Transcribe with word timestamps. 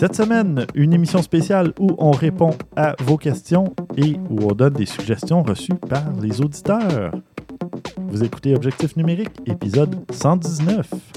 Cette 0.00 0.16
semaine, 0.16 0.64
une 0.74 0.94
émission 0.94 1.20
spéciale 1.20 1.74
où 1.78 1.88
on 1.98 2.10
répond 2.10 2.56
à 2.74 2.96
vos 3.02 3.18
questions 3.18 3.74
et 3.98 4.16
où 4.30 4.50
on 4.50 4.54
donne 4.54 4.72
des 4.72 4.86
suggestions 4.86 5.42
reçues 5.42 5.74
par 5.74 6.04
les 6.22 6.40
auditeurs. 6.40 7.10
Vous 8.08 8.24
écoutez 8.24 8.54
Objectif 8.54 8.96
numérique, 8.96 9.28
épisode 9.44 9.94
119. 10.10 11.09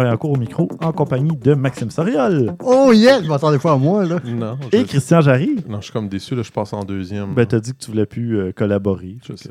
Vaillancourt 0.00 0.32
au 0.32 0.36
micro 0.36 0.68
en 0.82 0.92
compagnie 0.92 1.36
de 1.36 1.54
Maxime 1.54 1.90
Soriol 1.90 2.56
Oh 2.64 2.92
yeah, 2.92 3.22
je 3.22 3.28
m'attendais 3.28 3.58
pas 3.58 3.72
à 3.72 3.76
moi, 3.76 4.04
là. 4.04 4.18
Non, 4.24 4.58
et 4.72 4.84
Christian 4.84 5.20
Jarry. 5.20 5.56
non, 5.68 5.78
je 5.78 5.84
suis 5.84 5.92
comme 5.92 6.08
déçu, 6.08 6.34
là, 6.34 6.42
je 6.42 6.50
passe 6.50 6.72
en 6.72 6.84
deuxième. 6.84 7.34
Ben, 7.34 7.46
t'as 7.46 7.60
dit 7.60 7.72
que 7.72 7.78
tu 7.78 7.90
voulais 7.90 8.06
plus 8.06 8.38
euh, 8.38 8.52
collaborer. 8.52 9.18
Je 9.26 9.36
sais. 9.36 9.50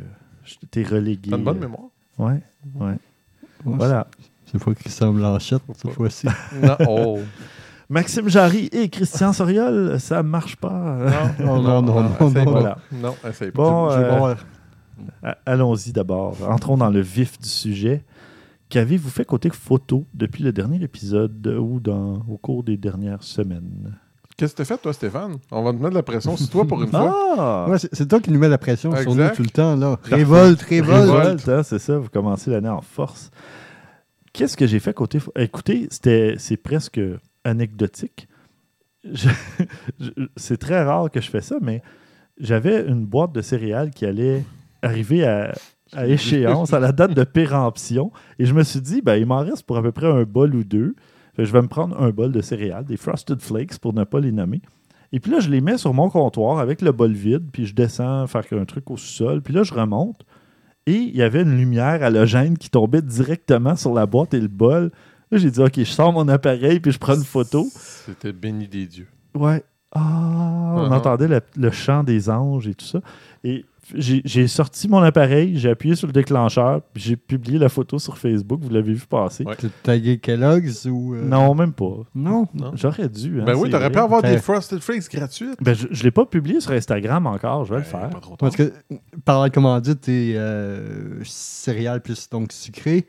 t'ai 0.72 0.84
relégué. 0.84 1.32
T'as 1.32 1.38
une 1.38 1.44
bonne 1.44 1.58
euh, 1.58 1.62
mémoire? 1.62 1.84
Ouais, 2.18 2.42
ouais. 2.80 2.96
Voilà. 3.64 4.08
C'est 4.46 4.64
pas 4.64 4.74
Christian 4.74 5.14
Blanchette, 5.14 5.62
cette 5.76 5.92
fois-ci. 5.92 6.28
Non, 6.62 6.76
oh. 6.88 7.20
Maxime 7.90 8.30
Jarry 8.30 8.70
et 8.72 8.90
Christian 8.90 9.34
Soriol, 9.34 10.00
ça 10.00 10.22
marche 10.22 10.56
pas. 10.56 10.98
Non, 11.40 11.62
non, 11.62 11.82
non, 11.82 12.02
non, 12.02 12.28
essaye 12.28 12.46
non. 12.46 12.46
pas. 12.46 12.52
Voilà. 12.52 12.78
Non, 12.92 13.16
essaye 13.28 13.52
pas. 13.52 13.64
Bon, 13.64 13.90
euh, 13.90 14.36
allons-y 15.46 15.92
d'abord. 15.92 16.38
Entrons 16.48 16.78
dans 16.78 16.90
le 16.90 17.02
vif 17.02 17.40
du 17.40 17.50
sujet. 17.50 18.04
Qu'avez-vous 18.70 19.10
fait 19.10 19.26
côté 19.26 19.50
photo 19.50 20.06
depuis 20.14 20.44
le 20.44 20.52
dernier 20.52 20.82
épisode 20.84 21.46
ou 21.48 21.80
dans, 21.80 22.24
au 22.30 22.38
cours 22.38 22.64
des 22.64 22.78
dernières 22.78 23.24
semaines? 23.24 23.98
Qu'est-ce 24.38 24.54
que 24.54 24.58
t'as 24.60 24.66
fait, 24.66 24.78
toi, 24.78 24.94
Stéphane? 24.94 25.38
On 25.52 25.64
va 25.64 25.72
te 25.72 25.78
mettre 25.78 25.90
de 25.90 25.96
la 25.96 26.04
pression 26.04 26.38
sur 26.38 26.50
toi 26.50 26.66
pour 26.66 26.82
une 26.84 26.90
fois. 26.92 27.36
Ah! 27.38 27.66
Ouais, 27.70 27.78
c'est 27.80 28.08
toi 28.08 28.20
qui 28.22 28.32
nous 28.32 28.40
mets 28.40 28.48
la 28.48 28.58
pression 28.60 28.96
sur 28.96 29.16
nous 29.16 29.30
tout 29.36 29.42
le 29.44 29.50
temps, 29.50 29.76
là. 29.76 30.00
Révolte, 30.04 30.62
révolte. 30.62 31.10
Révolte, 31.12 31.50
hein, 31.50 31.64
c'est 31.64 31.80
ça, 31.80 31.98
vous 31.98 32.10
commencez 32.10 32.52
l'année 32.52 32.70
en 32.70 32.82
force. 32.82 33.32
Qu'est-ce 34.34 34.56
que 34.56 34.68
j'ai 34.68 34.80
fait 34.80 34.94
côté... 34.94 35.18
pho- 35.18 35.32
Écoutez, 35.36 35.88
c'était, 35.90 36.36
c'est 36.38 36.56
presque 36.58 37.02
anecdotique. 37.44 38.28
Je- 39.12 39.30
je- 40.00 40.10
c'est 40.38 40.58
très 40.58 40.84
rare 40.84 41.10
que 41.10 41.20
je 41.20 41.30
fais 41.30 41.42
ça, 41.42 41.56
mais 41.62 41.82
j'avais 42.40 42.86
une 42.88 43.06
boîte 43.06 43.32
de 43.34 43.42
céréales 43.42 43.90
qui 43.90 44.06
allait 44.06 44.46
arriver 44.84 45.26
à, 45.26 45.54
à 45.94 46.08
échéance, 46.08 46.74
à 46.74 46.80
la 46.80 46.92
date 46.92 47.14
de 47.14 47.24
péremption, 47.24 48.12
et 48.38 48.46
je 48.46 48.54
me 48.54 48.64
suis 48.64 48.82
dit, 48.82 49.02
ben, 49.02 49.16
il 49.16 49.26
m'en 49.26 49.40
reste 49.40 49.64
pour 49.64 49.78
à 49.78 49.82
peu 49.82 49.92
près 49.92 50.08
un 50.08 50.24
bol 50.24 50.56
ou 50.56 50.64
deux. 50.64 50.96
Fait 51.36 51.46
je 51.46 51.54
vais 51.54 51.62
me 51.62 51.68
prendre 51.68 52.00
un 52.02 52.10
bol 52.10 52.32
de 52.32 52.42
céréales, 52.42 52.86
des 52.86 52.98
Frosted 52.98 53.42
Flakes 53.42 53.80
pour 53.80 53.94
ne 53.94 54.04
pas 54.04 54.20
les 54.20 54.32
nommer. 54.32 54.62
Et 55.12 55.20
puis 55.20 55.32
là, 55.32 55.40
je 55.40 55.50
les 55.50 55.62
mets 55.62 55.78
sur 55.78 55.94
mon 55.94 56.10
comptoir 56.10 56.60
avec 56.60 56.82
le 56.82 56.92
bol 56.92 57.12
vide, 57.14 57.50
puis 57.52 57.66
je 57.66 57.74
descends 57.74 58.28
faire 58.28 58.44
un 58.52 58.66
truc 58.66 58.90
au 58.92 58.98
sous-sol, 58.98 59.42
puis 59.42 59.54
là, 59.54 59.64
je 59.64 59.74
remonte. 59.74 60.26
Et 60.86 60.94
il 60.96 61.16
y 61.16 61.22
avait 61.22 61.42
une 61.44 61.56
lumière 61.58 62.04
halogène 62.04 62.58
qui 62.58 62.70
tombait 62.70 63.02
directement 63.02 63.76
sur 63.76 63.94
la 63.94 64.06
boîte 64.06 64.34
et 64.34 64.40
le 64.40 64.48
bol. 64.48 64.92
Là, 65.32 65.38
j'ai 65.38 65.52
dit, 65.52 65.60
OK, 65.62 65.74
je 65.78 65.84
sors 65.84 66.12
mon 66.12 66.28
appareil, 66.28 66.80
puis 66.80 66.92
je 66.92 66.98
prends 67.00 67.16
une 67.16 67.24
photo. 67.24 67.68
C'était 67.74 68.34
béni 68.34 68.68
des 68.68 68.86
dieux. 68.88 69.08
Ouais. 69.36 69.64
Ah, 69.92 70.74
on 70.76 70.88
Uh-huh. 70.90 70.94
entendait 70.94 71.28
le, 71.28 71.42
le 71.58 71.72
chant 71.72 72.04
des 72.04 72.30
anges 72.30 72.68
et 72.68 72.76
tout 72.76 72.86
ça. 72.86 73.02
Et 73.44 73.66
j'ai 73.96 74.48
sorti 74.48 74.88
mon 74.88 75.00
appareil, 75.00 75.58
j'ai 75.58 75.70
appuyé 75.70 75.96
sur 75.96 76.08
le 76.08 76.14
déclencheur, 76.14 76.82
puis 76.94 77.02
j'ai 77.04 77.16
publié 77.16 77.58
la 77.58 77.70
photo 77.70 77.98
sur 78.00 78.18
Facebook. 78.18 78.60
Vous 78.62 78.70
l'avez 78.70 78.94
vu 78.94 79.06
passer. 79.08 79.44
Ouais. 79.44 79.56
Tu 79.58 79.66
as 79.66 79.70
tagué 79.84 80.18
Kellogg's 80.20 80.86
ou. 80.86 81.16
euh, 81.16 81.22
Non, 81.24 81.54
même 81.56 81.74
pas. 81.74 82.04
Non. 82.16 82.48
Non? 82.54 82.72
J'aurais 82.76 83.10
dû. 83.10 83.42
hein, 83.42 83.46
ben 83.46 83.56
oui, 83.56 83.64
c'est 83.66 83.72
t'aurais 83.72 83.92
pu 83.92 84.00
avoir 84.00 84.22
T'as- 84.22 84.32
des 84.32 84.38
Frosted 84.40 84.80
Flakes 84.80 85.10
gratuites. 85.12 85.58
Ben, 85.62 85.74
je 85.76 85.88
ne 85.88 86.04
l'ai 86.04 86.12
pas 86.12 86.26
publié 86.26 86.60
sur 86.62 86.72
Instagram 86.72 87.26
encore, 87.28 87.66
je 87.66 87.72
vais 87.74 87.80
le 87.80 87.86
Ben, 87.86 87.90
faire. 88.00 88.10
Pas 88.10 88.20
trop. 88.20 88.36
Parce 88.36 88.56
que, 88.56 88.72
par 89.26 89.42
la 89.42 89.50
commandite 89.50 90.08
et 90.10 90.34
euh, 90.38 91.20
céréales 91.24 92.02
plus 92.02 92.30
donc 92.30 92.52
sucré, 92.52 93.08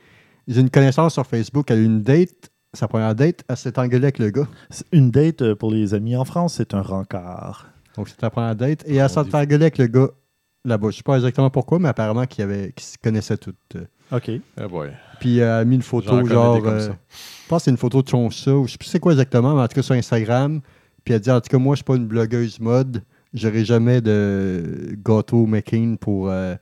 j'ai 0.49 0.61
une 0.61 0.71
connaissance 0.71 1.13
sur 1.15 1.27
Facebook, 1.27 1.71
elle 1.71 1.79
a 1.79 1.81
eu 1.83 1.85
une 1.85 2.03
date, 2.03 2.51
sa 2.73 2.89
première 2.89 3.15
date, 3.15 3.45
elle 3.49 3.57
s'est 3.57 3.79
engueulée 3.79 4.05
avec 4.05 4.19
le 4.19 4.31
gars. 4.31 4.49
C'est 4.71 4.87
Une 4.93 5.11
date 5.11 5.43
euh, 5.43 5.55
pour 5.55 5.71
les 5.71 5.93
amis 5.95 6.17
en 6.17 6.25
France, 6.25 6.55
c'est 6.55 6.75
un 6.75 6.83
rencard. 6.83 7.67
Donc, 7.97 8.09
c'était 8.09 8.27
la 8.27 8.31
première 8.31 8.55
date. 8.55 8.85
Et 8.87 8.97
elle 8.97 9.11
s'est 9.11 9.19
engueulée 9.19 9.65
avec 9.65 9.79
le 9.79 9.87
gars 9.89 10.09
là-bas. 10.65 10.91
Je 10.91 10.97
sais 10.99 11.03
pas 11.03 11.17
exactement 11.17 11.51
pourquoi, 11.51 11.79
mais 11.79 11.89
apparemment 11.89 12.27
qu'ils 12.27 12.45
se 12.79 12.97
connaissaient 13.03 13.37
toutes. 13.37 13.57
euh. 13.77 13.85
OK. 14.17 14.29
Eh 14.29 14.67
boy. 14.69 14.91
Puis 15.21 15.39
elle 15.39 15.49
a 15.49 15.65
mis 15.65 15.77
une 15.77 15.83
photo, 15.83 16.25
genre. 16.27 16.61
comme 16.63 16.73
euh, 16.75 16.81
ça. 16.89 16.97
je 17.09 17.49
pense 17.49 17.59
que 17.61 17.65
c'est 17.65 17.71
une 17.71 17.77
photo 17.77 18.03
de 18.03 18.09
son 18.09 18.29
chat, 18.31 18.53
ou 18.55 18.67
je 18.67 18.73
sais 18.73 18.79
plus 18.79 18.89
c'est 18.89 18.99
quoi 19.01 19.13
exactement, 19.13 19.55
mais 19.55 19.63
en 19.63 19.69
tout 19.69 19.75
cas 19.75 19.83
sur 19.83 19.95
Instagram. 19.95 20.61
Puis 21.05 21.15
elle 21.15 21.21
dit 21.21 21.31
En 21.31 21.41
tout 21.41 21.49
cas, 21.49 21.59
moi, 21.59 21.75
je 21.75 21.79
suis 21.79 21.85
pas 21.85 21.97
une 21.97 22.07
blogueuse 22.07 22.59
mode. 22.61 23.03
J'aurai 23.33 23.65
jamais 23.65 24.01
de 24.01 24.97
gâteau 25.05 25.47
McCain 25.47 25.95
pour 26.01 26.29
euh, 26.31 26.57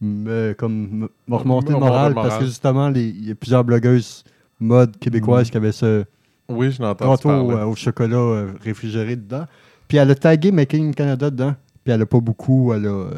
me, 0.00 0.52
comme, 0.54 1.08
me- 1.28 1.36
remonter 1.36 1.72
le 1.74 1.78
moral. 1.78 2.14
Parce 2.14 2.38
que 2.38 2.44
justement, 2.46 2.88
les- 2.88 3.08
il 3.08 3.28
y 3.28 3.30
a 3.30 3.34
plusieurs 3.34 3.62
blogueuses 3.64 4.24
mode 4.58 4.96
québécoises 4.98 5.46
Mhm. 5.48 5.50
qui 5.50 5.56
avaient 5.58 5.72
ce 5.72 6.04
Oui, 6.48 6.70
je 6.70 6.80
l'entends 6.80 7.10
gâteau 7.10 7.30
euh, 7.30 7.64
au 7.66 7.74
chocolat 7.74 8.16
euh, 8.16 8.52
réfrigéré 8.62 9.16
dedans. 9.16 9.44
Puis 9.88 9.98
elle 9.98 10.10
a 10.10 10.14
tagué 10.14 10.50
McCain 10.50 10.90
Canada 10.92 11.28
dedans. 11.30 11.54
Puis 11.84 11.92
elle 11.92 12.00
a 12.02 12.06
pas 12.06 12.20
beaucoup, 12.20 12.72
elle 12.72 12.86
a, 12.86 12.88
euh, 12.88 13.10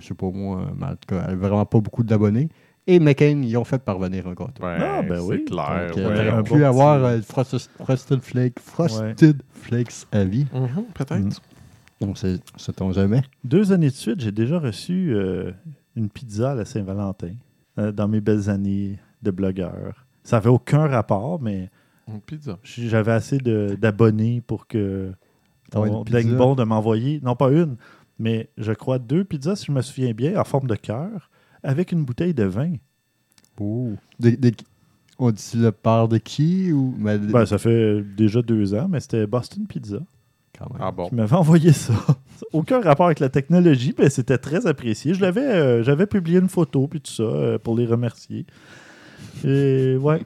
je 0.00 0.06
sais 0.06 0.14
pas 0.14 0.30
moi, 0.30 0.70
mais 0.78 0.86
en 0.86 0.90
tout 0.92 1.06
cas, 1.08 1.24
elle 1.28 1.34
a 1.34 1.36
vraiment 1.36 1.66
pas 1.66 1.80
beaucoup 1.80 2.02
d'abonnés. 2.02 2.48
Et 2.86 2.98
McCain, 2.98 3.40
ils 3.44 3.56
ont 3.56 3.64
fait 3.64 3.78
parvenir 3.78 4.26
un 4.26 4.30
gâteau. 4.34 4.64
Ouais, 4.64 4.76
Ah, 4.80 5.02
ben 5.02 5.16
c'est 5.16 5.20
oui. 5.20 5.44
clair. 5.44 5.86
Donc, 5.88 5.96
ouais. 5.98 6.02
t'aurais 6.02 6.42
bon 6.42 6.56
pu 6.56 6.64
avoir 6.64 7.04
euh, 7.04 7.20
Frosted, 7.20 7.60
Frosted 7.84 8.20
Flakes, 8.22 8.58
Frosted 8.58 9.42
Flakes 9.52 10.06
à 10.10 10.24
vie. 10.24 10.46
Mhm, 10.52 10.84
Peut-être. 10.94 11.40
Donc, 12.00 12.18
c'est 12.18 12.40
c'est 12.56 12.74
ton 12.74 12.90
jamais. 12.92 13.22
Deux 13.44 13.72
années 13.72 13.90
de 13.90 13.94
suite, 13.94 14.20
j'ai 14.20 14.32
déjà 14.32 14.58
reçu 14.58 15.12
euh, 15.14 15.52
une 15.94 16.08
pizza 16.08 16.52
à 16.52 16.54
la 16.56 16.64
Saint-Valentin 16.64 17.34
euh, 17.78 17.92
dans 17.92 18.08
mes 18.08 18.20
belles 18.20 18.50
années 18.50 18.98
de 19.22 19.30
blogueur. 19.30 20.04
Ça 20.24 20.36
n'avait 20.38 20.48
aucun 20.50 20.88
rapport, 20.88 21.40
mais 21.40 21.70
Une 22.08 22.20
pizza. 22.20 22.58
j'avais 22.64 23.12
assez 23.12 23.38
d'abonnés 23.38 24.40
pour 24.44 24.66
que 24.66 25.12
T'envoies 25.72 25.90
on 25.90 25.98
une 25.98 26.04
pizza. 26.04 26.22
daigne 26.22 26.36
bon 26.36 26.54
de 26.54 26.64
m'envoyer, 26.64 27.20
non 27.22 27.34
pas 27.34 27.50
une, 27.50 27.76
mais 28.18 28.48
je 28.58 28.72
crois 28.72 28.98
deux 28.98 29.24
pizzas, 29.24 29.56
si 29.56 29.66
je 29.66 29.72
me 29.72 29.82
souviens 29.82 30.12
bien, 30.12 30.38
en 30.40 30.44
forme 30.44 30.66
de 30.68 30.76
cœur, 30.76 31.30
avec 31.64 31.90
une 31.92 32.04
bouteille 32.04 32.34
de 32.34 32.44
vin. 32.44 32.74
Des- 34.20 34.36
des- 34.36 34.52
on 35.18 35.30
dit 35.30 35.50
le 35.54 35.72
père 35.72 36.08
de 36.08 36.18
qui 36.18 36.72
ou 36.72 36.94
mais, 36.98 37.18
Ben, 37.18 37.46
ça 37.46 37.58
fait 37.58 38.02
déjà 38.02 38.42
deux 38.42 38.74
ans, 38.74 38.86
mais 38.88 39.00
c'était 39.00 39.26
Boston 39.26 39.66
Pizza 39.66 39.98
quand 40.58 40.70
même. 40.72 40.80
Ah 40.82 40.90
bon? 40.90 41.08
qui 41.08 41.14
m'avait 41.14 41.36
envoyé 41.36 41.72
ça. 41.72 41.92
Aucun 42.52 42.80
rapport 42.80 43.06
avec 43.06 43.20
la 43.20 43.28
technologie, 43.28 43.94
mais 43.98 44.10
c'était 44.10 44.38
très 44.38 44.66
apprécié. 44.66 45.14
Je 45.14 45.20
l'avais, 45.20 45.40
euh, 45.46 45.82
j'avais 45.82 46.06
publié 46.06 46.38
une 46.38 46.48
photo 46.48 46.86
puis 46.88 47.00
tout 47.00 47.12
ça 47.12 47.22
euh, 47.22 47.58
pour 47.58 47.76
les 47.76 47.86
remercier. 47.86 48.46
Et 49.44 49.96
ouais, 49.96 50.22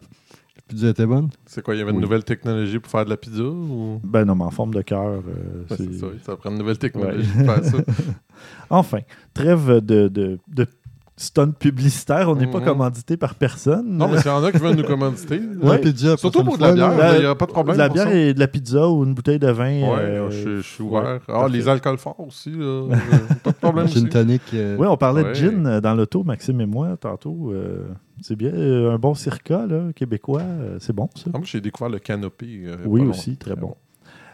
pizza 0.68 0.88
était 0.88 1.06
bonne. 1.06 1.28
C'est 1.46 1.62
quoi, 1.62 1.74
il 1.74 1.78
y 1.78 1.80
avait 1.80 1.90
une 1.90 1.96
Oui. 1.98 2.02
nouvelle 2.02 2.24
technologie 2.24 2.78
pour 2.78 2.90
faire 2.90 3.04
de 3.04 3.10
la 3.10 3.16
pizza 3.16 3.42
ou... 3.42 4.00
ben 4.04 4.24
non, 4.24 4.34
mais 4.34 4.44
en 4.44 4.50
forme 4.50 4.74
de 4.74 4.82
cœur. 4.82 5.04
euh, 5.06 5.22
c'est- 5.68 5.76
c'est 5.76 5.98
ça, 5.98 6.06
ça 6.24 6.36
prend 6.36 6.50
une 6.50 6.58
nouvelle 6.58 6.78
technologie 6.78 7.28
Ouais. 7.38 7.44
pour 7.44 7.54
faire 7.54 7.64
ça. 7.64 7.76
Enfin, 8.70 8.98
trêve 9.32 9.80
de, 9.80 10.08
de, 10.08 10.38
de 10.48 10.66
stunt 11.16 11.52
publicitaire. 11.52 12.28
On 12.28 12.36
n'est 12.36 12.46
pas 12.46 12.58
Mhm. 12.58 12.64
commandité 12.66 13.16
par 13.16 13.34
personne. 13.36 13.86
Non, 13.96 14.06
mais 14.08 14.18
s'il 14.18 14.26
y 14.26 14.34
en 14.34 14.44
a 14.44 14.52
qui 14.52 14.58
veulent 14.58 14.76
nous 14.76 14.82
commanditer, 14.84 15.40
La 15.62 15.70
Ouais. 15.70 15.78
pizza, 15.78 16.16
surtout 16.18 16.44
pour 16.44 16.58
de 16.58 16.62
la 16.62 16.72
bière, 16.74 17.14
il 17.14 17.20
n'y 17.20 17.26
a 17.26 17.34
pas 17.34 17.46
de 17.46 17.52
problème. 17.52 17.74
de 17.76 17.78
la 17.80 17.86
pour 17.88 17.94
bière 17.94 18.08
ça. 18.08 18.14
et 18.14 18.34
de 18.34 18.38
la 18.40 18.46
pizza 18.48 18.88
ou 18.88 19.04
une 19.04 19.14
bouteille 19.14 19.38
de 19.38 19.48
vin. 19.50 19.64
Ouais, 19.82 19.98
euh, 19.98 20.30
je, 20.30 20.56
je 20.58 20.60
suis 20.62 20.82
ouais, 20.84 20.90
ouvert. 21.00 21.20
ah, 21.28 21.32
parfait. 21.32 21.52
les 21.52 21.68
alcools 21.68 21.96
forts 21.98 22.20
aussi, 22.20 22.50
là, 22.50 22.64
euh, 22.64 22.88
pas 23.42 23.50
de 23.52 23.56
problème 23.56 23.88
Gin 23.88 24.08
tonic. 24.10 24.42
euh, 24.52 24.76
Oui, 24.78 24.86
on 24.88 24.96
parlait 24.98 25.22
Ouais. 25.22 25.28
de 25.30 25.34
gin 25.34 25.66
euh, 25.66 25.80
dans 25.80 25.94
l'auto, 25.94 26.22
Maxime 26.22 26.60
et 26.60 26.66
moi, 26.66 26.96
tantôt. 27.00 27.50
euh, 27.52 27.84
c'est 28.20 28.36
bien. 28.36 28.50
euh, 28.52 28.92
un 28.94 28.98
bon 28.98 29.14
circa, 29.14 29.66
là, 29.66 29.92
québécois. 29.94 30.42
euh, 30.42 30.76
c'est 30.80 30.94
bon, 30.94 31.08
ça. 31.14 31.24
Ah, 31.28 31.38
moi, 31.38 31.42
j'ai 31.44 31.60
découvert 31.62 31.88
le 31.90 31.98
canopé. 31.98 32.46
euh, 32.66 32.76
Oui, 32.84 33.00
aussi, 33.02 33.36
très 33.38 33.56
bon. 33.56 33.74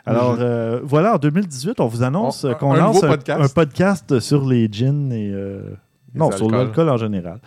Alors, 0.04 0.36
euh, 0.40 0.80
voilà, 0.82 1.14
en 1.14 1.18
2018, 1.18 1.78
on 1.78 1.86
vous 1.86 2.02
annonce 2.02 2.42
On- 2.44 2.48
euh, 2.48 2.54
qu'on 2.54 2.74
lance 2.74 3.04
un, 3.04 3.08
podcast. 3.08 3.40
un 3.40 3.48
podcast 3.48 4.18
sur 4.18 4.44
les 4.48 4.68
gins 4.68 5.10
et. 5.12 5.30
euh, 5.32 5.62
Non, 6.14 6.30
sur 6.30 6.50
l'alcool 6.50 6.88
en 6.88 6.96
général. 6.96 7.40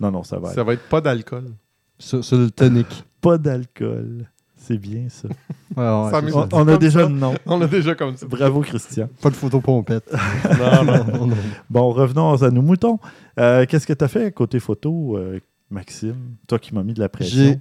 Non, 0.00 0.10
non, 0.10 0.22
ça 0.22 0.38
va. 0.38 0.48
être 0.48 0.54
Ça 0.54 0.64
va 0.64 0.72
être 0.74 0.88
pas 0.88 1.00
d'alcool. 1.00 1.44
Sur, 1.98 2.24
sur 2.24 2.36
le 2.38 2.50
tonic. 2.50 3.04
Pas 3.20 3.38
d'alcool. 3.38 4.26
C'est 4.56 4.78
bien, 4.78 5.08
ça. 5.08 5.28
Ouais, 5.74 6.22
met- 6.22 6.32
On, 6.52 6.68
a 6.68 6.76
déjà 6.76 7.02
le 7.02 7.08
nom. 7.14 7.34
On 7.46 7.60
a 7.62 7.66
déjà 7.66 7.94
comme 7.94 8.14
ça. 8.16 8.26
Bravo, 8.26 8.60
Christian. 8.60 9.08
Pas 9.22 9.30
de 9.30 9.34
photo 9.34 9.60
pompette. 9.60 10.12
Non, 10.58 10.84
non. 10.84 11.04
Non, 11.04 11.26
non. 11.28 11.36
Bon, 11.70 11.90
revenons 11.92 12.34
à 12.42 12.50
nos 12.50 12.60
moutons. 12.60 12.98
Euh, 13.40 13.64
Qu'est-ce 13.66 13.86
que 13.86 13.94
tu 13.94 14.04
as 14.04 14.08
fait 14.08 14.32
côté 14.32 14.60
photo, 14.60 15.16
euh, 15.16 15.40
Maxime? 15.70 16.36
Toi 16.46 16.58
qui 16.58 16.74
m'as 16.74 16.82
mis 16.82 16.92
de 16.92 17.00
la 17.00 17.08
pression. 17.08 17.42
J'ai 17.42 17.58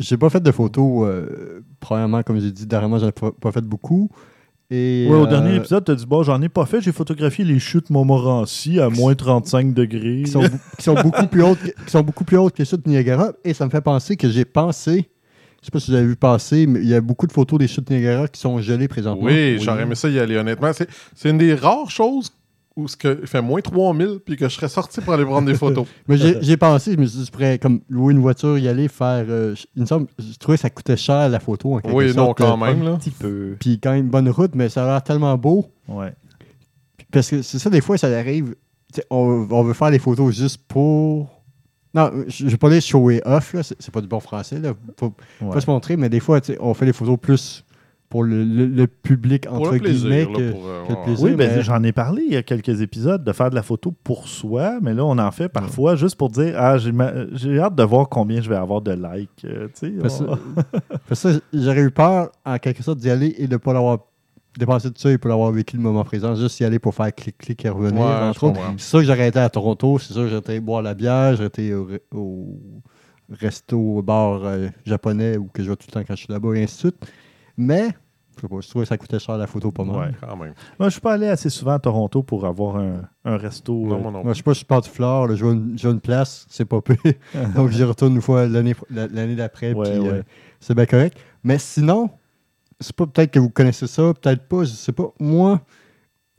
j'ai 0.00 0.16
pas 0.16 0.30
fait 0.30 0.40
de 0.40 0.50
photos. 0.50 1.06
euh, 1.06 1.60
premièrement, 1.78 2.22
comme 2.24 2.40
j'ai 2.40 2.50
dit, 2.50 2.66
dernièrement, 2.66 2.98
j'en 2.98 3.06
ai 3.08 3.12
pas, 3.12 3.30
pas 3.30 3.52
fait 3.52 3.60
beaucoup. 3.64 4.10
Et, 4.74 5.06
Ouais, 5.08 5.16
au 5.16 5.24
euh, 5.24 5.26
dernier 5.26 5.56
épisode, 5.56 5.84
tu 5.84 5.90
as 5.92 5.94
dit 5.94 6.06
Bon, 6.06 6.22
j'en 6.22 6.40
ai 6.40 6.48
pas 6.48 6.64
fait, 6.64 6.80
j'ai 6.80 6.92
photographié 6.92 7.44
les 7.44 7.58
chutes 7.58 7.90
Montmorency 7.90 8.80
à 8.80 8.88
moins 8.88 9.14
35 9.14 9.74
degrés. 9.74 10.22
qui 10.24 10.30
sont, 10.30 10.40
bou- 10.42 10.58
qui 10.78 10.82
sont 10.84 10.94
beaucoup 10.94 11.26
plus 11.26 11.42
hautes 11.42 11.58
que, 11.58 11.66
qui 11.84 11.90
sont 11.90 12.02
beaucoup 12.02 12.24
plus 12.24 12.38
hautes 12.38 12.54
que 12.56 12.64
ceux 12.64 12.78
de 12.78 12.88
Niagara. 12.88 13.32
Et 13.44 13.52
ça 13.54 13.66
me 13.66 13.70
fait 13.70 13.82
penser 13.82 14.16
que 14.16 14.28
j'ai 14.30 14.44
pensé 14.46 15.10
Je 15.60 15.66
sais 15.66 15.70
pas 15.70 15.78
si 15.80 15.90
vous 15.90 15.96
avez 15.96 16.06
vu 16.06 16.16
passer, 16.16 16.66
mais 16.66 16.80
il 16.80 16.88
y 16.88 16.94
a 16.94 17.00
beaucoup 17.00 17.26
de 17.26 17.32
photos 17.32 17.58
des 17.58 17.68
chutes 17.68 17.90
Niagara 17.90 18.28
qui 18.28 18.40
sont 18.40 18.58
gelées 18.60 18.88
présentement. 18.88 19.26
Oui, 19.26 19.58
j'aurais 19.60 19.82
aimé 19.82 19.94
ça 19.94 20.08
y 20.08 20.18
aller, 20.18 20.36
honnêtement. 20.38 20.72
C'est 20.72 20.88
c'est 21.14 21.28
une 21.28 21.38
des 21.38 21.54
rares 21.54 21.90
choses 21.90 22.30
où 22.76 22.88
ce 22.88 22.96
que, 22.96 23.18
il 23.20 23.26
fait 23.26 23.42
moins 23.42 23.60
3000 23.60 24.20
puis 24.24 24.36
que 24.36 24.48
je 24.48 24.54
serais 24.54 24.68
sorti 24.68 25.00
pour 25.00 25.12
aller 25.12 25.24
prendre 25.24 25.46
des 25.46 25.54
photos. 25.54 25.86
Mais 26.08 26.16
j'ai 26.16 26.42
j'ai 26.42 26.56
pensé, 26.56 26.92
je 26.92 26.98
me 26.98 27.06
suis 27.06 27.18
dit, 27.20 27.24
je 27.26 27.30
pourrais 27.30 27.58
comme 27.58 27.80
louer 27.88 28.14
une 28.14 28.20
voiture, 28.20 28.56
y 28.58 28.68
aller, 28.68 28.88
faire. 28.88 29.24
euh, 29.28 29.54
il 29.76 29.82
me 29.82 29.86
semble, 29.86 30.06
je 30.18 30.36
trouvais 30.38 30.56
que 30.56 30.62
ça 30.62 30.70
coûtait 30.70 30.96
cher 30.96 31.28
la 31.28 31.40
photo 31.40 31.74
en 31.74 31.80
quelque 31.80 31.94
oui, 31.94 32.08
non, 32.08 32.26
sorte. 32.26 32.38
quand 32.38 32.54
euh, 32.62 32.66
même. 32.66 32.82
Un 32.82 32.90
Là. 32.92 32.96
petit 32.96 33.10
peu. 33.10 33.56
Puis 33.60 33.78
quand 33.78 33.92
même 33.92 34.08
bonne 34.08 34.28
route, 34.28 34.54
mais 34.54 34.68
ça 34.68 34.84
a 34.84 34.86
l'air 34.86 35.02
tellement 35.02 35.36
beau. 35.36 35.66
Ouais. 35.88 36.14
Parce 37.10 37.28
que 37.28 37.42
c'est 37.42 37.58
ça, 37.58 37.68
des 37.68 37.80
fois, 37.82 37.98
ça 37.98 38.08
arrive. 38.08 38.54
On, 39.10 39.46
on 39.50 39.62
veut 39.62 39.74
faire 39.74 39.90
des 39.90 39.98
photos 39.98 40.34
juste 40.34 40.62
pour. 40.66 41.42
Non, 41.94 42.10
je 42.26 42.46
ne 42.46 42.50
vais 42.50 42.56
pas 42.56 42.70
les 42.70 42.80
shower 42.80 43.20
off, 43.26 43.52
là. 43.52 43.62
C'est 43.62 43.90
pas 43.90 44.00
du 44.00 44.08
bon 44.08 44.20
français, 44.20 44.58
là. 44.58 44.72
Faut 44.98 45.14
ouais. 45.42 45.52
pas 45.52 45.60
se 45.60 45.70
montrer, 45.70 45.98
mais 45.98 46.08
des 46.08 46.20
fois, 46.20 46.40
tu 46.40 46.52
sais, 46.52 46.58
on 46.60 46.72
fait 46.72 46.86
des 46.86 46.94
photos 46.94 47.18
plus 47.20 47.64
pour 48.12 48.24
le, 48.24 48.44
le- 48.44 48.66
le 48.66 48.86
public, 48.86 49.46
Pour 49.46 49.56
entre 49.56 49.72
le 49.72 49.78
plaisir. 49.80 50.10
guillemets. 50.10 50.24
là, 50.26 50.38
que- 50.38 50.50
pour, 50.52 50.66
euh, 50.68 50.82
que 50.84 50.92
le 50.92 50.98
ouais. 50.98 51.04
plaisir. 51.04 51.24
Oui, 51.24 51.34
ben, 51.34 51.50
mais- 51.56 51.62
j'en 51.62 51.82
ai 51.82 51.92
parlé 51.92 52.22
il 52.26 52.34
y 52.34 52.36
a 52.36 52.42
quelques 52.42 52.82
épisodes 52.82 53.24
de 53.24 53.32
faire 53.32 53.48
de 53.48 53.54
la 53.54 53.62
photo 53.62 53.94
pour 54.04 54.28
soi, 54.28 54.78
mais 54.82 54.92
là, 54.92 55.02
on 55.06 55.16
en 55.16 55.30
fait 55.30 55.48
parfois 55.48 55.96
juste 55.96 56.16
pour 56.16 56.28
dire 56.28 56.54
Ah, 56.58 56.76
j'ai 56.76 56.92
ma- 56.92 57.12
j'ai 57.32 57.58
hâte 57.58 57.74
de 57.74 57.82
voir 57.82 58.10
combien 58.10 58.42
je 58.42 58.50
vais 58.50 58.56
avoir 58.56 58.82
de 58.82 58.92
likes. 58.92 59.30
euh, 59.46 59.68
tu 59.68 59.86
sais, 59.86 59.90
Parce, 60.00 60.20
on- 60.20 60.26
parce 61.08 61.08
que 61.08 61.14
ça, 61.14 61.30
j'aurais 61.54 61.80
eu 61.82 61.90
peur, 61.90 62.30
en 62.44 62.58
quelque 62.58 62.82
sorte, 62.82 62.98
d'y 62.98 63.08
aller 63.08 63.34
et 63.38 63.46
de 63.46 63.52
ne 63.52 63.56
pas 63.56 63.72
l'avoir 63.72 64.00
dépassé 64.58 64.90
de 64.90 64.98
ça 64.98 65.10
et 65.10 65.16
pas 65.16 65.30
l'avoir 65.30 65.50
vécu 65.50 65.78
le 65.78 65.82
moment 65.82 66.04
présent, 66.04 66.34
juste 66.34 66.60
y 66.60 66.64
aller 66.66 66.78
pour 66.78 66.94
faire 66.94 67.14
clic-clic 67.14 67.64
et 67.64 67.70
revenir, 67.70 68.02
Ouais, 68.02 68.06
entre 68.12 68.40
je 68.40 68.44
autres. 68.46 68.56
comprends. 68.58 68.74
C'est 68.76 68.88
sûr 68.90 68.98
que 68.98 69.06
j'aurais 69.06 69.28
été 69.28 69.38
à 69.38 69.48
Toronto, 69.48 69.98
c'est 69.98 70.12
sûr 70.12 70.24
que 70.24 70.28
j'aurais 70.28 70.40
été 70.40 70.60
boire 70.60 70.82
la 70.82 70.92
bière, 70.92 71.32
j'aurais 71.36 71.46
été 71.46 71.72
au, 71.72 71.86
re- 71.88 72.00
au 72.14 72.58
resto, 73.30 73.78
au 73.78 74.02
bar 74.02 74.42
euh, 74.44 74.68
japonais 74.84 75.38
ou 75.38 75.46
que 75.46 75.62
je 75.62 75.70
vais 75.70 75.76
tout 75.76 75.86
le 75.88 75.92
temps 75.92 76.04
quand 76.06 76.14
je 76.14 76.24
suis 76.24 76.32
là-bas 76.32 76.54
et 76.54 76.64
ainsi 76.64 76.74
de 76.74 76.78
suite. 76.80 76.96
Mais, 77.56 77.88
je 78.36 78.40
sais 78.42 78.48
pas, 78.48 78.56
je 78.60 78.68
trouvais 78.68 78.84
que 78.84 78.88
ça 78.88 78.96
coûtait 78.96 79.18
cher 79.18 79.36
la 79.36 79.46
photo 79.46 79.70
pas 79.70 79.84
mal. 79.84 79.96
Ouais. 79.96 80.14
Quand 80.20 80.36
même. 80.36 80.54
Moi, 80.78 80.88
je 80.88 80.92
suis 80.92 81.00
pas 81.00 81.14
allé 81.14 81.26
assez 81.28 81.50
souvent 81.50 81.72
à 81.72 81.78
Toronto 81.78 82.22
pour 82.22 82.46
avoir 82.46 82.76
un, 82.76 83.02
un 83.24 83.36
resto. 83.36 83.74
Non, 83.74 83.96
euh, 83.96 83.98
moi 83.98 84.10
non. 84.10 84.24
Moi, 84.24 84.32
je 84.32 84.38
sais 84.38 84.42
pas, 84.42 84.52
je 84.52 84.56
suis 84.58 84.66
parti 84.66 84.88
fleur, 84.90 85.26
là, 85.26 85.34
je 85.34 85.44
vois 85.44 85.52
une, 85.54 85.76
je 85.78 85.82
vois 85.82 85.92
une 85.92 86.00
place, 86.00 86.46
c'est 86.48 86.64
pas 86.64 86.80
pire. 86.80 86.96
Donc, 87.56 87.70
j'y 87.70 87.84
retourne 87.84 88.14
une 88.14 88.22
fois 88.22 88.46
l'année 88.46 88.74
la- 88.90 89.06
l'année 89.08 89.36
d'après, 89.36 89.72
Ouais, 89.74 89.90
puis 89.90 89.98
ouais. 90.00 90.08
euh, 90.08 90.22
c'est 90.60 90.74
bien 90.74 90.86
correct. 90.86 91.16
Mais 91.44 91.58
sinon, 91.58 92.10
c'est 92.80 92.94
pas 92.96 93.06
peut-être 93.06 93.30
que 93.30 93.38
vous 93.38 93.50
connaissez 93.50 93.86
ça, 93.86 94.12
peut-être 94.14 94.48
pas, 94.48 94.64
je 94.64 94.70
sais 94.70 94.92
pas. 94.92 95.12
Moi, 95.20 95.60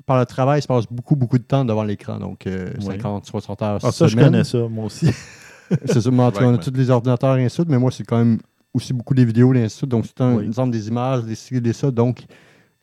par 0.05 0.17
le 0.19 0.25
travail, 0.25 0.61
je 0.61 0.67
passe 0.67 0.85
beaucoup, 0.91 1.15
beaucoup 1.15 1.37
de 1.37 1.43
temps 1.43 1.63
devant 1.63 1.83
l'écran, 1.83 2.17
donc 2.19 2.45
euh, 2.47 2.73
Ouais. 2.81 2.95
50, 2.97 3.25
60 3.25 3.61
heures 3.61 3.79
Ah, 3.83 3.91
ça, 3.91 4.07
je 4.07 4.17
connais 4.17 4.43
ça, 4.43 4.67
moi 4.67 4.85
aussi. 4.85 5.07
C'est 5.85 6.01
ça, 6.01 6.11
mais 6.11 6.21
en 6.23 6.31
tout 6.31 6.39
cas, 6.39 6.45
on 6.45 6.53
a 6.55 6.57
tous 6.57 6.73
les 6.75 6.89
ordinateurs 6.89 7.37
et 7.37 7.45
ainsi 7.45 7.55
de 7.57 7.61
suite, 7.63 7.69
mais 7.69 7.77
moi, 7.79 7.89
c'est 7.89 8.03
quand 8.03 8.17
même 8.17 8.37
aussi 8.73 8.93
beaucoup 8.93 9.13
des 9.13 9.25
vidéos 9.25 9.53
et 9.53 9.59
ainsi 9.63 9.75
de 9.75 9.77
suite. 9.79 9.89
Donc, 9.91 10.05
c'est 10.05 10.21
un 10.21 10.35
Oui. 10.37 10.45
exemple 10.45 10.71
des 10.71 10.87
images, 10.87 11.23
des 11.23 11.35
ci, 11.35 11.59
des 11.61 11.73
ça. 11.73 11.91
Donc, 11.91 12.25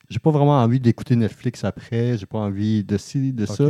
j'ai 0.09 0.19
pas 0.19 0.31
vraiment 0.31 0.61
envie 0.61 0.79
d'écouter 0.79 1.15
Netflix 1.15 1.63
après, 1.63 2.17
j'ai 2.17 2.25
pas 2.25 2.39
envie 2.39 2.83
de 2.83 2.97
ci, 2.97 3.31
de 3.33 3.45
ça. 3.45 3.65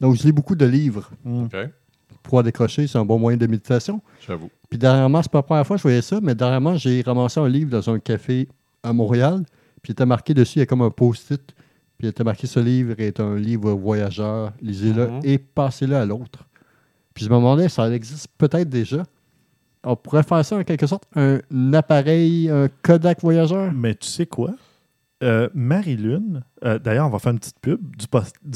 Donc, 0.00 0.16
je 0.16 0.22
lis 0.24 0.32
beaucoup 0.32 0.54
de 0.56 0.64
livres 0.66 1.10
Hmm. 1.24 1.44
OK, 1.44 1.56
pour 2.22 2.42
décrocher. 2.42 2.86
C'est 2.86 2.98
un 2.98 3.04
bon 3.04 3.18
moyen 3.18 3.36
de 3.38 3.46
méditation. 3.46 4.00
j'avoue. 4.26 4.50
Puis 4.70 4.78
dernièrement, 4.78 5.22
c'est 5.22 5.30
pas 5.30 5.38
la 5.38 5.42
première 5.42 5.66
fois 5.66 5.76
que 5.76 5.78
je 5.78 5.82
voyais 5.84 6.02
ça, 6.02 6.20
mais 6.22 6.34
dernièrement, 6.34 6.76
j'ai 6.76 7.02
ramassé 7.02 7.38
un 7.40 7.48
livre 7.48 7.70
dans 7.70 7.88
un 7.90 7.98
café 7.98 8.48
à 8.82 8.92
Montréal. 8.92 9.44
Puis 9.82 9.90
il 9.90 9.92
était 9.92 10.06
marqué 10.06 10.32
dessus, 10.34 10.56
il 10.56 10.60
y 10.60 10.62
a 10.62 10.66
comme 10.66 10.82
un 10.82 10.90
post-it. 10.90 11.42
Puis 11.98 12.06
il 12.06 12.08
était 12.08 12.24
marqué 12.24 12.46
ce 12.46 12.58
livre 12.60 12.94
est 12.98 13.20
un 13.20 13.36
livre 13.36 13.72
voyageur. 13.72 14.52
Lisez-le 14.62 15.08
Mhm. 15.08 15.20
et 15.22 15.38
passez-le 15.38 15.94
à 15.96 16.04
l'autre. 16.06 16.48
Puis 17.12 17.24
je 17.24 17.30
me 17.30 17.36
demandais, 17.36 17.68
ça 17.68 17.88
existe 17.90 18.28
peut-être 18.38 18.68
déjà? 18.68 19.04
On 19.84 19.96
pourrait 19.96 20.22
faire 20.22 20.44
ça 20.44 20.56
en 20.56 20.64
quelque 20.64 20.86
sorte, 20.86 21.04
un 21.16 21.72
appareil, 21.72 22.50
un 22.50 22.68
Kodak 22.82 23.20
voyageur? 23.20 23.72
Mais 23.72 23.94
tu 23.94 24.08
sais 24.08 24.26
quoi? 24.26 24.50
Euh, 25.22 25.48
Marie-Lune, 25.54 26.42
euh, 26.64 26.78
d'ailleurs, 26.78 27.06
on 27.06 27.10
va 27.10 27.18
faire 27.18 27.32
une 27.32 27.38
petite 27.38 27.58
pub 27.60 27.80
du, 27.96 28.06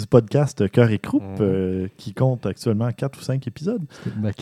podcast 0.07 0.69
Cœur 0.71 0.91
et 0.91 0.99
Croupe, 0.99 1.23
euh, 1.41 1.87
qui 1.97 2.13
compte 2.13 2.45
actuellement 2.45 2.91
4 2.91 3.19
ou 3.19 3.23
5 3.23 3.47
épisodes, 3.47 3.83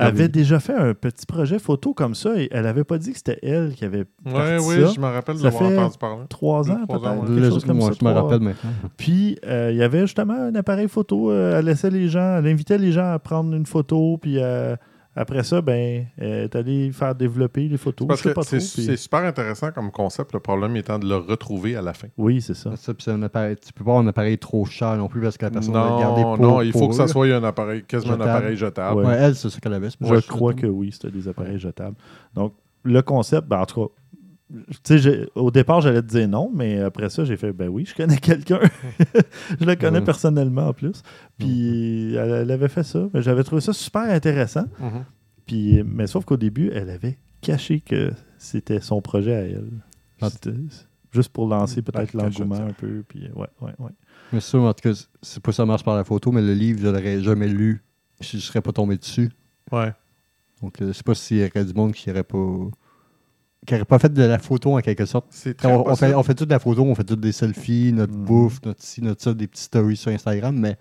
avait 0.00 0.28
déjà 0.28 0.58
fait 0.58 0.74
un 0.74 0.94
petit 0.94 1.24
projet 1.24 1.60
photo 1.60 1.94
comme 1.94 2.16
ça 2.16 2.40
et 2.40 2.48
elle 2.50 2.66
avait 2.66 2.82
pas 2.82 2.98
dit 2.98 3.12
que 3.12 3.18
c'était 3.18 3.38
elle 3.42 3.74
qui 3.74 3.84
avait 3.84 4.06
Oui, 4.24 4.32
parti 4.32 4.64
oui, 4.66 4.74
ça. 4.80 4.92
je 4.94 5.00
me 5.00 5.06
rappelle 5.06 5.36
de 5.36 5.40
Ça 5.40 5.50
l'avoir 5.50 5.70
fait 5.70 5.78
entendu 5.78 5.98
parler. 5.98 6.24
Trois 6.28 6.70
ans, 6.70 6.86
trois 6.88 7.12
peut-être. 7.12 7.60
je, 7.60 7.66
comme 7.66 7.76
moi, 7.76 7.92
ça, 7.92 7.98
je 8.00 8.04
me 8.04 8.10
rappelle 8.10 8.40
maintenant. 8.40 8.70
Puis, 8.96 9.38
euh, 9.46 9.70
il 9.70 9.76
y 9.76 9.82
avait 9.82 10.00
justement 10.00 10.34
un 10.34 10.54
appareil 10.56 10.88
photo. 10.88 11.30
euh, 11.30 11.58
elle 11.58 11.66
laissait 11.66 11.90
les 11.90 12.08
gens, 12.08 12.38
elle 12.38 12.46
invitait 12.48 12.78
les 12.78 12.90
gens 12.90 13.12
à 13.12 13.18
prendre 13.20 13.54
une 13.54 13.66
photo. 13.66 14.18
Puis 14.20 14.38
euh, 14.38 14.74
après 15.16 15.42
ça, 15.42 15.60
ben, 15.62 16.06
elle 16.18 16.26
est 16.44 16.54
allée 16.54 16.92
faire 16.92 17.14
développer 17.14 17.66
les 17.68 17.76
photos. 17.78 18.06
Parce 18.06 18.20
je 18.20 18.24
sais 18.24 18.28
que 18.30 18.34
pas 18.34 18.42
c'est 18.42 18.58
trop. 18.58 18.66
puis- 18.74 18.84
c'est 18.84 18.96
super 18.96 19.20
intéressant 19.24 19.70
comme 19.72 19.90
concept, 19.90 20.32
le 20.34 20.40
problème 20.40 20.76
étant 20.76 20.98
de 20.98 21.08
le 21.08 21.16
retrouver 21.16 21.74
à 21.74 21.82
la 21.82 21.94
fin. 21.94 22.08
Oui, 22.18 22.40
c'est 22.40 22.54
ça. 22.54 22.76
Ça, 22.76 22.94
puis 22.94 23.02
c'est 23.04 23.10
un 23.12 23.22
appareil, 23.22 23.56
tu 23.56 23.72
peux 23.72 23.82
pas 23.84 23.92
avoir 23.92 24.04
un 24.04 24.08
appareil 24.08 24.38
trop 24.38 24.64
cher 24.66 24.96
non 24.96 25.08
plus 25.08 25.20
parce 25.22 25.36
que 25.38 25.44
la 25.46 25.50
personne 25.50 25.72
va 25.74 25.84
le 25.96 25.98
garder 26.00 26.22
Non, 26.22 26.36
pour 26.36 26.46
non, 26.46 26.62
il 26.62 26.72
faut 26.72 26.78
pour 26.80 26.88
que 26.90 26.94
ça 26.94 27.08
soit 27.08 27.26
un 27.34 27.42
appareil, 27.44 27.82
quasiment 27.84 28.12
un 28.14 28.16
Jetable. 28.18 28.30
appareil 28.36 28.56
jetable. 28.56 29.00
Ouais. 29.00 29.06
Ouais, 29.06 29.16
elle, 29.18 29.34
c'est 29.34 29.48
ça 29.50 29.58
qu'elle 29.58 29.72
avait. 29.74 29.90
c'est 29.90 29.98
pour 29.98 30.14
Je 30.14 30.20
que 30.20 30.26
crois 30.28 30.52
je- 30.52 30.62
que 30.62 30.66
oui, 30.66 30.90
c'était 30.92 31.10
des 31.10 31.26
appareils 31.26 31.58
jetables. 31.58 31.96
Donc, 32.34 32.52
le 32.84 33.02
concept, 33.02 33.48
ben, 33.48 33.58
en 33.60 33.66
tout 33.66 33.86
cas, 33.86 33.92
tu 34.05 34.05
au 35.34 35.50
départ, 35.50 35.80
j'allais 35.80 36.02
te 36.02 36.06
dire 36.06 36.28
non, 36.28 36.50
mais 36.54 36.80
après 36.80 37.10
ça, 37.10 37.24
j'ai 37.24 37.36
fait, 37.36 37.52
ben 37.52 37.68
oui, 37.68 37.84
je 37.84 37.94
connais 37.94 38.16
quelqu'un. 38.18 38.60
je 39.60 39.64
le 39.64 39.74
connais 39.74 40.00
personnellement 40.00 40.68
en 40.68 40.72
plus. 40.72 41.02
Puis, 41.38 42.14
elle, 42.14 42.30
elle 42.30 42.50
avait 42.50 42.68
fait 42.68 42.84
ça. 42.84 43.08
Mais 43.12 43.22
J'avais 43.22 43.44
trouvé 43.44 43.60
ça 43.60 43.72
super 43.72 44.02
intéressant. 44.02 44.66
Mhm. 44.78 45.04
Puis, 45.46 45.82
mais 45.84 46.06
sauf 46.06 46.24
qu'au 46.24 46.36
début, 46.36 46.70
elle 46.72 46.90
avait 46.90 47.18
caché 47.40 47.80
que 47.80 48.12
c'était 48.38 48.80
son 48.80 49.00
projet 49.00 49.34
à 49.34 49.40
elle. 49.40 49.70
Juste 51.12 51.30
pour 51.30 51.48
lancer 51.48 51.82
peut-être 51.82 52.12
l'engouement 52.14 52.56
un 52.56 52.72
peu. 52.72 53.04
Puis, 53.08 53.28
ouais, 53.34 53.48
ouais, 53.60 53.72
ouais. 53.78 53.90
Mais 54.32 54.40
ça, 54.40 54.58
en 54.58 54.72
tout 54.74 54.88
cas, 54.88 55.06
c'est 55.22 55.42
pas 55.42 55.52
ça 55.52 55.64
marche 55.64 55.84
par 55.84 55.96
la 55.96 56.04
photo, 56.04 56.32
mais 56.32 56.42
le 56.42 56.52
livre, 56.52 56.80
je 56.80 56.88
l'aurais 56.88 57.20
jamais 57.22 57.48
lu. 57.48 57.82
Je, 58.20 58.38
je 58.38 58.42
serais 58.42 58.60
pas 58.60 58.72
tombé 58.72 58.96
dessus. 58.96 59.30
Ouais. 59.72 59.92
Donc, 60.62 60.80
euh, 60.80 60.88
je 60.88 60.92
sais 60.92 61.02
pas 61.02 61.14
s'il 61.14 61.38
y 61.38 61.44
aurait 61.44 61.64
du 61.64 61.74
monde 61.74 61.92
qui 61.92 62.10
aurait 62.10 62.24
pas. 62.24 62.38
Qui 63.66 63.74
aurait 63.74 63.84
pas 63.84 63.98
fait 63.98 64.12
de 64.12 64.22
la 64.22 64.38
photo 64.38 64.76
en 64.78 64.80
quelque 64.80 65.04
sorte. 65.04 65.26
C'est 65.30 65.56
très 65.56 65.68
on, 65.72 65.86
on 65.88 65.96
fait, 65.96 66.14
on 66.14 66.22
fait 66.22 66.34
toute 66.34 66.50
la 66.50 66.58
photo, 66.58 66.82
on 66.84 66.94
fait 66.94 67.04
toutes 67.04 67.20
des 67.20 67.32
selfies, 67.32 67.92
notre 67.92 68.14
Mhm. 68.14 68.24
bouffe, 68.24 68.60
notre 68.64 68.82
ci, 68.82 69.02
notre 69.02 69.22
ça, 69.22 69.34
des 69.34 69.46
petites 69.46 69.64
stories 69.64 69.96
sur 69.96 70.10
Instagram, 70.12 70.56
mais 70.58 70.76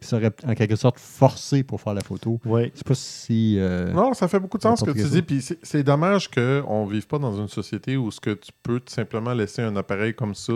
ça 0.00 0.16
aurait 0.16 0.32
en 0.44 0.54
quelque 0.54 0.74
sorte 0.74 0.98
forcé 0.98 1.62
pour 1.62 1.80
faire 1.80 1.94
la 1.94 2.00
photo. 2.02 2.40
Je 2.44 2.50
sais 2.78 2.84
pas 2.84 2.94
si. 2.96 3.56
euh, 3.58 3.92
Non, 3.92 4.14
ça 4.14 4.26
fait 4.26 4.40
beaucoup 4.40 4.58
de 4.58 4.62
sens 4.62 4.80
ce 4.80 4.84
que 4.84 4.90
tu 4.90 5.08
dis. 5.08 5.22
Puis 5.22 5.40
c'est- 5.42 5.58
c'est 5.62 5.84
dommage 5.84 6.28
qu'on 6.28 6.86
ne 6.86 6.90
vive 6.92 7.06
pas 7.06 7.18
dans 7.20 7.36
une 7.36 7.46
société 7.46 7.96
où 7.96 8.10
ce 8.10 8.18
que 8.18 8.30
tu 8.30 8.50
peux 8.64 8.80
tout 8.80 8.92
simplement 8.92 9.32
laisser 9.32 9.62
un 9.62 9.76
appareil 9.76 10.12
comme 10.14 10.34
ça, 10.34 10.54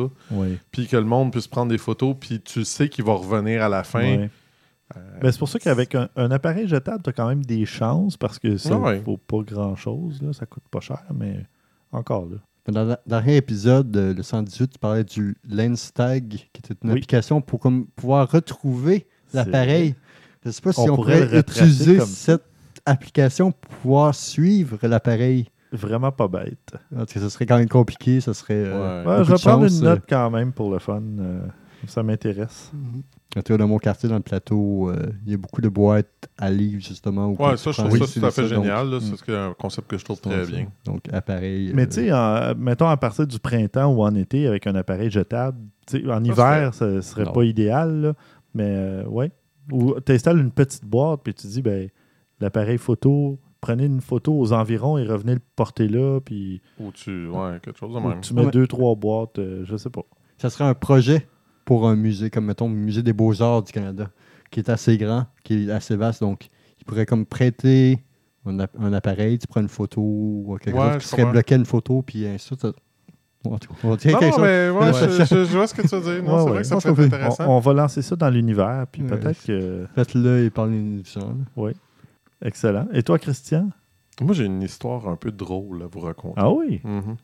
puis 0.73 0.89
que 0.89 0.97
le 0.97 1.05
monde 1.05 1.31
puisse 1.31 1.47
prendre 1.47 1.71
des 1.71 1.79
photos, 1.79 2.17
puis 2.19 2.41
tu 2.41 2.65
sais 2.65 2.89
qu'il 2.89 3.05
va 3.05 3.13
revenir 3.13 3.63
à 3.63 3.69
la 3.69 3.85
fin. 3.85 4.01
ouais. 4.01 4.31
Euh, 4.97 5.01
Ben, 5.21 5.33
c'est 5.33 5.39
pour 5.39 5.49
ça 5.49 5.59
qu'avec 5.59 5.95
un, 5.95 6.09
un 6.17 6.31
appareil 6.31 6.69
jetable, 6.69 7.03
tu 7.03 7.11
as 7.11 7.13
quand 7.13 7.29
même 7.29 7.45
des 7.45 7.65
chances 7.67 8.17
parce 8.17 8.39
que 8.39 8.57
ça 8.57 8.79
Ouais. 8.79 9.01
vaut 9.01 9.17
pas 9.17 9.39
grand-chose. 9.43 10.23
là. 10.23 10.33
Ça 10.33 10.47
coûte 10.47 10.63
pas 10.71 10.81
cher, 10.81 11.03
mais 11.15 11.45
encore 11.93 12.27
là. 12.27 12.37
Dans 12.73 12.85
le 12.85 12.97
dernier 13.07 13.37
épisode, 13.37 13.97
euh, 13.97 14.13
le 14.15 14.23
118, 14.23 14.69
tu 14.73 14.79
parlais 14.79 15.05
du 15.05 15.37
Lenstag, 15.49 16.29
qui 16.29 16.51
était 16.59 16.75
une 16.83 16.91
Oui. 16.91 16.97
application 16.99 17.41
pour 17.41 17.61
comme, 17.61 17.87
pouvoir 17.97 18.31
retrouver 18.31 19.07
l'appareil. 19.33 19.95
Je 20.43 20.49
ne 20.49 20.53
sais 20.53 20.63
pas 20.63 20.73
si 20.73 20.81
On 20.81 20.93
on, 20.93 20.97
pourrait 20.97 21.39
utiliser 21.39 21.97
comme 21.99 22.07
cette 22.07 22.45
application 22.85 23.53
pour 23.53 23.71
pouvoir 23.77 24.15
suivre 24.15 24.79
l'appareil. 24.87 25.49
Vraiment 25.73 26.13
pas 26.13 26.29
bête. 26.29 26.75
Parce 26.95 27.13
que 27.13 27.21
ce 27.21 27.29
serait 27.29 27.47
quand 27.47 27.59
même 27.59 27.69
compliqué, 27.69 28.21
ça 28.21 28.35
serait. 28.35 28.55
euh, 28.55 29.03
Ouais. 29.05 29.09
Ouais, 29.09 29.17
beaucoup 29.19 29.25
je 29.25 29.33
vais 29.35 29.39
prendre 29.51 29.63
chance, 29.69 29.79
une 29.79 29.85
note 29.85 30.03
quand 30.09 30.31
même 30.31 30.53
pour 30.53 30.71
le 30.73 30.79
fun. 30.79 31.03
euh, 31.19 31.41
ça 31.87 32.03
m'intéresse. 32.03 32.71
En 33.37 33.43
tout 33.43 33.53
cas, 33.53 33.57
dans 33.59 33.69
mon 33.69 33.79
quartier, 33.79 34.09
dans 34.09 34.17
le 34.17 34.23
plateau, 34.23 34.89
euh, 34.91 35.13
il 35.27 35.33
y 35.33 35.35
a 35.35 35.37
beaucoup 35.37 35.61
de 35.61 35.69
boîtes 35.69 36.29
à 36.39 36.51
livres, 36.51 36.83
justement. 36.83 37.29
Ouais, 37.33 37.57
ça, 37.57 37.71
je 37.73 37.77
trouve 37.83 37.99
ça 38.07 38.21
tout 38.21 38.27
à 38.27 38.31
fait 38.31 38.47
génial. 38.47 38.87
mm. 38.89 39.01
C'est 39.01 39.17
ce 39.27 39.33
un 39.33 39.55
concept 39.55 39.89
que 39.89 39.99
je 39.99 40.05
trouve 40.05 40.21
très 40.21 40.45
ça. 40.45 40.51
bien. 40.51 40.67
Donc, 40.85 41.03
appareil. 41.13 41.73
Mais 41.75 41.83
euh, 41.83 41.87
tu 41.87 42.09
sais, 42.09 42.55
mettons 42.59 42.89
à 42.89 42.97
partir 42.97 43.27
du 43.27 43.39
printemps 43.39 43.93
ou 43.93 44.03
en 44.03 44.15
été 44.15 44.47
avec 44.47 44.67
un 44.67 44.75
appareil 44.75 45.11
jetable, 45.11 45.59
tu 45.87 46.01
sais, 46.01 46.11
en 46.11 46.23
hiver, 46.25 46.73
ça 46.75 47.03
serait 47.03 47.25
Non. 47.25 47.33
pas 47.33 47.45
idéal, 47.45 48.01
là, 48.01 48.15
mais 48.55 48.65
euh, 48.77 49.05
ouais. 49.07 49.31
Ou 49.73 49.95
tu 50.01 50.13
installes 50.13 50.39
une 50.39 50.53
petite 50.53 50.85
boîte 50.85 51.21
puis 51.25 51.35
tu 51.35 51.47
dis, 51.49 51.61
ben, 51.61 51.89
l'appareil 52.41 52.79
photo, 52.79 53.39
prenez 53.61 53.85
une 53.87 54.01
photo 54.01 54.33
aux 54.39 54.53
environs 54.53 54.97
et 54.97 55.05
revenez 55.05 55.35
le 55.35 55.41
porter 55.57 55.89
là, 55.89 56.21
puis 56.21 56.63
Ou 56.79 56.93
tu. 56.93 57.27
Ouais, 57.29 57.59
quelque 57.63 57.79
chose 57.79 57.93
de 57.93 57.99
ou 57.99 58.09
même. 58.09 58.21
tu 58.21 58.33
mets 58.33 58.45
Ouais. 58.45 58.51
deux, 58.51 58.67
trois 58.67 58.95
boîtes, 58.95 59.39
euh, 59.41 59.65
je 59.65 59.77
sais 59.77 59.91
pas. 59.91 60.03
Ça 60.39 60.49
serait 60.51 60.65
un 60.65 60.75
projet 60.75 61.27
pour 61.67 61.87
un 61.87 61.97
musée, 61.97 62.31
comme 62.31 62.47
mettons 62.47 62.69
le 62.71 62.75
musée 62.77 63.03
des 63.03 63.13
beaux-arts 63.13 63.63
du 63.65 63.73
Canada, 63.73 64.09
qui 64.51 64.61
est 64.61 64.71
assez 64.71 64.97
grand, 64.97 65.27
qui 65.45 65.69
est 65.69 65.71
assez 65.71 65.97
vaste. 65.97 66.21
Donc, 66.23 66.49
il 66.81 66.85
pourrait 66.87 67.05
comme 67.05 67.27
prêter 67.27 67.99
un, 68.47 68.59
app- 68.61 68.77
un 68.81 68.93
appareil, 68.95 69.39
tu 69.39 69.47
prends 69.47 69.61
une 69.61 69.69
photo 69.69 70.01
ou 70.01 70.57
quelque 70.63 70.75
Ouais, 70.79 70.93
chose 70.95 71.03
qui 71.03 71.09
serait 71.09 71.27
bloqué 71.27 71.57
une 71.57 71.67
photo, 71.67 72.01
puis 72.03 72.27
ainsi 72.27 72.55
En 72.55 73.59
tout 73.59 73.69
cas, 73.69 73.75
on 73.85 73.91
va 73.91 73.97
dire 73.97 74.13
Non, 74.13 74.19
quelque 74.19 74.31
non, 74.31 74.37
chose. 74.37 74.41
mais 74.43 74.71
ouais, 74.71 74.79
Ouais, 74.79 74.93
je, 74.93 75.25
je- 75.25 75.45
je 75.45 75.57
vois 75.57 75.67
ce 75.67 75.75
que 75.75 75.83
tu 75.83 75.89
veux 75.97 76.01
dire. 76.15 76.23
Non, 76.23 76.33
Ouais, 76.33 76.39
c'est 76.39 76.45
ouais. 76.45 76.51
vrai 76.53 76.59
que 76.63 76.67
ça 76.67 76.75
peut 76.75 76.79
être 76.79 76.95
trouve- 76.95 76.99
On, 77.01 77.05
intéressant. 77.07 77.57
on 77.57 77.59
va 77.61 77.73
lancer 77.75 78.03
ça 78.03 78.17
dans 78.17 78.31
l'univers, 78.31 78.87
puis 78.91 79.03
Ouais. 79.03 79.09
peut-être 79.09 79.45
que. 79.45 79.87
Faites-le 79.95 80.45
et 80.45 80.51
parlez-nous 80.51 81.03
de 81.03 81.07
ça. 81.07 81.21
là. 81.21 81.71
Excellent. 82.43 82.87
Et 82.93 83.03
toi, 83.03 83.19
Christian? 83.19 83.71
Moi, 84.21 84.35
j'ai 84.35 84.45
une 84.45 84.63
histoire 84.63 85.09
un 85.09 85.17
peu 85.17 85.31
drôle 85.31 85.83
à 85.83 85.87
vous 85.87 86.01
raconter. 86.01 86.35
Ah 86.37 86.51
oui? 86.51 86.81
Mhm. 86.85 87.17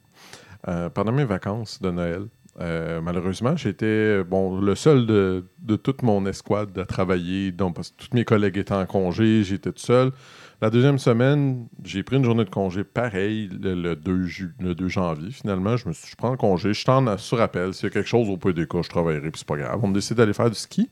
Euh, 0.69 0.91
pendant 0.91 1.13
mes 1.13 1.25
vacances 1.25 1.81
de 1.83 1.91
Noël, 1.91 2.27
euh, 2.61 3.01
malheureusement, 3.01 3.57
j'étais 3.57 4.23
bon, 4.25 4.61
le 4.61 4.75
seul 4.75 5.07
de, 5.07 5.45
de 5.61 5.77
toute 5.77 6.03
mon 6.03 6.27
escouade 6.27 6.77
à 6.79 6.85
travailler. 6.85 7.51
Donc, 7.53 7.77
parce 7.77 7.91
que 7.91 7.97
tous 7.97 8.15
mes 8.15 8.25
collègues 8.25 8.59
étaient 8.59 8.75
en 8.75 8.87
congé, 8.87 9.43
j'étais 9.45 9.73
tout 9.73 9.79
seul. 9.83 10.13
La 10.61 10.71
deuxième 10.71 10.99
semaine, 10.99 11.67
j'ai 11.83 12.03
pris 12.05 12.17
une 12.17 12.25
journée 12.25 12.45
de 12.45 12.51
congé 12.51 12.85
pareil 12.85 13.49
le, 13.61 13.75
le 13.75 13.97
2, 13.97 14.27
ju- 14.27 14.55
le 14.61 14.75
2 14.75 14.87
janvier. 14.89 15.31
Finalement, 15.31 15.77
je 15.77 15.89
me 15.89 15.93
suis 15.93 16.09
je 16.09 16.15
prends 16.15 16.31
le 16.31 16.37
congé, 16.37 16.73
je 16.73 16.85
t'en 16.85 17.17
sur 17.19 17.41
appel. 17.41 17.75
S'il 17.75 17.85
y 17.85 17.87
a 17.87 17.91
quelque 17.91 18.09
chose 18.09 18.29
au 18.29 18.37
peu 18.37 18.53
des 18.53 18.67
cas, 18.69 18.83
je 18.83 18.89
travaillerai, 18.89 19.31
puis 19.31 19.39
c'est 19.41 19.49
pas 19.49 19.57
grave. 19.57 19.81
On 19.83 19.89
me 19.89 19.95
décide 19.95 20.19
d'aller 20.19 20.33
faire 20.35 20.51
du 20.51 20.55
ski, 20.57 20.89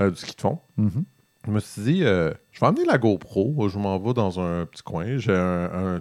euh, 0.00 0.10
du 0.10 0.16
ski 0.16 0.34
de 0.36 0.40
fond. 0.40 0.58
Mhm. 0.76 1.04
Je 1.46 1.50
me 1.50 1.58
suis 1.60 1.82
dit, 1.82 2.04
euh, 2.04 2.32
je 2.52 2.60
vais 2.60 2.66
amener 2.66 2.84
la 2.84 2.98
GoPro. 2.98 3.68
Je 3.68 3.76
m'en 3.78 3.98
vais 3.98 4.14
dans 4.14 4.38
un 4.40 4.64
petit 4.64 4.82
coin. 4.82 5.18
J'ai 5.18 5.34
un, 5.34 5.96
un, 5.96 6.00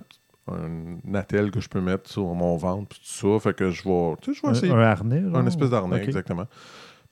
un 0.53 1.15
attel 1.15 1.51
que 1.51 1.60
je 1.60 1.70
peux 1.70 1.81
mettre 1.81 2.10
sur 2.10 2.24
mon 2.34 2.55
ventre, 2.58 2.89
puis 2.89 3.00
tout 3.00 3.34
ça. 3.34 3.39
Fait 3.39 3.55
que 3.55 3.70
je 3.72 3.84
vais, 3.84 4.15
tu 4.22 4.34
sais, 4.34 4.39
je 4.39 4.41
vais 4.41 4.48
Un, 4.50 4.51
essayer. 4.58 4.72
un 4.74 4.79
harnais? 4.79 5.22
genre? 5.22 5.38
Un 5.38 5.48
espèce 5.48 5.70
d'arnais, 5.70 5.98
Ok. 6.01 6.08
exactement. 6.08 6.46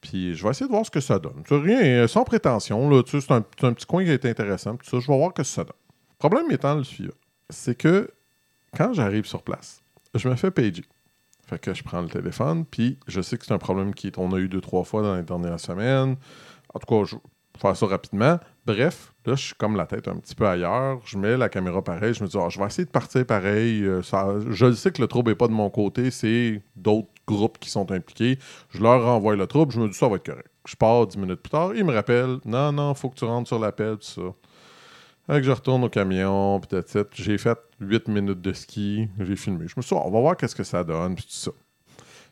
Puis 0.01 0.33
je 0.35 0.43
vais 0.43 0.49
essayer 0.51 0.65
de 0.67 0.71
voir 0.71 0.85
ce 0.85 0.91
que 0.91 0.99
ça 1.01 1.19
donne. 1.19 1.43
C'est 1.47 1.57
rien, 1.59 1.81
euh, 1.81 2.07
sans 2.07 2.23
prétention. 2.23 2.89
Là, 2.89 3.03
tu 3.03 3.11
sais, 3.11 3.21
c'est 3.27 3.33
un, 3.33 3.43
un 3.67 3.73
petit 3.73 3.85
coin 3.85 4.03
qui 4.03 4.11
a 4.11 4.13
été 4.13 4.29
intéressant. 4.29 4.75
puis 4.77 4.87
Tout 4.87 4.95
ça, 4.99 5.05
je 5.05 5.11
vais 5.11 5.17
voir 5.17 5.31
ce 5.31 5.41
que 5.41 5.43
ça 5.43 5.63
donne. 5.63 5.73
Le 6.11 6.17
problème 6.17 6.51
étant 6.51 6.75
le 6.75 6.83
suivant. 6.83 7.13
C'est 7.49 7.75
que 7.75 8.09
quand 8.77 8.93
j'arrive 8.93 9.25
sur 9.25 9.41
place, 9.41 9.81
je 10.15 10.29
me 10.29 10.35
fais 10.35 10.51
pager. 10.51 10.85
Fait 11.47 11.59
que 11.59 11.73
je 11.73 11.83
prends 11.83 12.01
le 12.01 12.07
téléphone, 12.07 12.63
puis 12.63 12.97
je 13.07 13.21
sais 13.21 13.37
que 13.37 13.43
c'est 13.45 13.53
un 13.53 13.57
problème 13.57 13.91
qu'on 13.95 14.31
a 14.33 14.37
eu 14.37 14.47
deux, 14.47 14.61
trois 14.61 14.83
fois 14.83 15.01
dans 15.01 15.15
les 15.15 15.23
dernières 15.23 15.59
semaines. 15.59 16.15
En 16.73 16.79
tout 16.79 16.85
cas, 16.85 17.03
je 17.09 17.15
vais 17.15 17.21
faire 17.57 17.75
ça 17.75 17.85
rapidement. 17.87 18.39
Bref, 18.67 19.08
là, 19.25 19.35
je 19.35 19.43
suis 19.47 19.55
comme 19.55 19.75
la 19.75 19.85
tête 19.85 20.07
un 20.07 20.15
petit 20.17 20.35
peu 20.35 20.47
ailleurs. 20.47 20.99
Je 21.05 21.17
mets 21.17 21.37
la 21.37 21.49
caméra 21.49 21.83
pareil. 21.83 22.13
Je 22.13 22.23
me 22.23 22.27
dis, 22.29 22.37
Ah, 22.39 22.47
je 22.49 22.59
vais 22.59 22.65
essayer 22.65 22.85
de 22.85 22.89
partir 22.91 23.25
pareil. 23.25 23.83
Euh, 23.83 24.01
ça- 24.01 24.35
je 24.49 24.65
le 24.65 24.73
sais 24.75 24.91
que 24.91 25.01
le 25.01 25.07
trouble 25.07 25.31
n'est 25.31 25.35
pas 25.35 25.47
de 25.47 25.53
mon 25.53 25.69
côté, 25.69 26.11
c'est 26.11 26.61
d'autres 26.75 27.09
groupes 27.27 27.57
qui 27.59 27.69
sont 27.69 27.91
impliqués. 27.91 28.39
Je 28.69 28.81
leur 28.81 29.03
renvoie 29.03 29.35
le 29.35 29.45
trouble. 29.47 29.71
Je 29.73 29.79
me 29.79 29.87
dis, 29.87 29.93
ça 29.93 30.07
va 30.07 30.15
être 30.17 30.25
correct. 30.25 30.47
Je 30.67 30.75
pars 30.75 31.05
dix 31.07 31.17
minutes 31.17 31.41
plus 31.41 31.49
tard. 31.51 31.71
Ils 31.75 31.83
me 31.85 31.93
rappellent, 31.93 32.37
non, 32.45 32.71
non, 32.71 32.93
faut 32.93 33.09
que 33.09 33.15
tu 33.15 33.25
rentres 33.25 33.47
sur 33.47 33.59
l'appel, 33.59 33.97
tout 33.97 34.03
ça. 34.07 34.21
Fait 35.27 35.37
que 35.41 35.43
je 35.43 35.51
retourne 35.51 35.83
au 35.83 35.89
camion, 35.89 36.59
puis. 36.59 36.79
J'ai 37.13 37.37
fait 37.37 37.57
8 37.79 38.07
minutes 38.07 38.41
de 38.41 38.51
ski, 38.53 39.07
j'ai 39.19 39.35
filmé. 39.35 39.67
Je 39.67 39.73
me 39.77 39.81
suis 39.83 39.95
dit, 39.95 40.01
on 40.03 40.09
va 40.09 40.19
voir 40.21 40.35
qu'est-ce 40.37 40.55
que 40.55 40.63
ça 40.63 40.83
donne, 40.83 41.13
puis 41.15 41.25
tout 41.25 41.31
ça. 41.31 41.51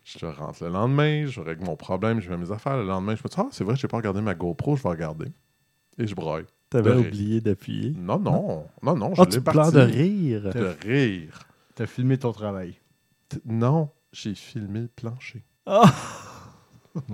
Je 0.04 0.26
rentre 0.26 0.64
le 0.64 0.70
lendemain, 0.70 1.26
je 1.28 1.42
règle 1.42 1.64
mon 1.66 1.76
problème, 1.76 2.22
je 2.22 2.30
mets 2.30 2.38
mes 2.38 2.52
affaires. 2.52 2.78
Le 2.78 2.86
lendemain, 2.86 3.16
je 3.16 3.22
me 3.24 3.30
dis, 3.30 3.36
ah, 3.38 3.48
c'est 3.52 3.64
vrai, 3.64 3.76
j'ai 3.76 3.88
pas 3.88 3.98
regardé 3.98 4.22
ma 4.22 4.34
GoPro, 4.34 4.76
je 4.78 4.84
vais 4.84 4.90
regarder. 4.90 5.28
Et 5.98 6.08
je 6.08 6.16
braille. 6.16 6.46
T'avais 6.70 6.94
De 6.94 7.00
oublié 7.00 7.40
d'appuyer. 7.42 7.94
Non, 7.98 8.20
non, 8.20 8.66
non, 8.84 8.96
non, 8.98 9.16
je 9.16 9.22
Ah, 9.22 9.26
l'ai 9.26 9.30
tu 9.32 9.42
parti. 9.42 9.72
de 9.74 9.80
rire? 9.80 10.42
De 10.54 10.76
rire. 10.86 11.40
T'as 11.76 11.86
filmé 11.86 12.18
ton 12.18 12.32
travail. 12.34 12.76
T- 13.30 13.38
Non, 13.46 13.90
j'ai 14.12 14.36
filmé 14.36 14.82
le 14.82 14.88
plancher. 14.88 15.44
Ah! 15.66 15.94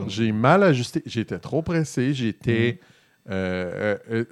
J'ai 0.07 0.31
mal 0.31 0.63
ajusté. 0.63 1.03
J'étais 1.05 1.39
trop 1.39 1.61
pressé. 1.61 2.13
J'étais 2.13 2.79
euh, 3.29 3.97
euh, 4.09 4.21
euh, 4.21 4.25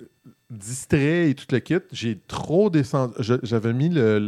distrait 0.50 1.30
et 1.30 1.36
tout 1.36 1.46
le 1.52 1.60
kit. 1.60 1.76
J'ai 1.92 2.18
trop 2.20 2.70
descendu. 2.70 3.14
Je- 3.20 3.34
J'avais 3.44 3.74
mis 3.74 3.90
le. 3.90 4.18
le- 4.20 4.28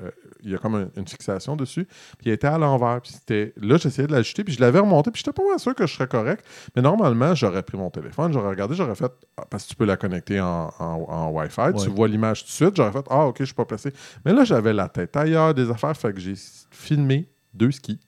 euh, 0.00 0.10
il 0.42 0.50
y 0.50 0.54
a 0.54 0.58
comme 0.58 0.74
un- 0.74 0.88
une 0.96 1.06
fixation 1.06 1.56
dessus. 1.56 1.84
Puis 1.84 2.26
il 2.26 2.32
était 2.32 2.46
à 2.46 2.58
l'envers. 2.58 3.00
Puis 3.00 3.12
c'était- 3.12 3.52
là, 3.60 3.76
j'essayais 3.76 4.06
de 4.08 4.12
l'ajuster. 4.12 4.44
Puis 4.44 4.54
je 4.54 4.60
l'avais 4.60 4.78
remonté. 4.78 5.10
Puis 5.10 5.22
j'étais 5.24 5.34
pas 5.34 5.58
sûr 5.58 5.74
que 5.74 5.86
je 5.86 5.94
serais 5.94 6.08
correct. 6.08 6.44
Mais 6.76 6.82
normalement, 6.82 7.34
j'aurais 7.34 7.62
pris 7.62 7.76
mon 7.78 7.90
téléphone. 7.90 8.32
J'aurais 8.32 8.50
regardé. 8.50 8.74
J'aurais 8.74 8.94
fait. 8.94 9.12
ah, 9.36 9.44
Parce 9.50 9.64
que 9.64 9.70
tu 9.70 9.76
peux 9.76 9.84
la 9.84 9.96
connecter 9.96 10.40
en, 10.40 10.70
en- 10.78 11.06
en 11.08 11.30
Wi-Fi. 11.30 11.72
Tu 11.82 11.90
vois 11.90 12.08
l'image 12.08 12.42
tout 12.42 12.48
de 12.48 12.52
suite. 12.52 12.76
J'aurais 12.76 12.92
fait 12.92 13.04
Ah, 13.10 13.26
ok, 13.26 13.36
je 13.40 13.44
suis 13.46 13.54
pas 13.54 13.64
placé. 13.64 13.92
Mais 14.24 14.32
là, 14.32 14.44
j'avais 14.44 14.72
la 14.72 14.88
tête 14.88 15.16
ailleurs 15.16 15.54
des 15.54 15.70
affaires. 15.70 15.96
Fait 15.96 16.12
que 16.12 16.20
j'ai 16.20 16.34
filmé 16.70 17.28
deux 17.54 17.70
skis 17.70 17.98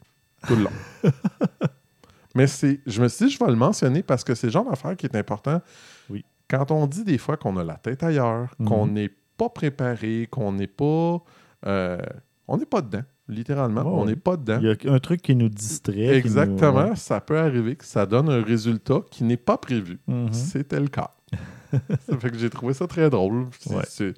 tout 0.47 0.57
le 0.57 0.65
long. 0.65 0.71
Mais 2.35 2.47
c'est, 2.47 2.81
je 2.87 3.03
me 3.03 3.09
suis 3.09 3.27
dit, 3.27 3.33
je 3.33 3.39
vais 3.45 3.51
le 3.51 3.57
mentionner 3.57 4.03
parce 4.03 4.23
que 4.23 4.35
c'est 4.35 4.47
le 4.47 4.53
genre 4.53 4.69
d'affaire 4.69 4.97
qui 4.97 5.07
est 5.07 5.17
important. 5.17 5.61
Oui. 6.09 6.25
Quand 6.49 6.71
on 6.71 6.87
dit 6.87 7.03
des 7.05 7.19
fois 7.19 7.37
qu'on 7.37 7.57
a 7.57 7.65
la 7.65 7.75
tête 7.75 8.03
ailleurs, 8.05 8.55
Mhm. 8.59 8.69
qu'on 8.69 8.87
n'est 8.87 9.11
pas 9.37 9.49
préparé, 9.49 10.29
qu'on 10.31 10.53
n'est 10.53 10.67
pas. 10.69 11.21
Euh, 11.67 11.99
on 12.49 12.57
n'est 12.57 12.67
pas 12.67 12.83
dedans, 12.83 13.03
littéralement. 13.29 13.83
Oh, 13.85 14.01
on 14.01 14.05
n'est 14.07 14.17
pas 14.17 14.37
dedans. 14.37 14.59
Il 14.63 14.67
y 14.85 14.89
a 14.89 14.93
un 14.93 14.99
truc 14.99 15.23
qui 15.23 15.35
nous 15.37 15.49
distrait. 15.49 15.95
nous- 16.07 16.13
Exactement. 16.13 16.95
Ça 16.97 17.21
peut 17.21 17.39
arriver 17.39 17.77
que 17.77 17.85
ça 17.85 18.07
donne 18.07 18.29
un 18.29 18.43
résultat 18.43 19.01
qui 19.11 19.25
n'est 19.25 19.37
pas 19.37 19.57
prévu. 19.59 19.99
Mhm. 20.07 20.33
C'était 20.33 20.81
le 20.81 20.89
cas. 20.89 21.15
ça 21.73 22.19
fait 22.19 22.31
que 22.31 22.39
j'ai 22.39 22.51
trouvé 22.51 22.75
ça 22.75 22.87
très 22.87 23.09
drôle. 23.11 23.47
Ouais. 23.71 24.13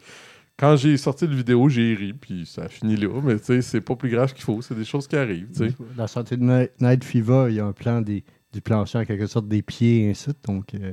Quand 0.58 0.76
j'ai 0.76 0.96
sorti 0.96 1.26
le 1.26 1.34
vidéo, 1.34 1.68
j'ai 1.68 1.94
ri, 1.94 2.12
puis 2.12 2.46
ça 2.46 2.62
a 2.64 2.68
fini 2.68 2.96
là. 2.96 3.08
Mais 3.22 3.38
tu 3.38 3.44
sais, 3.46 3.62
c'est 3.62 3.80
pas 3.80 3.96
plus 3.96 4.10
grave 4.10 4.32
qu'il 4.32 4.44
faut. 4.44 4.62
C'est 4.62 4.74
des 4.76 4.84
choses 4.84 5.08
qui 5.08 5.16
arrivent. 5.16 5.48
Dans 5.58 5.66
la 5.96 6.06
santé 6.06 6.36
de 6.36 6.42
Night, 6.44 6.70
Night 6.80 7.04
Fever, 7.04 7.46
il 7.48 7.56
y 7.56 7.60
a 7.60 7.66
un 7.66 7.72
plan 7.72 8.00
des, 8.00 8.22
du 8.52 8.60
plancher 8.60 8.98
en 8.98 9.04
quelque 9.04 9.26
sorte 9.26 9.48
des 9.48 9.62
pieds 9.62 10.04
et 10.06 10.10
ainsi 10.10 10.28
de 10.28 10.32
suite. 10.34 10.44
Donc, 10.46 10.74
euh, 10.74 10.92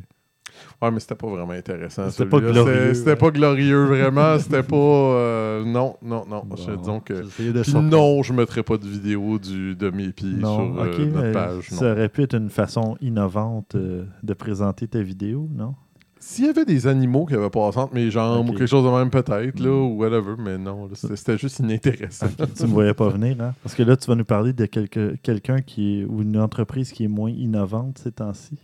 Ouais, 0.81 0.91
mais 0.91 0.99
c'était 0.99 1.15
pas 1.15 1.27
vraiment 1.27 1.51
intéressant. 1.51 2.09
C'était 2.09 2.25
pas 2.29 2.39
glorieux, 2.39 2.93
C'était- 2.93 3.09
ouais. 3.11 3.15
pas 3.15 3.31
glorieux, 3.31 3.85
vraiment. 3.85 4.37
C'était 4.39 4.63
pas. 4.63 4.75
euh, 4.75 5.63
non, 5.65 5.95
non, 6.01 6.25
non. 6.29 6.43
bon, 6.45 6.55
Je- 6.55 6.71
disons 6.75 6.99
que. 6.99 7.13
de 7.13 7.79
non, 7.81 8.23
je 8.23 8.33
mettrai 8.33 8.63
pas 8.63 8.77
de 8.77 8.85
vidéo 8.87 9.39
du, 9.39 9.75
de 9.75 9.89
mes 9.89 10.11
pieds 10.11 10.29
Non, 10.37 10.73
sur 10.73 10.81
euh, 10.81 11.05
notre 11.07 11.31
page. 11.31 11.71
non. 11.71 11.77
ça 11.77 11.91
aurait 11.91 12.09
pu 12.09 12.23
être 12.23 12.35
une 12.35 12.49
façon 12.49 12.97
innovante 13.01 13.75
euh, 13.75 14.05
de 14.23 14.33
présenter 14.33 14.87
ta 14.87 15.01
vidéo, 15.01 15.49
non? 15.55 15.75
S'il 16.21 16.47
y 16.47 16.49
avait 16.49 16.65
des 16.65 16.85
animaux 16.85 17.25
qui 17.25 17.33
avaient 17.33 17.49
passé 17.49 17.77
entre 17.79 17.93
mes 17.93 18.11
jambes 18.11 18.49
ou 18.49 18.51
quelque 18.51 18.65
chose 18.67 18.83
de 18.83 18.89
même, 18.89 19.09
peut-être, 19.09 19.29
là, 19.61 19.69
Mm. 19.69 19.73
ou 19.73 19.97
whatever, 20.01 20.33
mais 20.37 20.57
non, 20.57 20.89
c'était 20.93 21.37
juste 21.37 21.59
inintéressant. 21.59 22.27
tu 22.57 22.63
me 22.63 22.67
voyais 22.67 22.93
pas 22.93 23.07
venir, 23.07 23.37
hein? 23.41 23.53
Parce 23.63 23.73
que 23.73 23.83
là, 23.83 23.95
tu 23.95 24.05
vas 24.07 24.15
nous 24.15 24.25
parler 24.25 24.51
de 24.51 24.65
quelqu'un 24.65 25.61
qui 25.61 26.01
est 26.01 26.03
ou 26.05 26.21
une 26.21 26.37
entreprise 26.37 26.91
qui 26.91 27.05
est 27.05 27.07
moins 27.07 27.29
innovante 27.31 27.99
ces 28.03 28.11
temps-ci. 28.11 28.57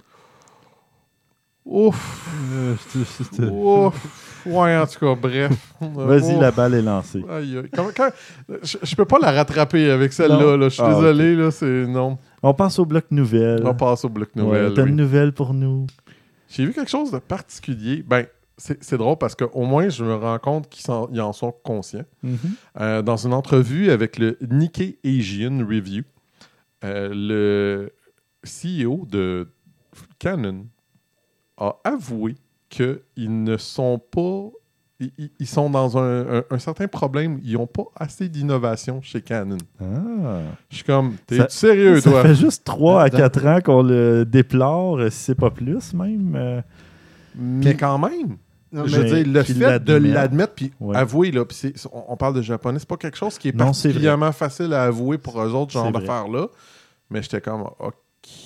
Ouf! 1.66 2.30
Euh, 2.54 2.76
Ouf! 3.52 4.22
Ouais, 4.46 4.78
en 4.78 4.86
tout 4.86 5.00
cas, 5.00 5.16
bref. 5.20 5.52
Vas-y, 5.82 6.40
la 6.40 6.52
balle 6.52 6.76
est 6.76 6.82
lancée. 6.84 7.24
Aïe, 7.28 7.58
aïe. 7.58 7.70
Quand- 7.74 8.10
je, 8.62 8.78
je 8.84 8.96
peux 8.96 9.06
pas 9.06 9.18
la 9.20 9.32
rattraper 9.32 9.90
avec 9.90 10.14
celle-là. 10.14 10.56
Là. 10.58 10.70
Je 10.70 10.74
suis 10.76 10.84
Ah, 10.84 10.94
désolé, 10.94 11.36
là, 11.36 11.50
c'est 11.50 11.88
non. 11.88 12.20
On 12.44 12.54
passe 12.54 12.78
au 12.78 12.86
bloc 12.86 13.06
nouvelle. 13.10 13.64
On 13.66 13.74
passe 13.74 14.06
au 14.06 14.10
bloc 14.10 14.30
Ouais, 14.36 14.44
nouvelle. 14.44 14.74
T'as 14.76 14.84
oui. 14.84 14.90
une 14.90 14.96
nouvelle 14.98 15.32
pour 15.34 15.56
nous? 15.56 15.88
J'ai 16.48 16.64
vu 16.66 16.74
quelque 16.74 16.92
chose 16.92 17.10
de 17.10 17.18
particulier. 17.18 18.04
Ben, 18.08 18.28
c'est 18.58 18.98
drôle 18.98 19.18
parce 19.18 19.34
qu'au 19.34 19.64
moins, 19.66 19.90
je 19.90 20.04
me 20.06 20.14
rends 20.16 20.38
compte 20.40 20.70
qu'ils 20.70 20.92
en 20.92 21.34
sont 21.34 21.52
conscients. 21.64 22.06
Euh, 22.80 23.02
dans 23.02 23.18
une 23.18 23.34
entrevue 23.34 23.90
avec 23.90 24.20
le 24.20 24.38
Nikkei 24.48 25.00
Asian 25.04 25.58
Review, 25.68 26.04
euh, 26.84 27.10
le 27.12 27.92
CEO 28.46 29.08
de 29.10 29.50
Canon 30.20 30.68
a 31.58 31.76
avoué 31.84 32.36
qu'ils 32.70 33.00
ne 33.44 33.58
sont 33.58 34.00
pas. 34.00 34.50
Ils, 35.40 35.46
sont 35.48 35.70
dans 35.70 35.98
un, 35.98 36.38
un- 36.40 36.44
un 36.50 36.58
certain 36.60 36.88
problème. 36.88 37.40
Ils 37.44 37.54
n'ont 37.56 37.68
pas 37.68 37.84
assez 37.98 38.30
d'innovation 38.30 39.02
chez 39.02 39.22
Canon. 39.22 39.58
Ah. 39.82 39.84
Je 40.70 40.76
suis 40.78 40.86
comme, 40.86 41.16
t'es 41.28 41.36
Ça- 41.38 41.50
sérieux, 41.50 42.00
Ça 42.00 42.12
toi? 42.12 42.22
fait 42.22 42.36
juste 42.36 42.64
3 42.64 43.04
à 43.04 43.10
Dans- 43.10 43.18
4 43.18 43.46
ans 43.46 43.60
qu'on 43.62 43.84
le 43.84 44.24
déplore, 44.24 45.00
si 45.12 45.18
c'est 45.18 45.36
pas 45.36 45.50
plus 45.52 45.94
même. 45.94 46.34
euh. 46.38 46.62
Mais 47.36 47.72
Puis- 47.72 47.78
quand 47.78 47.98
même, 47.98 48.38
Non, 48.72 48.86
je 48.88 48.96
veux 49.02 49.04
dire, 49.04 49.28
le 49.28 49.44
fait 49.44 49.80
de 49.84 49.94
l'admettre, 49.96 50.54
puis 50.54 50.72
Ouais. 50.80 50.96
avouer, 50.96 51.32
là, 51.32 51.44
puis 51.44 51.58
c'est- 51.58 51.88
on, 51.92 52.14
on 52.14 52.16
parle 52.18 52.36
de 52.36 52.42
japonais, 52.42 52.80
c'est 52.80 52.88
pas 52.88 52.96
quelque 52.98 53.18
chose 53.18 53.38
qui 53.38 53.50
est 53.50 53.56
Non, 53.56 53.66
particulièrement 53.66 54.32
facile 54.32 54.72
à 54.74 54.84
avouer 54.86 55.18
pour 55.18 55.42
eux 55.42 55.52
autres, 55.54 55.74
genre 55.74 55.92
d'affaires-là. 55.92 56.48
Mais 57.10 57.22
j'étais 57.22 57.42
comme, 57.42 57.64
OK. 57.80 57.94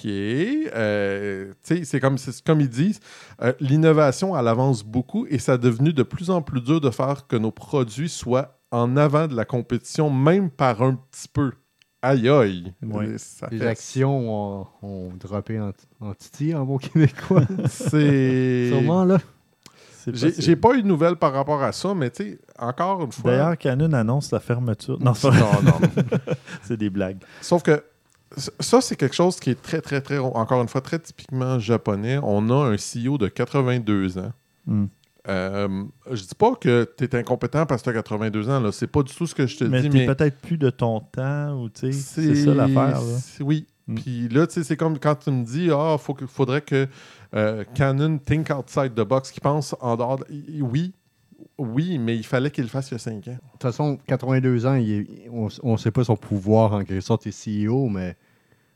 Euh, 0.06 1.52
tu 1.64 1.78
sais, 1.78 1.84
c'est 1.86 2.00
comme, 2.00 2.18
c'est 2.18 2.42
comme 2.44 2.62
ils 2.62 2.70
disent, 2.70 3.00
euh, 3.42 3.54
l'innovation, 3.60 4.38
elle 4.38 4.48
avance 4.48 4.84
beaucoup 4.84 5.26
et 5.30 5.40
ça 5.40 5.54
est 5.56 5.58
devenu 5.60 5.94
de 5.94 6.04
plus 6.04 6.30
en 6.30 6.42
plus 6.42 6.62
dur 6.62 6.82
de 6.82 6.90
faire 6.90 7.28
que 7.28 7.36
nos 7.36 7.52
produits 7.52 8.10
soient 8.10 8.60
en 8.72 8.98
avant 8.98 9.28
de 9.28 9.36
la 9.36 9.46
compétition, 9.46 10.10
même 10.10 10.50
par 10.50 10.82
un 10.82 10.96
petit 10.96 11.28
peu. 11.28 11.52
Aïe 12.02 12.30
aïe. 12.30 12.74
Ouais. 12.82 13.18
Ça 13.18 13.48
Les 13.52 13.58
fait- 13.58 13.68
actions 13.68 14.62
ont, 14.62 14.68
ont 14.84 15.10
droppé 15.20 15.60
en, 15.60 15.72
en 16.00 16.14
titi 16.14 16.54
en 16.56 16.64
bon 16.66 16.78
québécois. 16.78 17.44
C'est. 17.68 18.70
Sûrement, 18.70 19.04
là. 19.04 19.18
C'est 20.06 20.16
J'ai 20.42 20.56
pas 20.56 20.76
eu 20.76 20.82
de 20.82 20.88
nouvelles 20.88 21.18
par 21.18 21.34
rapport 21.34 21.62
à 21.62 21.74
ça, 21.74 21.94
mais 21.94 22.10
tu 22.10 22.24
sais, 22.24 22.40
encore 22.58 23.04
une 23.04 23.12
fois. 23.12 23.32
D'ailleurs, 23.32 23.58
Canon 23.58 23.92
annonce 23.92 24.32
la 24.32 24.40
fermeture. 24.40 24.98
Non, 25.02 25.12
non, 25.26 25.32
non, 25.32 25.62
non. 25.62 25.80
c'est 26.64 26.78
des 26.78 26.90
blagues. 26.90 27.18
Sauf 27.42 27.64
que 27.64 27.84
ça, 28.38 28.82
c'est 28.82 28.96
quelque 28.96 29.16
chose 29.16 29.40
qui 29.40 29.50
est 29.52 29.62
très, 29.62 29.82
très, 29.82 30.02
très, 30.02 30.18
encore 30.18 30.62
une 30.62 30.68
fois, 30.68 30.82
très 30.82 31.00
typiquement 31.00 31.60
japonais. 31.60 32.20
On 32.24 32.50
a 32.50 32.66
un 32.72 32.76
CEO 32.76 33.18
de 33.18 33.28
82 33.28 34.18
ans. 34.20 34.32
Hmm. 34.66 34.86
Euh, 35.28 35.84
je 36.12 36.22
dis 36.24 36.36
pas 36.38 36.56
que 36.56 36.88
tu 36.98 37.04
es 37.04 37.16
incompétent 37.16 37.66
parce 37.66 37.82
que 37.82 37.90
tu 37.92 37.98
as 37.98 38.02
82 38.02 38.50
ans. 38.50 38.60
là. 38.60 38.72
C'est 38.72 38.88
pas 38.88 39.04
du 39.04 39.14
tout 39.14 39.28
ce 39.28 39.36
que 39.36 39.46
je 39.48 39.58
te 39.58 39.64
Mais 39.66 39.82
dis, 39.82 39.90
mais 39.90 40.06
peut-être 40.06 40.40
plus 40.40 40.58
de 40.58 40.70
ton 40.70 41.02
temps 41.02 41.62
ou 41.62 41.70
tu 41.70 41.92
sais, 41.92 42.32
c'est 42.32 42.36
ça 42.46 42.54
l'affaire. 42.54 43.00
Oui. 43.42 43.68
Mm. 43.88 43.96
Puis 43.96 44.28
là, 44.30 44.48
tu 44.48 44.54
sais, 44.54 44.64
c'est 44.64 44.78
comme 44.78 44.98
quand 45.00 45.16
tu 45.16 45.32
me 45.32 45.44
dis, 45.44 45.70
ah, 45.72 45.98
faut 46.00 46.14
que- 46.14 46.26
faudrait 46.26 46.62
que 46.62 46.88
euh, 47.36 47.64
Canon 47.76 48.18
think 48.18 48.50
outside 48.50 48.94
the 48.96 49.02
box, 49.02 49.32
qui 49.32 49.40
pense 49.40 49.76
en 49.82 49.98
dehors. 49.98 50.18
de- 50.20 50.62
Oui, 50.62 50.94
Oui, 51.58 51.98
mais 51.98 52.16
il 52.16 52.26
fallait 52.26 52.52
qu'il 52.52 52.64
le 52.64 52.70
fasse 52.70 52.90
il 52.90 52.94
y 52.94 52.96
a 52.96 53.00
5 53.00 53.28
ans. 53.28 53.32
De 53.32 53.38
toute 53.54 53.62
façon, 53.62 53.98
82 54.08 54.66
ans, 54.66 54.76
il 54.76 54.92
est- 54.92 55.30
on 55.64 55.72
ne 55.74 55.78
sait 55.78 55.92
pas 55.92 56.04
son 56.04 56.16
pouvoir 56.16 56.74
en 56.74 56.80
quelque 56.84 57.02
sorte, 57.02 57.26
il 57.26 57.30
est 57.30 57.32
CEO, 57.68 57.90
mais 57.90 58.16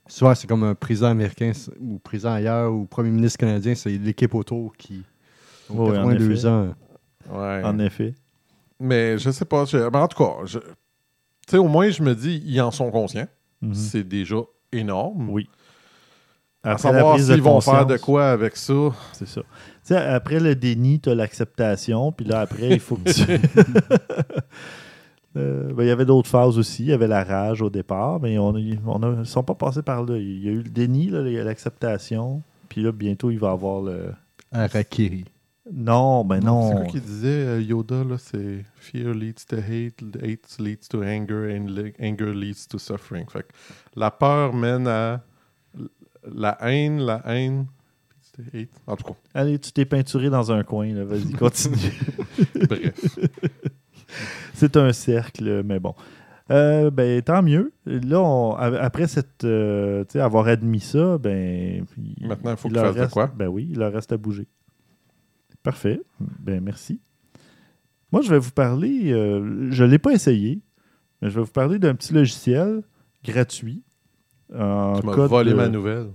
soit 0.08 0.36
c'est 0.36 0.48
comme 0.48 0.64
un 0.64 0.76
président 0.76 1.08
américain 1.08 1.52
ou 1.80 2.00
président 2.00 2.34
ailleurs 2.34 2.74
ou 2.74 2.86
premier 2.86 3.10
ministre 3.10 3.38
canadien, 3.40 3.74
c'est 3.76 3.92
l'équipe 3.98 4.34
autour 4.36 4.76
qui. 4.78 5.04
Donc, 5.70 5.80
Oui, 5.80 5.98
en 5.98 6.04
82 6.10 6.32
effet. 6.34 6.48
ans. 6.48 6.76
Ouais. 7.32 7.62
En 7.64 7.80
effet. 7.80 8.14
Mais 8.80 9.18
je 9.18 9.30
sais 9.32 9.46
pas. 9.46 9.64
je- 9.66 9.78
mais 9.78 9.98
en 9.98 10.08
tout 10.10 10.18
cas, 10.22 10.46
je- 10.46 10.60
tu 10.60 10.66
sais, 11.48 11.58
au 11.58 11.68
moins, 11.70 11.90
je 11.90 12.04
me 12.04 12.14
dis, 12.16 12.42
ils 12.46 12.60
en 12.62 12.72
sont 12.72 12.92
conscients. 12.92 13.28
Mhm. 13.62 13.74
C'est 13.74 14.04
déjà 14.04 14.38
énorme. 14.74 15.30
Oui. 15.30 15.48
À 16.66 16.72
Après 16.72 16.92
la 16.92 17.00
savoir 17.00 17.20
s'ils 17.20 17.42
vont 17.42 17.60
faire 17.62 17.86
de 17.86 17.98
quoi 17.98 18.30
avec 18.32 18.56
ça. 18.58 18.74
C'est 19.14 19.28
ça. 19.28 19.42
Sais, 19.84 19.98
après 19.98 20.40
le 20.40 20.56
déni, 20.56 21.00
tu 21.00 21.10
as 21.10 21.16
l'acceptation, 21.16 22.12
puis 22.12 22.26
là, 22.26 22.40
après, 22.40 22.70
il 22.70 22.80
faut 22.80 22.96
que 22.96 23.12
tu. 23.12 23.24
Euh, 25.36 25.74
ben, 25.74 25.84
il 25.84 25.88
y 25.88 25.90
avait 25.90 26.06
d'autres 26.06 26.30
phases 26.30 26.60
aussi. 26.60 26.84
Il 26.84 26.90
y 26.90 26.94
avait 26.94 27.08
la 27.08 27.24
rage 27.24 27.64
au 27.64 27.72
départ, 27.72 28.20
mais 28.20 28.38
on 28.38 28.56
ils 28.56 28.80
ne 28.80 29.24
sont 29.24 29.42
pas 29.42 29.56
passés 29.56 29.82
par 29.82 30.04
là. 30.04 30.16
Il 30.16 30.44
y 30.44 30.48
a 30.48 30.52
eu 30.52 30.62
le 30.62 30.70
déni, 30.70 31.10
là, 31.10 31.24
il 31.26 31.34
y 31.34 31.40
a 31.40 31.44
l'acceptation, 31.44 32.44
puis 32.70 32.84
là, 32.84 32.92
bientôt, 32.92 33.32
il 33.32 33.40
va 33.40 33.50
y 33.50 33.52
avoir 33.52 33.82
le. 33.82 34.14
Harakiri. 34.52 35.26
Non, 35.72 36.26
ben 36.26 36.40
non. 36.40 36.70
C'est 36.70 36.76
quoi 36.76 36.86
qui 36.86 37.00
disait 37.00 37.46
euh, 37.48 37.62
Yoda 37.62 38.04
là? 38.04 38.18
C'est 38.18 38.66
Fear 38.76 39.14
leads 39.14 39.46
to 39.48 39.56
hate, 39.58 40.04
hate 40.22 40.60
leads 40.60 40.88
to 40.90 41.02
anger, 41.02 41.58
and 41.58 41.68
anger 42.00 42.34
leads 42.34 42.68
to 42.68 42.78
suffering. 42.78 43.26
Fait 43.30 43.44
que 43.44 43.54
la 43.96 44.12
peur 44.12 44.54
mène 44.54 44.88
à 44.88 45.24
la 46.32 46.58
haine, 46.62 47.00
la 47.00 47.22
haine. 47.26 47.66
Hate. 48.54 48.70
En 48.88 48.96
tout 48.96 49.04
cas, 49.04 49.14
Allez, 49.34 49.60
tu 49.60 49.72
t'es 49.72 49.86
peinturé 49.86 50.30
dans 50.30 50.52
un 50.52 50.64
coin, 50.64 50.88
là. 50.94 51.04
Vas-y, 51.06 51.32
continue. 51.40 51.78
bref. 52.68 53.20
C'est 54.54 54.78
un 54.78 54.94
cercle, 54.94 55.64
mais 55.64 55.80
bon. 55.80 55.96
Euh, 56.52 56.92
ben, 56.92 57.22
tant 57.22 57.42
mieux. 57.42 57.72
Là, 57.86 58.22
on- 58.22 58.54
après 58.56 59.08
cette, 59.08 59.44
euh, 59.44 60.04
tu 60.06 60.14
sais, 60.14 60.20
avoir 60.20 60.48
admis 60.48 60.82
ça, 60.82 61.18
ben, 61.18 61.86
il- 61.98 62.28
Maintenant, 62.28 62.52
il 62.52 62.58
faut 62.58 62.68
il 62.68 62.72
qu'il 62.74 62.82
leur 62.82 62.86
fasse 62.88 62.96
de 62.96 63.02
reste- 63.02 63.14
quoi? 63.14 63.28
Ben 63.36 63.48
oui, 63.48 63.68
il 63.72 63.80
leur 63.80 63.94
reste 63.94 64.12
à 64.12 64.18
bouger. 64.18 64.48
Parfait. 65.64 66.02
Ben 66.20 66.62
merci. 66.62 67.00
Moi, 68.12 68.22
je 68.22 68.30
vais 68.30 68.40
vous 68.40 68.52
parler. 68.52 69.12
euh, 69.14 69.72
je 69.72 69.84
ne 69.84 69.90
l'ai 69.90 69.98
pas 70.00 70.12
essayé, 70.12 70.60
mais 71.22 71.30
je 71.30 71.36
vais 71.40 71.46
vous 71.46 71.52
parler 71.52 71.80
d'un 71.80 71.96
petit 71.96 72.14
logiciel 72.14 72.84
gratuit. 73.24 73.82
En 74.54 75.00
Tu 75.00 75.06
m'as 75.06 75.16
volé 75.28 75.52
de- 75.52 75.56
ma 75.56 75.70
nouvelle. 75.70 76.10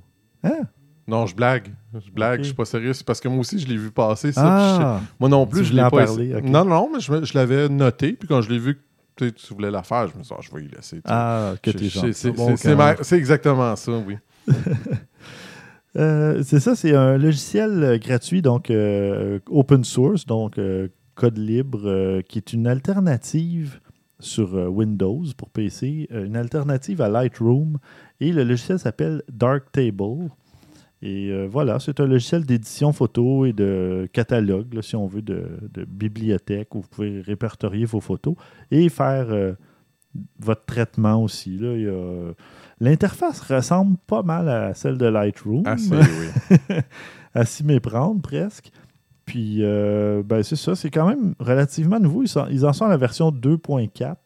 Hein? 0.44 0.60
Non, 1.08 1.24
je 1.26 1.34
blague. 1.34 1.72
Je 1.94 2.10
blague, 2.10 2.40
Ok. 2.40 2.42
je 2.44 2.48
suis 2.48 2.54
pas 2.54 2.66
sérieux. 2.66 2.92
C'est 2.92 3.04
parce 3.06 3.18
que 3.20 3.28
moi 3.28 3.38
aussi, 3.40 3.58
je 3.58 3.66
l'ai 3.66 3.78
vu 3.78 3.90
passer. 3.90 4.30
Ça, 4.30 4.42
je 4.42 4.82
Ah! 4.84 5.00
Moi 5.18 5.28
non 5.30 5.46
plus, 5.46 5.64
je 5.64 5.72
l'ai 5.72 5.82
pas 5.90 6.12
ok. 6.12 6.44
Non, 6.44 6.64
non, 6.66 6.90
mais 6.92 7.00
je, 7.00 7.34
l'avais 7.34 7.68
noté. 7.70 8.12
Puis 8.12 8.28
quand 8.28 8.42
je 8.42 8.50
l'ai 8.50 8.58
vu 8.58 8.78
que 9.16 9.24
tu 9.30 9.54
voulais 9.54 9.70
la 9.70 9.82
faire, 9.82 10.08
je 10.08 10.18
me 10.18 10.22
suis 10.22 10.34
dit, 10.34 10.38
ah, 10.38 10.42
je 10.42 10.54
vais 10.54 10.64
y 10.64 10.68
laisser. 10.68 11.00
Ah, 11.06 11.54
que 11.62 11.70
t'es 11.70 11.88
gentil. 11.88 12.12
c'est- 12.12 12.30
Bon 12.30 12.54
ma- 12.76 12.94
exactement 13.16 13.74
ça, 13.74 13.92
oui. 14.06 14.16
Euh, 15.96 16.42
c'est 16.44 16.60
ça, 16.60 16.76
c'est 16.76 16.94
un 16.94 17.16
logiciel 17.16 17.82
euh, 17.82 17.98
gratuit, 17.98 18.42
donc 18.42 18.70
euh, 18.70 19.40
open 19.48 19.82
source, 19.84 20.26
donc 20.26 20.58
euh, 20.58 20.88
code 21.14 21.38
libre, 21.38 22.20
qui 22.28 22.38
est 22.38 22.52
une 22.52 22.66
alternative 22.66 23.80
sur 24.20 24.52
Windows 24.70 25.24
pour 25.36 25.48
PC, 25.50 26.06
une 26.10 26.36
alternative 26.36 27.00
à 27.00 27.08
Lightroom. 27.08 27.78
Et 28.20 28.32
le 28.32 28.44
logiciel 28.44 28.78
s'appelle 28.78 29.22
Darktable. 29.32 30.28
Et 31.00 31.30
euh, 31.30 31.46
voilà, 31.48 31.78
c'est 31.78 32.00
un 32.00 32.06
logiciel 32.06 32.44
d'édition 32.44 32.92
photo 32.92 33.46
et 33.46 33.52
de 33.52 34.08
catalogue, 34.12 34.74
là, 34.74 34.82
si 34.82 34.96
on 34.96 35.06
veut, 35.06 35.22
de, 35.22 35.46
de 35.72 35.84
bibliothèque 35.84 36.74
où 36.74 36.80
vous 36.80 36.88
pouvez 36.88 37.20
répertorier 37.20 37.84
vos 37.84 38.00
photos 38.00 38.34
et 38.72 38.88
faire 38.88 39.26
euh, 39.30 39.52
votre 40.40 40.64
traitement 40.64 41.22
aussi. 41.22 41.60
L'interface 42.80 43.40
ressemble 43.40 43.96
pas 44.06 44.22
mal 44.22 44.48
à 44.48 44.74
celle 44.74 44.98
de 44.98 45.06
Lightroom 45.06 45.66
Assez, 45.66 45.94
oui. 45.94 46.76
à 47.34 47.44
s'y 47.44 47.64
méprendre 47.64 48.20
presque. 48.20 48.70
Puis, 49.24 49.58
euh, 49.60 50.22
ben, 50.24 50.42
c'est 50.42 50.56
ça, 50.56 50.74
c'est 50.74 50.90
quand 50.90 51.06
même 51.06 51.34
relativement 51.38 52.00
nouveau. 52.00 52.22
Ils, 52.22 52.28
sont- 52.28 52.46
ils 52.50 52.64
en 52.64 52.72
sont 52.72 52.86
à 52.86 52.88
la 52.88 52.96
version 52.96 53.30
2.4 53.30 54.16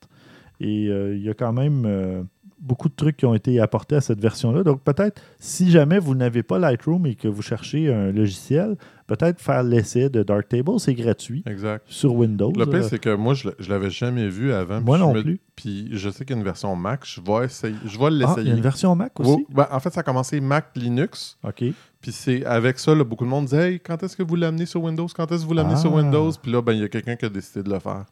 et 0.60 0.84
il 0.86 1.22
y 1.22 1.28
a 1.28 1.34
quand 1.34 1.52
même 1.52 2.26
beaucoup 2.62 2.88
de 2.88 2.94
trucs 2.94 3.16
qui 3.16 3.26
ont 3.26 3.34
été 3.34 3.60
apportés 3.60 3.96
à 3.96 4.00
cette 4.00 4.20
version-là. 4.20 4.62
Donc, 4.62 4.82
peut-être, 4.82 5.20
si 5.40 5.70
jamais 5.70 5.98
vous 5.98 6.14
n'avez 6.14 6.42
pas 6.42 6.58
Lightroom 6.58 7.06
et 7.06 7.14
que 7.16 7.26
vous 7.28 7.42
cherchez 7.42 7.92
un 7.92 8.12
logiciel, 8.12 8.76
peut-être 9.08 9.40
faire 9.40 9.62
l'essai 9.64 10.08
de 10.08 10.22
Darktable, 10.22 10.78
c'est 10.78 10.94
gratuit 10.94 11.42
Exact. 11.46 11.84
sur 11.88 12.14
Windows. 12.14 12.52
Le 12.56 12.64
pire, 12.66 12.76
Euh, 12.76 12.88
c'est 12.88 12.98
que 13.00 13.14
moi, 13.14 13.34
je 13.34 13.48
ne 13.48 13.68
l'avais 13.68 13.90
jamais 13.90 14.28
vu 14.28 14.52
avant. 14.52 14.80
Moi 14.80 14.96
non 14.96 15.12
me- 15.12 15.22
plus. 15.22 15.40
Puis 15.56 15.88
je 15.92 16.08
sais 16.08 16.24
qu'il 16.24 16.34
y 16.34 16.38
a 16.38 16.40
une 16.40 16.44
version 16.44 16.74
Mac. 16.76 17.00
Je 17.04 17.20
vais, 17.20 17.44
essayer, 17.46 17.74
je 17.84 17.98
vais 17.98 18.04
ah, 18.06 18.08
il 18.10 18.18
y 18.20 18.24
a 18.24 18.26
l'essayer. 18.28 18.50
une 18.52 18.60
version 18.60 18.94
Mac 18.96 19.18
aussi? 19.20 19.44
Ben, 19.50 19.66
en 19.70 19.80
fait, 19.80 19.92
ça 19.92 20.00
a 20.00 20.02
commencé 20.02 20.40
Mac 20.40 20.66
Linux. 20.76 21.36
OK. 21.44 21.64
Puis 22.00 22.10
c'est 22.12 22.44
avec 22.46 22.78
ça, 22.78 22.94
là, 22.94 23.04
beaucoup 23.04 23.24
de 23.24 23.30
monde 23.30 23.44
disait 23.46 23.72
Hey, 23.72 23.80
quand 23.80 24.02
est-ce 24.02 24.16
que 24.16 24.22
vous 24.22 24.34
l'amenez 24.36 24.66
sur 24.66 24.82
Windows? 24.82 25.06
Quand 25.14 25.30
est-ce 25.30 25.42
que 25.42 25.46
vous 25.48 25.54
l'amenez 25.54 25.76
sur 25.76 25.92
Ah. 25.92 25.96
Windows 25.96 26.30
Puis 26.40 26.50
là, 26.50 26.62
ben, 26.62 26.72
il 26.72 26.80
y 26.80 26.84
a 26.84 26.88
quelqu'un 26.88 27.16
qui 27.16 27.24
a 27.24 27.28
décidé 27.28 27.62
de 27.62 27.70
le 27.70 27.78
faire. 27.80 28.04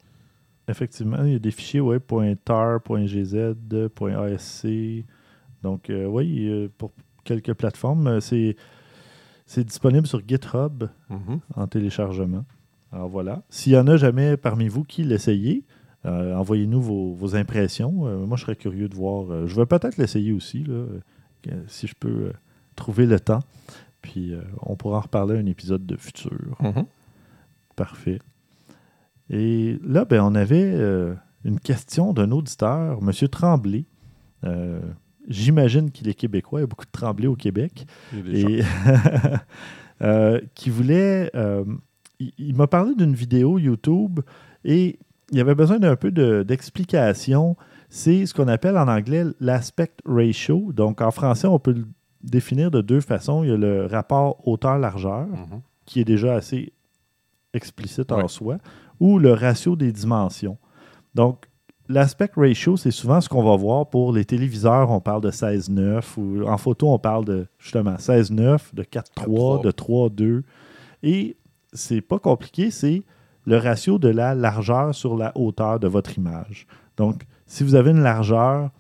Effectivement, 0.68 1.24
il 1.24 1.32
y 1.32 1.36
a 1.36 1.38
des 1.38 1.50
fichiers, 1.50 1.80
ouais, 1.80 1.98
.tar, 2.44 2.80
.gz, 2.88 3.54
.asc. 4.00 4.66
Donc, 5.62 5.90
euh, 5.90 6.06
oui, 6.06 6.46
euh, 6.48 6.68
pour 6.78 6.92
quelques 7.24 7.54
plateformes, 7.54 8.06
euh, 8.06 8.20
c'est, 8.20 8.56
c'est 9.46 9.64
disponible 9.64 10.06
sur 10.06 10.20
GitHub 10.26 10.84
Mhm. 11.10 11.40
en 11.56 11.66
téléchargement. 11.66 12.44
Alors 12.92 13.08
voilà. 13.08 13.42
S'il 13.50 13.72
y 13.72 13.76
en 13.76 13.86
a 13.88 13.96
jamais 13.96 14.36
parmi 14.36 14.68
vous 14.68 14.84
qui 14.84 15.02
l'essayez, 15.04 15.64
euh, 16.06 16.34
envoyez-nous 16.34 16.80
vos, 16.80 17.12
vos 17.12 17.36
impressions. 17.36 18.06
Euh, 18.06 18.24
moi, 18.26 18.36
je 18.36 18.42
serais 18.44 18.56
curieux 18.56 18.88
de 18.88 18.94
voir. 18.94 19.46
je 19.46 19.54
vais 19.56 19.66
peut-être 19.66 19.96
l'essayer 19.96 20.32
aussi, 20.32 20.64
là, 20.64 20.84
si 21.66 21.86
je 21.86 21.94
peux 21.98 22.32
trouver 22.76 23.06
le 23.06 23.18
temps. 23.20 23.42
Puis, 24.02 24.32
on 24.62 24.76
pourra 24.76 24.98
en 24.98 25.00
reparler 25.02 25.36
à 25.36 25.40
un 25.40 25.46
épisode 25.46 25.84
de 25.84 25.96
futur. 25.96 26.56
Mhm. 26.60 26.86
Parfait. 27.76 28.18
Et 29.30 29.78
là, 29.86 30.04
ben, 30.04 30.20
on 30.22 30.34
avait 30.34 30.72
euh, 30.74 31.14
une 31.44 31.60
question 31.60 32.12
d'un 32.12 32.30
auditeur, 32.32 32.98
M. 33.00 33.28
Tremblay. 33.28 33.84
Euh, 34.44 34.80
J'imagine 35.28 35.90
qu'il 35.92 36.08
est 36.08 36.14
québécois. 36.14 36.60
Il 36.60 36.62
y 36.62 36.64
a 36.64 36.66
beaucoup 36.66 36.84
de 36.86 36.90
Tremblay 36.90 37.26
au 37.28 37.36
Québec. 37.36 37.86
Et 38.32 38.62
euh, 40.02 40.40
qui 40.54 40.70
voulait. 40.70 41.30
il 42.18 42.32
il 42.38 42.54
m'a 42.56 42.66
parlé 42.66 42.94
d'une 42.94 43.14
vidéo 43.14 43.58
YouTube 43.58 44.20
et 44.64 44.98
il 45.30 45.40
avait 45.40 45.54
besoin 45.54 45.78
d'un 45.78 45.96
peu 45.96 46.10
de- 46.10 46.42
d'explication. 46.42 47.56
C'est 47.88 48.26
ce 48.26 48.34
qu'on 48.34 48.48
appelle 48.48 48.76
en 48.76 48.88
anglais 48.88 49.24
l'aspect 49.40 49.90
ratio. 50.04 50.70
Donc 50.72 51.00
en 51.00 51.10
français, 51.10 51.46
on 51.46 51.58
peut 51.58 51.72
le 51.72 51.86
définir 52.22 52.70
de 52.70 52.80
deux 52.82 53.00
façons. 53.00 53.42
Il 53.44 53.50
y 53.50 53.52
a 53.52 53.56
le 53.56 53.86
rapport 53.86 54.46
hauteur-largeur 54.46 55.26
Mhm. 55.28 55.60
qui 55.86 56.00
est 56.00 56.04
déjà 56.04 56.34
assez 56.34 56.72
explicite 57.54 58.12
en 58.12 58.28
soi, 58.28 58.58
ou 59.00 59.18
le 59.18 59.32
ratio 59.32 59.74
des 59.74 59.90
dimensions. 59.90 60.58
Donc, 61.14 61.46
l'aspect 61.88 62.30
ratio, 62.36 62.76
c'est 62.76 62.92
souvent 62.92 63.20
ce 63.20 63.28
qu'on 63.28 63.42
va 63.42 63.56
voir 63.56 63.88
pour 63.88 64.12
les 64.12 64.24
téléviseurs, 64.24 64.90
on 64.90 65.00
parle 65.00 65.22
de 65.22 65.30
16-9, 65.30 66.18
ou 66.18 66.46
en 66.46 66.58
photo, 66.58 66.92
on 66.92 66.98
parle 66.98 67.24
de 67.24 67.46
justement 67.58 67.96
16-9, 67.96 68.74
de 68.74 68.84
4-3, 68.84 69.62
4:3. 69.62 69.62
de 69.62 69.70
3-2. 69.72 70.42
Et 71.02 71.36
c'est 71.72 72.00
pas 72.00 72.18
compliqué, 72.18 72.70
c'est 72.70 73.02
le 73.46 73.56
ratio 73.56 73.98
de 73.98 74.08
la 74.08 74.34
largeur 74.34 74.94
sur 74.94 75.16
la 75.16 75.32
hauteur 75.36 75.80
de 75.80 75.88
votre 75.88 76.16
image. 76.18 76.66
Donc, 76.96 77.24
si 77.46 77.64
vous 77.64 77.74
avez 77.74 77.90
une 77.90 78.02
largeur, 78.02 78.70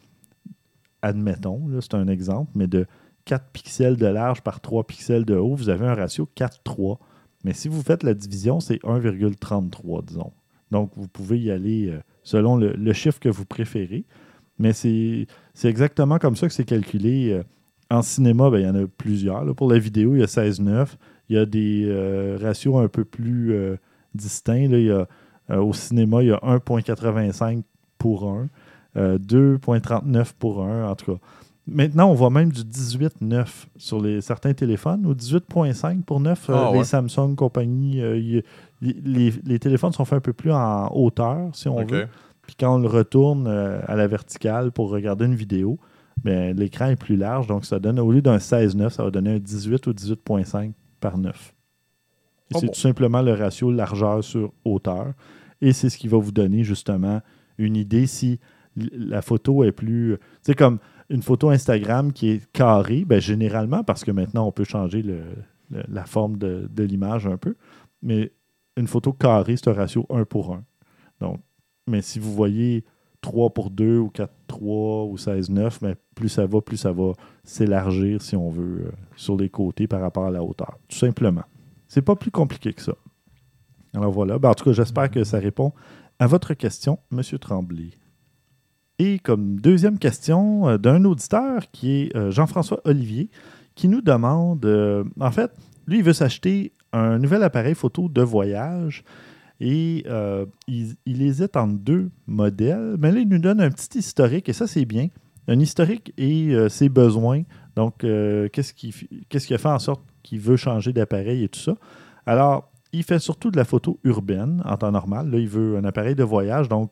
admettons, 1.02 1.62
c'est 1.80 1.94
un 1.94 2.08
exemple, 2.08 2.52
mais 2.54 2.66
de 2.66 2.86
4 3.24 3.46
pixels 3.52 3.96
de 3.96 4.06
large 4.06 4.42
par 4.42 4.60
3 4.60 4.84
pixels 4.84 5.24
de 5.24 5.34
haut, 5.34 5.54
vous 5.54 5.70
avez 5.70 5.86
un 5.86 5.94
ratio 5.94 6.28
4-3. 6.36 6.98
Mais 7.44 7.52
si 7.52 7.68
vous 7.68 7.82
faites 7.82 8.02
la 8.02 8.14
division, 8.14 8.60
c'est 8.60 8.82
1,33, 8.82 10.04
disons. 10.04 10.32
Donc, 10.70 10.90
vous 10.96 11.08
pouvez 11.08 11.38
y 11.40 11.50
aller 11.50 11.88
euh, 11.88 12.00
selon 12.22 12.56
le, 12.56 12.92
chiffre 12.92 13.18
que 13.18 13.28
vous 13.28 13.44
préférez. 13.44 14.04
Mais 14.58 14.72
c'est 14.72 15.26
exactement 15.64 16.18
comme 16.18 16.36
ça 16.36 16.46
que 16.46 16.52
c'est 16.52 16.64
calculé. 16.64 17.30
euh. 17.32 17.42
En 17.90 18.02
cinéma, 18.02 18.50
ben, 18.50 18.58
il 18.58 18.66
y 18.66 18.68
en 18.68 18.74
a 18.76 18.86
plusieurs. 18.86 19.54
Pour 19.56 19.70
la 19.70 19.78
vidéo, 19.78 20.14
il 20.14 20.20
y 20.20 20.22
a 20.22 20.26
16-9. 20.26 20.90
Il 21.28 21.36
y 21.36 21.38
a 21.38 21.46
des 21.46 21.86
euh, 21.86 22.38
ratios 22.40 22.76
un 22.76 22.88
peu 22.88 23.04
plus 23.04 23.54
distincts. 24.14 24.68
là. 24.68 24.78
Il 24.78 24.84
y 24.84 24.90
a, 24.90 25.08
au 25.60 25.72
cinéma, 25.72 26.22
il 26.22 26.28
y 26.28 26.32
a 26.32 26.36
1,85 26.36 27.62
pour 28.00 28.28
1, 28.28 28.48
euh, 28.96 29.18
2,39 29.18 30.32
pour 30.36 30.64
1, 30.64 30.90
en 30.90 30.96
tout 30.96 31.12
cas. 31.12 31.20
Maintenant, 31.66 32.10
on 32.10 32.14
voit 32.14 32.30
même 32.30 32.50
du 32.50 32.62
18,9 32.62 33.66
sur 33.76 34.00
les, 34.00 34.20
certains 34.20 34.54
téléphones 34.54 35.06
ou 35.06 35.14
18,5 35.14 36.02
pour 36.02 36.18
9. 36.20 36.50
euh, 36.50 36.54
Ah, 36.56 36.70
les. 36.74 36.84
Samsung, 36.84 37.34
compagnie. 37.36 38.00
euh, 38.00 38.14
les, 38.80 38.92
les- 39.04 39.34
les 39.44 39.58
téléphones 39.58 39.92
sont 39.92 40.04
faits 40.04 40.16
un 40.16 40.20
peu 40.20 40.32
plus 40.32 40.52
en 40.52 40.88
hauteur, 40.94 41.50
si 41.54 41.68
on 41.68 41.84
veut. 41.84 42.08
Puis 42.42 42.56
quand 42.58 42.74
on 42.74 42.78
le 42.78 42.88
retourne 42.88 43.46
euh, 43.46 43.80
à 43.86 43.94
la 43.94 44.06
verticale 44.08 44.72
pour 44.72 44.90
regarder 44.90 45.26
une 45.26 45.34
vidéo, 45.34 45.78
ben, 46.24 46.56
l'écran 46.56 46.86
est 46.86 46.96
plus 46.96 47.16
large. 47.16 47.46
Donc, 47.46 47.64
ça 47.64 47.78
donne, 47.78 48.00
au 48.00 48.10
lieu 48.10 48.22
d'un 48.22 48.38
16,9, 48.38 48.90
ça 48.90 49.04
va 49.04 49.10
donner 49.10 49.34
un 49.34 49.38
18 49.38 49.86
ou 49.86 49.92
18,5 49.92 50.72
par 50.98 51.18
9. 51.18 51.54
Et 52.50 52.54
Oh 52.54 52.58
c'est 52.58 52.66
bon. 52.66 52.72
tout 52.72 52.80
simplement 52.80 53.22
le 53.22 53.32
ratio 53.34 53.70
largeur 53.70 54.24
sur 54.24 54.52
hauteur. 54.64 55.12
Et 55.60 55.72
c'est 55.72 55.88
ce 55.90 55.96
qui 55.98 56.08
va 56.08 56.18
vous 56.18 56.32
donner 56.32 56.64
justement 56.64 57.20
une 57.58 57.76
idée 57.76 58.06
si 58.06 58.40
la 58.76 59.20
photo 59.22 59.62
est 59.62 59.72
plus. 59.72 60.16
C'est 60.42 60.54
comme 60.56 60.78
une 61.10 61.22
photo 61.22 61.50
Instagram 61.50 62.12
qui 62.12 62.30
est 62.30 62.52
carrée, 62.52 63.04
ben, 63.04 63.20
généralement, 63.20 63.84
parce 63.84 64.04
que 64.04 64.12
maintenant 64.12 64.46
on 64.46 64.52
peut 64.52 64.64
changer 64.64 65.04
la 65.70 66.04
forme 66.04 66.38
de, 66.38 66.68
de 66.70 66.82
l'image 66.84 67.26
un 67.26 67.36
peu, 67.36 67.56
mais 68.02 68.32
une 68.76 68.86
photo 68.86 69.12
carrée, 69.12 69.56
c'est 69.56 69.68
un 69.68 69.74
ratio 69.74 70.06
1 70.08 70.24
pour 70.24 70.54
1. 70.54 70.64
Donc, 71.20 71.40
mais 71.86 72.00
si 72.00 72.18
vous 72.18 72.32
voyez 72.32 72.84
3 73.20 73.50
pour 73.50 73.70
2 73.70 73.98
ou 73.98 74.08
4 74.08 74.32
3 74.46 75.04
ou 75.04 75.18
16 75.18 75.50
9, 75.50 75.82
mais 75.82 75.96
plus 76.14 76.28
ça 76.28 76.46
va, 76.46 76.60
plus 76.60 76.76
ça 76.76 76.92
va 76.92 77.12
s'élargir, 77.44 78.22
si 78.22 78.36
on 78.36 78.48
veut, 78.48 78.86
euh, 78.86 78.92
sur 79.16 79.36
les 79.36 79.50
côtés 79.50 79.86
par 79.86 80.00
rapport 80.00 80.26
à 80.26 80.30
la 80.30 80.42
hauteur. 80.42 80.78
Tout 80.88 80.96
simplement. 80.96 81.44
C'est 81.88 82.02
pas 82.02 82.16
plus 82.16 82.30
compliqué 82.30 82.72
que 82.72 82.82
ça. 82.82 82.94
Alors 83.94 84.12
voilà. 84.12 84.38
Ben, 84.38 84.50
en 84.50 84.54
tout 84.54 84.64
cas, 84.64 84.72
j'espère 84.72 85.10
que 85.10 85.24
ça 85.24 85.38
répond 85.38 85.72
à 86.18 86.26
votre 86.26 86.54
question, 86.54 86.98
M. 87.12 87.22
Tremblay. 87.38 87.90
Et 89.02 89.18
comme 89.18 89.58
deuxième 89.58 89.98
question 89.98 90.68
euh, 90.68 90.76
d'un 90.76 91.06
auditeur 91.06 91.62
qui 91.72 92.02
est 92.02 92.16
euh, 92.16 92.30
Jean-François 92.30 92.82
Olivier, 92.84 93.30
qui 93.74 93.88
nous 93.88 94.02
demande, 94.02 94.62
euh, 94.66 95.04
en 95.18 95.30
fait, 95.30 95.50
lui, 95.86 96.00
il 96.00 96.04
veut 96.04 96.12
s'acheter 96.12 96.74
un 96.92 97.18
nouvel 97.18 97.42
appareil 97.42 97.74
photo 97.74 98.10
de 98.10 98.20
voyage 98.20 99.02
et 99.58 100.04
il, 100.68 100.96
il 101.06 101.22
hésite 101.22 101.56
entre 101.56 101.78
deux 101.78 102.10
modèles, 102.26 102.96
mais 102.98 103.10
là, 103.10 103.20
il 103.20 103.28
nous 103.28 103.38
donne 103.38 103.60
un 103.62 103.70
petit 103.70 103.98
historique 103.98 104.50
et 104.50 104.52
ça, 104.52 104.66
c'est 104.66 104.84
bien. 104.84 105.08
Un 105.48 105.60
historique 105.60 106.12
et 106.18 106.54
ses 106.68 106.88
besoins. 106.88 107.42
Donc, 107.76 107.98
qu'est-ce 107.98 108.72
qui, 108.72 108.94
qu'est-ce 109.28 109.46
qui 109.46 109.54
a 109.54 109.58
fait 109.58 109.68
en 109.68 109.78
sorte 109.78 110.02
qu'il 110.22 110.40
veut 110.40 110.56
changer 110.56 110.92
d'appareil 110.92 111.44
et 111.44 111.48
tout 111.48 111.60
ça? 111.60 111.74
Alors, 112.24 112.72
il 112.92 113.04
fait 113.04 113.18
surtout 113.18 113.50
de 113.50 113.56
la 113.56 113.64
photo 113.64 114.00
urbaine 114.02 114.62
en 114.64 114.76
temps 114.76 114.90
normal. 114.90 115.30
Là, 115.30 115.38
il 115.38 115.48
veut 115.48 115.76
un 115.76 115.84
appareil 115.84 116.14
de 116.14 116.24
voyage, 116.24 116.68
donc 116.68 116.90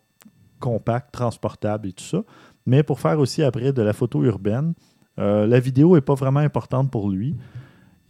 compact, 0.58 1.12
transportable 1.12 1.88
et 1.88 1.92
tout 1.92 2.04
ça. 2.04 2.22
Mais 2.66 2.82
pour 2.82 3.00
faire 3.00 3.18
aussi 3.18 3.42
après 3.42 3.72
de 3.72 3.82
la 3.82 3.92
photo 3.92 4.22
urbaine, 4.24 4.74
euh, 5.18 5.46
la 5.46 5.58
vidéo 5.60 5.94
n'est 5.94 6.00
pas 6.00 6.14
vraiment 6.14 6.40
importante 6.40 6.90
pour 6.90 7.08
lui. 7.10 7.34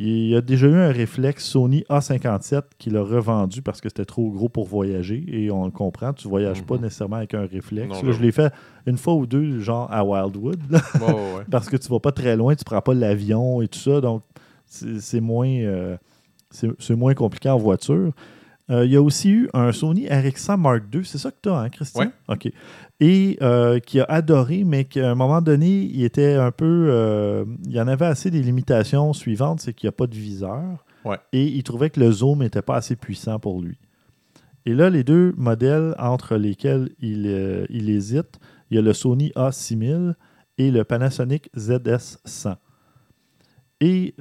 Il 0.00 0.36
a 0.36 0.40
déjà 0.40 0.68
eu 0.68 0.76
un 0.76 0.92
réflexe 0.92 1.44
Sony 1.44 1.84
A57 1.90 2.62
qu'il 2.78 2.96
a 2.96 3.02
revendu 3.02 3.62
parce 3.62 3.80
que 3.80 3.88
c'était 3.88 4.04
trop 4.04 4.30
gros 4.30 4.48
pour 4.48 4.64
voyager. 4.66 5.24
Et 5.26 5.50
on 5.50 5.64
le 5.64 5.72
comprend, 5.72 6.12
tu 6.12 6.28
ne 6.28 6.30
voyages 6.30 6.62
pas 6.62 6.76
Mhm. 6.76 6.82
nécessairement 6.82 7.16
avec 7.16 7.34
un 7.34 7.46
réflexe. 7.46 7.88
Non, 8.00 8.06
Là, 8.08 8.12
je 8.12 8.22
l'ai 8.22 8.30
fait 8.30 8.52
une 8.86 8.96
fois 8.96 9.14
ou 9.14 9.26
deux, 9.26 9.58
genre 9.58 9.92
à 9.92 10.04
Wildwood, 10.04 10.60
là, 10.70 10.80
ouais, 11.00 11.42
parce 11.50 11.68
que 11.68 11.76
tu 11.76 11.88
vas 11.88 11.98
pas 11.98 12.12
très 12.12 12.36
loin, 12.36 12.54
tu 12.54 12.62
prends 12.64 12.80
pas 12.80 12.94
l'avion 12.94 13.60
et 13.60 13.66
tout 13.66 13.78
ça. 13.80 14.00
Donc, 14.00 14.22
c'est 14.66 15.20
moins, 15.20 15.48
euh, 15.48 15.96
c'est 16.50 16.94
moins 16.94 17.14
compliqué 17.14 17.48
en 17.48 17.58
voiture. 17.58 18.12
Euh, 18.70 18.84
il 18.84 18.92
y 18.92 18.96
a 18.96 19.02
aussi 19.02 19.30
eu 19.30 19.48
un 19.54 19.72
Sony 19.72 20.06
RX100 20.06 20.58
Mark 20.58 20.82
II. 20.94 21.04
C'est 21.04 21.18
ça 21.18 21.30
que 21.30 21.38
tu 21.42 21.48
as, 21.48 21.58
hein, 21.58 21.70
Christian? 21.70 22.02
Ouais. 22.02 22.10
OK. 22.28 22.52
Et 23.00 23.38
euh, 23.40 23.78
qui 23.78 24.00
a 24.00 24.04
adoré, 24.04 24.64
mais 24.64 24.84
qu'à 24.84 25.10
un 25.10 25.14
moment 25.14 25.40
donné, 25.40 25.84
il 25.84 26.04
était 26.04 26.34
un 26.34 26.50
peu. 26.50 26.88
euh, 26.90 27.44
il 27.64 27.72
y 27.72 27.80
en 27.80 27.88
avait 27.88 28.06
assez 28.06 28.30
des 28.30 28.42
limitations 28.42 29.12
suivantes 29.12 29.60
c'est 29.60 29.72
qu'il 29.72 29.86
n'y 29.86 29.90
a 29.90 29.92
pas 29.92 30.06
de 30.06 30.14
viseur. 30.14 30.84
Ouais. 31.04 31.18
Et 31.32 31.46
il 31.46 31.62
trouvait 31.62 31.88
que 31.90 32.00
le 32.00 32.10
zoom 32.10 32.40
n'était 32.40 32.60
pas 32.62 32.76
assez 32.76 32.96
puissant 32.96 33.38
pour 33.38 33.62
lui. 33.62 33.78
Et 34.66 34.74
là, 34.74 34.90
les 34.90 35.04
deux 35.04 35.32
modèles 35.38 35.94
entre 35.98 36.36
lesquels 36.36 36.90
il, 37.00 37.66
il 37.70 37.88
hésite, 37.88 38.38
il 38.70 38.74
y 38.74 38.78
a 38.78 38.82
le 38.82 38.92
Sony 38.92 39.32
A6000 39.34 40.14
et 40.58 40.70
le 40.70 40.84
Panasonic 40.84 41.48
ZS100. 41.56 42.56
Et 43.80 44.14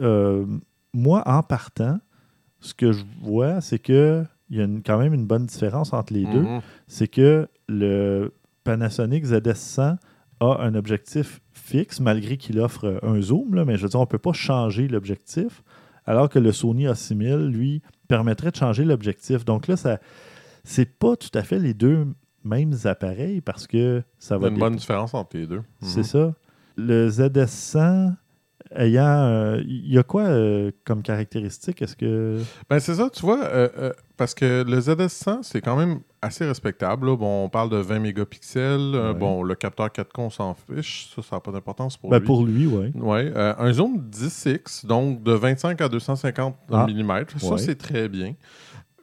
moi, 0.93 1.23
en 1.25 1.43
partant, 1.43 1.99
ce 2.61 2.73
que 2.73 2.93
je 2.93 3.03
vois, 3.21 3.59
c'est 3.59 3.79
que 3.79 4.23
il 4.49 4.57
y 4.57 4.61
a 4.61 4.63
une- 4.65 4.81
quand 4.83 4.97
même 4.97 5.13
une 5.13 5.25
bonne 5.25 5.45
différence 5.45 5.93
entre 5.93 6.13
les 6.13 6.25
deux. 6.25 6.41
Mhm. 6.41 6.61
C'est 6.87 7.07
que 7.07 7.47
le 7.67 8.33
Panasonic 8.63 9.25
ZS100 9.25 9.97
a 10.39 10.57
un 10.61 10.75
objectif 10.75 11.41
fixe, 11.53 11.99
malgré 11.99 12.37
qu'il 12.37 12.59
offre 12.59 12.99
un 13.03 13.19
zoom, 13.21 13.55
là, 13.55 13.65
mais 13.65 13.75
je 13.77 13.83
veux 13.83 13.89
dire, 13.89 13.99
on 13.99 14.03
ne 14.03 14.07
peut 14.07 14.17
pas 14.19 14.33
changer 14.33 14.87
l'objectif, 14.87 15.63
alors 16.05 16.29
que 16.29 16.39
le 16.39 16.51
Sony 16.51 16.85
A6000, 16.87 17.47
lui, 17.49 17.81
permettrait 18.07 18.51
de 18.51 18.55
changer 18.55 18.85
l'objectif. 18.85 19.43
Donc 19.45 19.67
là, 19.67 19.75
ça 19.77 19.99
c'est 20.63 20.85
pas 20.99 21.15
tout 21.15 21.29
à 21.33 21.43
fait 21.43 21.59
les 21.59 21.73
deux 21.73 22.07
mêmes 22.43 22.73
appareils 22.85 23.41
parce 23.41 23.67
que 23.67 24.03
ça 24.19 24.35
Il 24.35 24.39
y 24.39 24.41
va 24.41 24.47
a 24.47 24.51
une 24.51 24.59
bonne 24.59 24.75
différence 24.75 25.13
entre 25.13 25.37
les 25.37 25.47
deux. 25.47 25.61
c'est 25.81 25.99
Mhm. 25.99 26.03
ça. 26.03 26.33
Le 26.77 27.09
ZS100 27.09 28.13
ayant. 28.75 29.03
euh, 29.05 29.61
Il 29.65 29.91
y 29.93 29.97
a 29.97 30.03
quoi 30.03 30.23
euh, 30.23 30.71
comme 30.85 31.01
caractéristique? 31.01 31.81
Est-ce 31.81 31.95
que. 31.95 32.39
Ben 32.69 32.79
c'est 32.79 32.95
ça, 32.95 33.09
tu 33.09 33.21
vois, 33.21 33.43
euh, 33.45 33.69
euh, 33.77 33.93
parce 34.17 34.33
que 34.33 34.63
le 34.67 34.79
ZS100, 34.79 35.39
c'est 35.43 35.61
quand 35.61 35.75
même 35.75 35.99
assez 36.21 36.45
respectable. 36.45 37.07
là. 37.07 37.15
Bon, 37.15 37.45
on 37.45 37.49
parle 37.49 37.69
de 37.69 37.77
20 37.77 37.99
mégapixels. 37.99 38.79
euh, 38.95 39.13
Ouais. 39.13 39.19
bon, 39.19 39.43
le 39.43 39.55
capteur 39.55 39.87
4K, 39.89 40.17
on 40.17 40.29
s'en 40.29 40.55
fiche. 40.55 41.09
Ça, 41.15 41.21
ça 41.21 41.35
n'a 41.35 41.39
pas 41.39 41.51
d'importance 41.51 41.95
pour 41.97 42.09
Ben, 42.09 42.19
lui. 42.19 42.25
pour 42.25 42.45
lui, 42.45 42.65
oui. 42.67 42.91
Ouais, 42.95 43.31
euh, 43.35 43.53
un 43.57 43.71
zoom 43.71 43.97
10x, 44.09 44.85
donc 44.85 45.21
de 45.23 45.31
25 45.33 45.79
à 45.81 45.87
250 45.89 46.55
Ah. 46.71 46.87
mm. 46.87 47.25
Ça, 47.39 47.47
Ouais. 47.51 47.57
c'est 47.59 47.75
très 47.75 48.09
bien. 48.09 48.33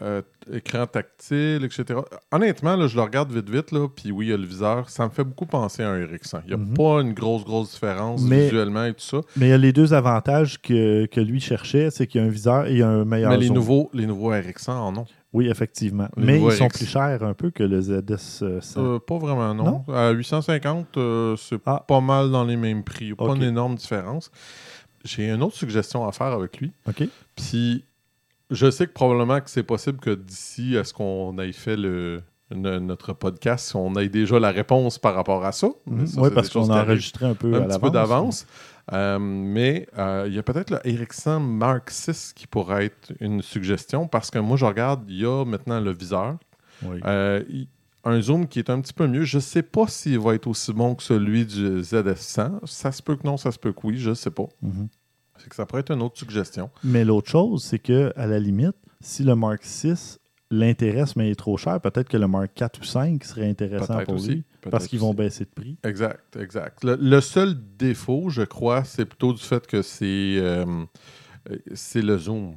Euh, 0.03 0.23
écran 0.53 0.87
tactile, 0.89 1.65
etc. 1.65 2.01
Honnêtement, 2.33 2.75
là, 2.75 2.89
je 2.89 2.97
le 2.97 3.03
regarde 3.03 3.31
vite, 3.31 3.49
vite, 3.49 3.71
là, 3.71 3.87
puis 3.89 4.11
oui, 4.11 4.27
il 4.27 4.31
y 4.31 4.33
a 4.33 4.37
le 4.37 4.45
viseur. 4.45 4.91
Ça 4.91 5.05
me 5.05 5.11
fait 5.11 5.23
beaucoup 5.23 5.47
penser 5.47 5.85
à 5.85 5.91
un 5.91 6.05
RX100. 6.05 6.41
Il 6.45 6.49
n'y 6.49 6.55
a 6.55 6.57
Mhm. 6.57 6.75
pas 6.75 7.01
une 7.01 7.13
grosse, 7.13 7.45
grosse 7.45 7.71
différence 7.75 8.21
Mais- 8.23 8.43
visuellement 8.47 8.85
et 8.87 8.93
tout 8.93 9.05
ça. 9.05 9.21
Mais 9.37 9.47
il 9.47 9.51
y 9.51 9.53
a 9.53 9.57
les 9.59 9.73
deux 9.73 9.95
avantages 9.95 10.61
que, 10.61 11.07
que 11.07 11.21
lui 11.21 11.39
cherchait 11.41 11.91
c'est 11.93 12.09
qu'il 12.09 12.21
y 12.21 12.25
a 12.25 12.27
un 12.27 12.31
viseur 12.31 12.67
et 12.67 12.73
il 12.73 12.79
y 12.79 12.83
a 12.83 12.89
un 12.89 13.05
meilleur 13.05 13.31
Mais 13.31 13.37
les 13.39 13.51
nouveaux, 13.51 13.89
les 13.95 14.07
nouveaux 14.07 14.33
RX100 14.33 14.73
en 14.73 14.97
ont. 14.97 15.07
Oui, 15.33 15.49
effectivement. 15.49 16.09
Les 16.17 16.25
Mais 16.27 16.41
ils 16.43 16.53
sont 16.53 16.69
plus 16.69 16.87
chers 16.87 17.23
un 17.23 17.35
peu 17.35 17.51
que 17.53 17.63
le 17.63 17.81
ZS100. 17.81 18.81
Euh, 18.81 18.99
pas 18.99 19.19
vraiment, 19.19 19.55
non. 19.55 19.85
Non? 19.87 19.95
À 19.95 20.11
850, 20.11 20.97
euh, 20.97 21.37
c'est 21.37 21.61
Ah. 21.67 21.85
pas 21.87 22.01
mal 22.01 22.33
dans 22.33 22.43
les 22.45 22.57
mêmes 22.57 22.83
prix. 22.83 23.05
Il 23.07 23.09
n'y 23.09 23.13
a 23.13 23.17
pas 23.29 23.35
une 23.37 23.43
énorme 23.45 23.77
différence. 23.77 24.31
J'ai 25.05 25.29
une 25.31 25.43
autre 25.43 25.57
suggestion 25.57 26.07
à 26.07 26.11
faire 26.13 26.29
avec 26.33 26.59
lui. 26.59 26.73
OK? 26.89 27.05
Puis, 27.37 27.85
je 28.51 28.71
sais 28.71 28.87
que 28.87 28.93
probablement 28.93 29.41
que 29.41 29.51
c'est 29.51 29.63
possible 29.63 29.99
que 29.99 30.11
d'ici 30.11 30.77
à 30.77 30.85
ce 30.85 30.93
qu'on 30.93 31.39
ait 31.39 31.53
fait 31.53 31.77
le, 31.77 32.23
no- 32.55 32.79
notre 32.81 33.13
podcast, 33.13 33.75
on 33.75 33.95
ait 33.97 34.09
déjà 34.09 34.39
la 34.39 34.51
réponse 34.51 34.99
par 34.99 35.15
rapport 35.15 35.45
à 35.45 35.53
ça. 35.53 35.69
Ça, 36.07 36.21
oui, 36.21 36.29
parce 36.35 36.49
qu'on 36.51 36.71
a 36.71 36.83
enregistré 36.83 37.27
un 37.27 37.35
peu 37.35 37.55
un 37.55 37.63
à 37.63 37.67
petit 37.67 37.79
peu 37.79 37.91
d'avance. 37.91 38.47
Euh, 38.93 39.19
mais 39.19 39.87
euh, 39.97 40.25
il 40.29 40.35
y 40.35 40.39
a 40.39 40.43
peut-être 40.43 40.71
le 40.71 40.79
Ericsson 40.87 41.41
Mark 41.41 41.91
6 41.91 42.35
qui 42.35 42.47
pourrait 42.47 42.87
être 42.87 43.13
une 43.19 43.41
suggestion 43.41 44.07
parce 44.09 44.31
que 44.31 44.39
moi, 44.39 44.59
je 44.59 44.67
regarde, 44.67 45.05
il 45.09 45.21
y 45.23 45.25
a 45.27 45.45
maintenant 45.47 45.81
le 45.81 45.91
viseur. 45.93 46.37
Oui. 46.85 47.01
Euh, 47.07 47.43
un 48.07 48.21
zoom 48.21 48.47
qui 48.47 48.59
est 48.59 48.69
un 48.69 48.83
petit 48.83 48.93
peu 48.93 49.07
mieux. 49.07 49.23
Je 49.25 49.39
ne 49.39 49.41
sais 49.41 49.63
pas 49.63 49.87
s'il 49.89 50.19
va 50.19 50.35
être 50.35 50.47
aussi 50.47 50.75
bon 50.75 50.95
que 50.95 51.03
celui 51.03 51.47
du 51.47 51.81
ZS100. 51.81 52.67
Ça 52.67 52.93
se 52.93 53.03
peut 53.03 53.17
que 53.17 53.27
non, 53.27 53.39
ça 53.39 53.51
se 53.51 53.59
peut 53.59 53.73
que 53.73 53.81
oui, 53.85 53.97
je 53.97 54.11
ne 54.11 54.15
sais 54.15 54.31
pas. 54.31 54.47
Mhm. 54.61 54.89
C'est 55.45 55.51
que 55.51 55.57
ça 55.57 55.67
pourrait 55.67 55.81
être 55.83 55.93
une 55.93 56.01
autre 56.01 56.17
suggestion. 56.19 56.71
Mais 56.83 57.05
l'autre 57.05 57.29
chose, 57.31 57.63
c'est 57.63 57.79
que 57.79 58.13
à 58.17 58.27
la 58.27 58.39
limite, 58.41 58.75
si 59.03 59.23
le 59.25 59.35
Mark 59.37 59.63
6 59.63 60.19
l'intéresse, 60.51 61.17
mais 61.17 61.29
il 61.29 61.33
est 61.33 61.35
trop 61.35 61.59
cher, 61.59 61.79
peut-être 61.83 62.09
que 62.09 62.17
le 62.17 62.27
Mark 62.27 62.49
4 62.55 62.81
ou 62.81 62.85
5 62.85 63.23
serait 63.25 63.49
intéressant 63.49 64.03
pour 64.05 64.15
aussi, 64.15 64.29
lui. 64.31 64.45
Parce 64.71 64.87
qu'ils 64.87 65.01
vont 65.01 65.13
baisser 65.13 65.45
de 65.45 65.51
prix. 65.51 65.77
Exact, 65.85 66.37
exact. 66.41 66.83
Le, 66.83 66.97
le 66.99 67.21
seul 67.21 67.55
défaut, 67.77 68.31
je 68.31 68.41
crois, 68.43 68.85
c'est 68.85 69.05
plutôt 69.05 69.35
du 69.35 69.43
fait 69.43 69.67
que 69.67 69.83
c'est 69.83 70.37
euh, 70.39 70.65
c'est 71.75 72.01
le 72.01 72.17
zoom. 72.17 72.55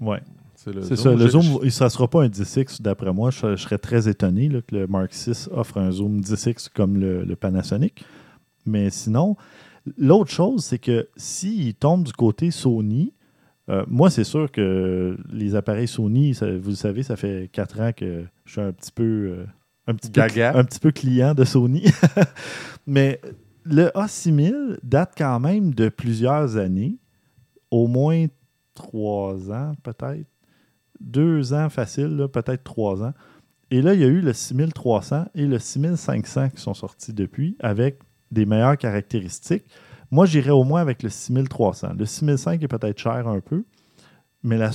Ouais. 0.00 0.20
C'est 0.54 0.94
ça. 0.96 1.12
Le 1.14 1.26
zoom, 1.26 1.58
il- 1.64 1.72
ça 1.72 1.86
ne 1.86 1.88
sera 1.90 2.06
pas 2.06 2.22
un 2.22 2.28
10X, 2.28 2.80
d'après 2.82 3.12
moi. 3.12 3.30
Je, 3.30 3.56
je 3.56 3.62
serais 3.62 3.78
très 3.78 4.08
étonné 4.08 4.48
là, 4.48 4.60
que 4.62 4.76
le 4.76 4.86
Mark 4.86 5.12
6 5.12 5.48
offre 5.52 5.78
un 5.78 5.90
zoom 5.90 6.20
10X 6.20 6.68
comme 6.72 6.98
le, 7.00 7.24
le 7.24 7.34
Panasonic. 7.36 8.04
Mais 8.66 8.90
sinon, 8.90 9.36
l'autre 9.98 10.30
chose, 10.30 10.64
c'est 10.64 10.78
que 10.78 11.08
s'il 11.16 11.74
tombe 11.74 12.04
du 12.04 12.12
côté 12.12 12.50
Sony, 12.50 13.12
euh, 13.68 13.84
moi, 13.88 14.10
c'est 14.10 14.24
sûr 14.24 14.50
que 14.50 15.16
les 15.32 15.54
appareils 15.54 15.88
Sony, 15.88 16.34
ça- 16.34 16.50
vous 16.56 16.70
le 16.70 16.74
savez, 16.76 17.02
ça 17.02 17.16
fait 17.16 17.48
4 17.52 17.80
ans 17.80 17.92
que 17.96 18.24
je 18.44 18.52
suis 18.52 18.60
un 18.60 18.72
petit 18.72 18.90
peu, 18.92 19.02
euh, 19.04 19.44
un 19.86 19.94
petit 19.94 20.10
peu, 20.10 20.20
un 20.56 20.64
petit 20.64 20.80
peu 20.80 20.90
client 20.90 21.34
de 21.34 21.44
Sony. 21.44 21.84
Mais 22.86 23.20
le 23.64 23.86
A6000 23.94 24.78
date 24.82 25.12
quand 25.16 25.38
même 25.40 25.72
de 25.74 25.88
plusieurs 25.88 26.56
années, 26.56 26.96
au 27.70 27.86
moins 27.86 28.26
3 28.74 29.50
ans 29.52 29.74
peut-être 29.82 30.26
deux 31.00 31.52
ans 31.54 31.68
facile, 31.70 32.26
peut-être 32.32 32.62
trois 32.64 33.02
ans. 33.02 33.14
Et 33.70 33.80
là, 33.82 33.94
il 33.94 34.00
y 34.00 34.04
a 34.04 34.08
eu 34.08 34.20
le 34.20 34.32
6300 34.32 35.26
et 35.34 35.46
le 35.46 35.58
6500 35.58 36.50
qui 36.50 36.60
sont 36.60 36.74
sortis 36.74 37.12
depuis 37.12 37.56
avec 37.60 38.00
des 38.30 38.46
meilleures 38.46 38.76
caractéristiques. 38.78 39.64
Moi, 40.10 40.26
j'irais 40.26 40.50
au 40.50 40.64
moins 40.64 40.80
avec 40.80 41.02
le 41.02 41.08
6300. 41.08 41.94
Le 41.98 42.04
6005 42.04 42.62
est 42.62 42.68
peut-être 42.68 42.98
cher 42.98 43.28
un 43.28 43.40
peu, 43.40 43.64
mais 44.42 44.56
la, 44.56 44.70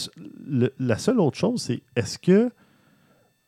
le- 0.48 0.74
la 0.80 0.98
seule 0.98 1.20
autre 1.20 1.38
chose, 1.38 1.62
c'est 1.62 1.82
est-ce 1.96 2.18
que 2.20 2.50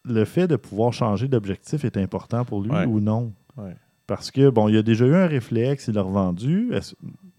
le 0.03 0.25
fait 0.25 0.47
de 0.47 0.55
pouvoir 0.55 0.93
changer 0.93 1.27
d'objectif 1.27 1.83
est 1.85 1.97
important 1.97 2.45
pour 2.45 2.61
lui 2.61 2.71
Ouais. 2.71 2.85
ou 2.85 2.99
non? 2.99 3.33
Ouais. 3.57 3.75
Parce 4.05 4.31
que, 4.31 4.49
bon, 4.49 4.69
il 4.69 4.77
a 4.77 4.81
déjà 4.83 5.05
eu 5.05 5.15
un 5.15 5.27
réflexe, 5.27 5.87
il 5.87 5.95
l'a 5.95 6.01
revendu 6.01 6.71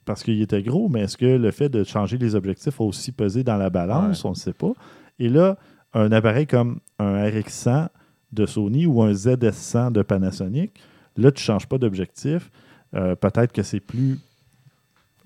parce 0.04 0.22
qu'il 0.22 0.40
était 0.42 0.62
gros, 0.62 0.88
mais 0.88 1.00
est-ce 1.00 1.16
que 1.16 1.24
le 1.26 1.50
fait 1.50 1.68
de 1.68 1.82
changer 1.84 2.16
les 2.18 2.34
objectifs 2.34 2.80
a 2.80 2.84
aussi 2.84 3.12
pesé 3.12 3.42
dans 3.44 3.56
la 3.56 3.70
balance? 3.70 4.24
On 4.24 4.30
ne 4.30 4.34
sait 4.34 4.52
pas. 4.52 4.72
Et 5.18 5.28
là, 5.28 5.56
un 5.94 6.12
appareil 6.12 6.46
comme 6.46 6.80
un 6.98 7.24
RX100 7.28 7.88
de 8.32 8.46
Sony 8.46 8.86
ou 8.86 9.02
un 9.02 9.12
ZS100 9.12 9.92
de 9.92 10.02
Panasonic, 10.02 10.78
là, 11.18 11.30
tu 11.32 11.42
ne 11.42 11.44
changes 11.44 11.66
pas 11.66 11.78
d'objectif. 11.78 12.50
Euh, 12.94 13.14
Peut-être 13.14 13.52
que 13.52 13.62
c'est 13.62 13.80
plus. 13.80 14.18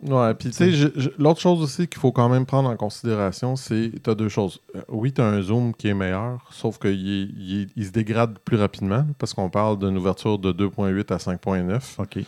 Ouais, 0.03 0.35
puis 0.35 0.51
tu 0.51 0.73
sais, 0.75 0.93
l'autre 1.17 1.41
chose 1.41 1.63
aussi 1.63 1.87
qu'il 1.87 2.01
faut 2.01 2.11
quand 2.11 2.29
même 2.29 2.45
prendre 2.45 2.69
en 2.69 2.77
considération, 2.77 3.55
c'est 3.55 3.93
tu 4.03 4.11
as 4.11 4.17
deux 4.17 4.29
choses. 4.29 4.61
Euh, 4.75 4.81
oui, 4.89 5.13
tu 5.13 5.21
as 5.21 5.27
un 5.27 5.41
zoom 5.41 5.73
qui 5.75 5.87
est 5.87 5.95
meilleur, 5.95 6.45
sauf 6.51 6.81
qu'il 6.81 6.91
il 7.01 7.69
il 7.77 7.87
se 7.87 7.93
dégrade 7.93 8.37
plus 8.41 8.57
rapidement 8.57 9.07
parce 9.19 9.33
qu'on 9.33 9.49
parle 9.49 9.79
d'une 9.79 9.97
ouverture 9.97 10.41
de 10.41 10.53
2.8 10.53 11.13
à 11.13 11.19
5.9. 11.19 12.03
OK. 12.03 12.19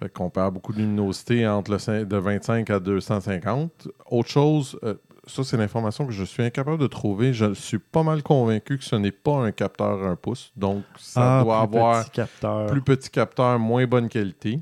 Fait 0.00 0.08
qu'on 0.08 0.30
perd 0.30 0.54
beaucoup 0.54 0.72
de 0.72 0.78
luminosité 0.78 1.46
entre 1.46 1.72
le 1.72 2.04
de 2.04 2.16
25 2.16 2.70
à 2.70 2.78
250. 2.78 3.88
Autre 4.10 4.28
chose, 4.30 4.78
euh, 4.82 4.94
ça 5.30 5.44
c'est 5.44 5.56
l'information 5.56 6.06
que 6.06 6.12
je 6.12 6.24
suis 6.24 6.42
incapable 6.42 6.78
de 6.78 6.86
trouver. 6.86 7.32
Je 7.32 7.54
suis 7.54 7.78
pas 7.78 8.02
mal 8.02 8.22
convaincu 8.22 8.78
que 8.78 8.84
ce 8.84 8.96
n'est 8.96 9.10
pas 9.12 9.36
un 9.36 9.52
capteur 9.52 10.02
1 10.04 10.16
pouce. 10.16 10.52
Donc 10.56 10.82
ça 10.98 11.38
Ah, 11.40 11.42
doit 11.42 11.66
plus 11.68 11.76
avoir 11.78 12.04
petit 12.04 12.10
capteur. 12.10 12.66
plus 12.66 12.82
petit 12.82 13.10
capteur, 13.10 13.58
moins 13.58 13.86
bonne 13.86 14.08
qualité. 14.08 14.60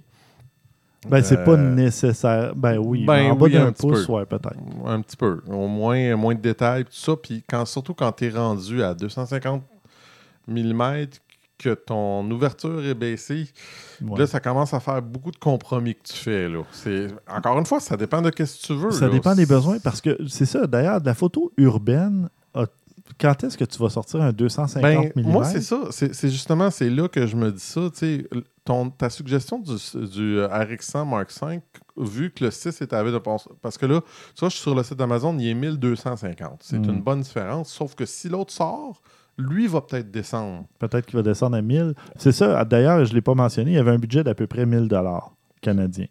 Ben, 1.08 1.22
c'est 1.22 1.44
pas 1.44 1.52
Euh, 1.52 1.74
nécessaire. 1.74 2.54
Ben 2.56 2.76
oui, 2.78 3.04
ben 3.06 3.30
en 3.30 3.36
bas 3.36 3.46
oui, 3.46 3.56
un 3.56 3.66
d'un 3.66 3.72
petit 3.72 3.86
pouce, 3.86 4.06
peu. 4.06 4.12
ouais, 4.14 4.26
peut-être. 4.26 4.56
Un 4.84 5.00
petit 5.00 5.16
peu. 5.16 5.42
Au 5.48 5.68
moins, 5.68 6.16
moins 6.16 6.34
de 6.34 6.40
détails, 6.40 6.84
tout 6.84 6.90
ça. 6.92 7.14
Puis 7.16 7.44
quand, 7.48 7.64
surtout 7.66 7.94
quand 7.94 8.10
tu 8.12 8.26
es 8.26 8.30
rendu 8.30 8.82
à 8.82 8.94
250 8.94 9.62
mm, 10.48 11.06
que 11.58 11.74
ton 11.74 12.28
ouverture 12.30 12.84
est 12.84 12.94
baissée, 12.94 13.48
Ouais. 14.00 14.18
là, 14.20 14.26
ça 14.28 14.38
commence 14.40 14.72
à 14.74 14.80
faire 14.80 15.02
beaucoup 15.02 15.32
de 15.32 15.36
compromis 15.38 15.94
que 15.96 16.02
tu 16.04 16.14
fais. 16.14 16.48
Là. 16.48 16.62
Encore 17.28 17.58
une 17.58 17.66
fois, 17.66 17.80
ça 17.80 17.96
dépend 17.96 18.22
de 18.22 18.28
ce 18.30 18.42
que 18.42 18.66
tu 18.66 18.74
veux. 18.74 18.90
Ça 18.92 19.06
là. 19.06 19.12
dépend 19.12 19.34
des 19.34 19.46
besoins 19.46 19.78
parce 19.80 20.00
que 20.00 20.16
c'est 20.28 20.46
ça. 20.46 20.66
D'ailleurs, 20.68 21.00
de 21.00 21.06
la 21.06 21.14
photo 21.14 21.52
urbaine, 21.56 22.28
quand 23.18 23.42
est-ce 23.42 23.56
que 23.58 23.64
tu 23.64 23.78
vas 23.78 23.88
sortir 23.88 24.20
un 24.22 24.32
250 24.32 24.82
Ben, 24.82 25.10
mm? 25.16 25.22
moi, 25.30 25.44
c'est 25.44 25.62
ça. 25.62 25.80
C'est, 25.90 26.28
justement, 26.30 26.70
c'est 26.70 26.90
là 26.90 27.08
que 27.08 27.26
je 27.26 27.36
me 27.36 27.50
dis 27.50 27.60
ça. 27.60 27.80
Ton, 28.64 28.90
ta 28.90 29.08
suggestion 29.08 29.58
du, 29.58 29.72
du 30.08 30.38
RX100 30.40 31.08
Mark 31.08 31.30
V, 31.42 31.60
vu 31.96 32.30
que 32.30 32.44
le 32.44 32.50
6 32.50 32.82
est 32.82 32.92
à 32.92 33.02
de 33.02 33.18
parce 33.62 33.78
que 33.78 33.86
là, 33.86 34.02
tu 34.34 34.40
vois, 34.40 34.50
je 34.50 34.54
suis 34.54 34.62
sur 34.62 34.74
le 34.74 34.82
site 34.82 34.96
d'Amazon, 34.98 35.36
il 35.38 35.48
est 35.48 35.54
1250. 35.54 36.60
C'est 36.62 36.78
Mm. 36.78 36.84
une 36.90 37.00
bonne 37.00 37.22
différence. 37.22 37.72
Sauf 37.72 37.94
que 37.94 38.04
si 38.04 38.28
l'autre 38.28 38.52
sort, 38.52 39.00
lui 39.38 39.66
va 39.68 39.80
peut-être 39.80 40.10
descendre. 40.10 40.64
Peut-être 40.78 41.06
qu'il 41.06 41.16
va 41.16 41.22
descendre 41.22 41.56
à 41.56 41.62
1000. 41.62 41.94
C'est 42.16 42.32
ça. 42.32 42.64
D'ailleurs, 42.64 43.04
je 43.04 43.10
ne 43.10 43.14
l'ai 43.14 43.20
pas 43.22 43.34
mentionné, 43.34 43.70
il 43.72 43.74
y 43.74 43.78
avait 43.78 43.92
un 43.92 43.98
budget 43.98 44.24
d'à 44.24 44.34
peu 44.34 44.46
près 44.46 44.66
1000 44.66 44.88
dollars 44.88 45.32
canadiens. 45.60 46.08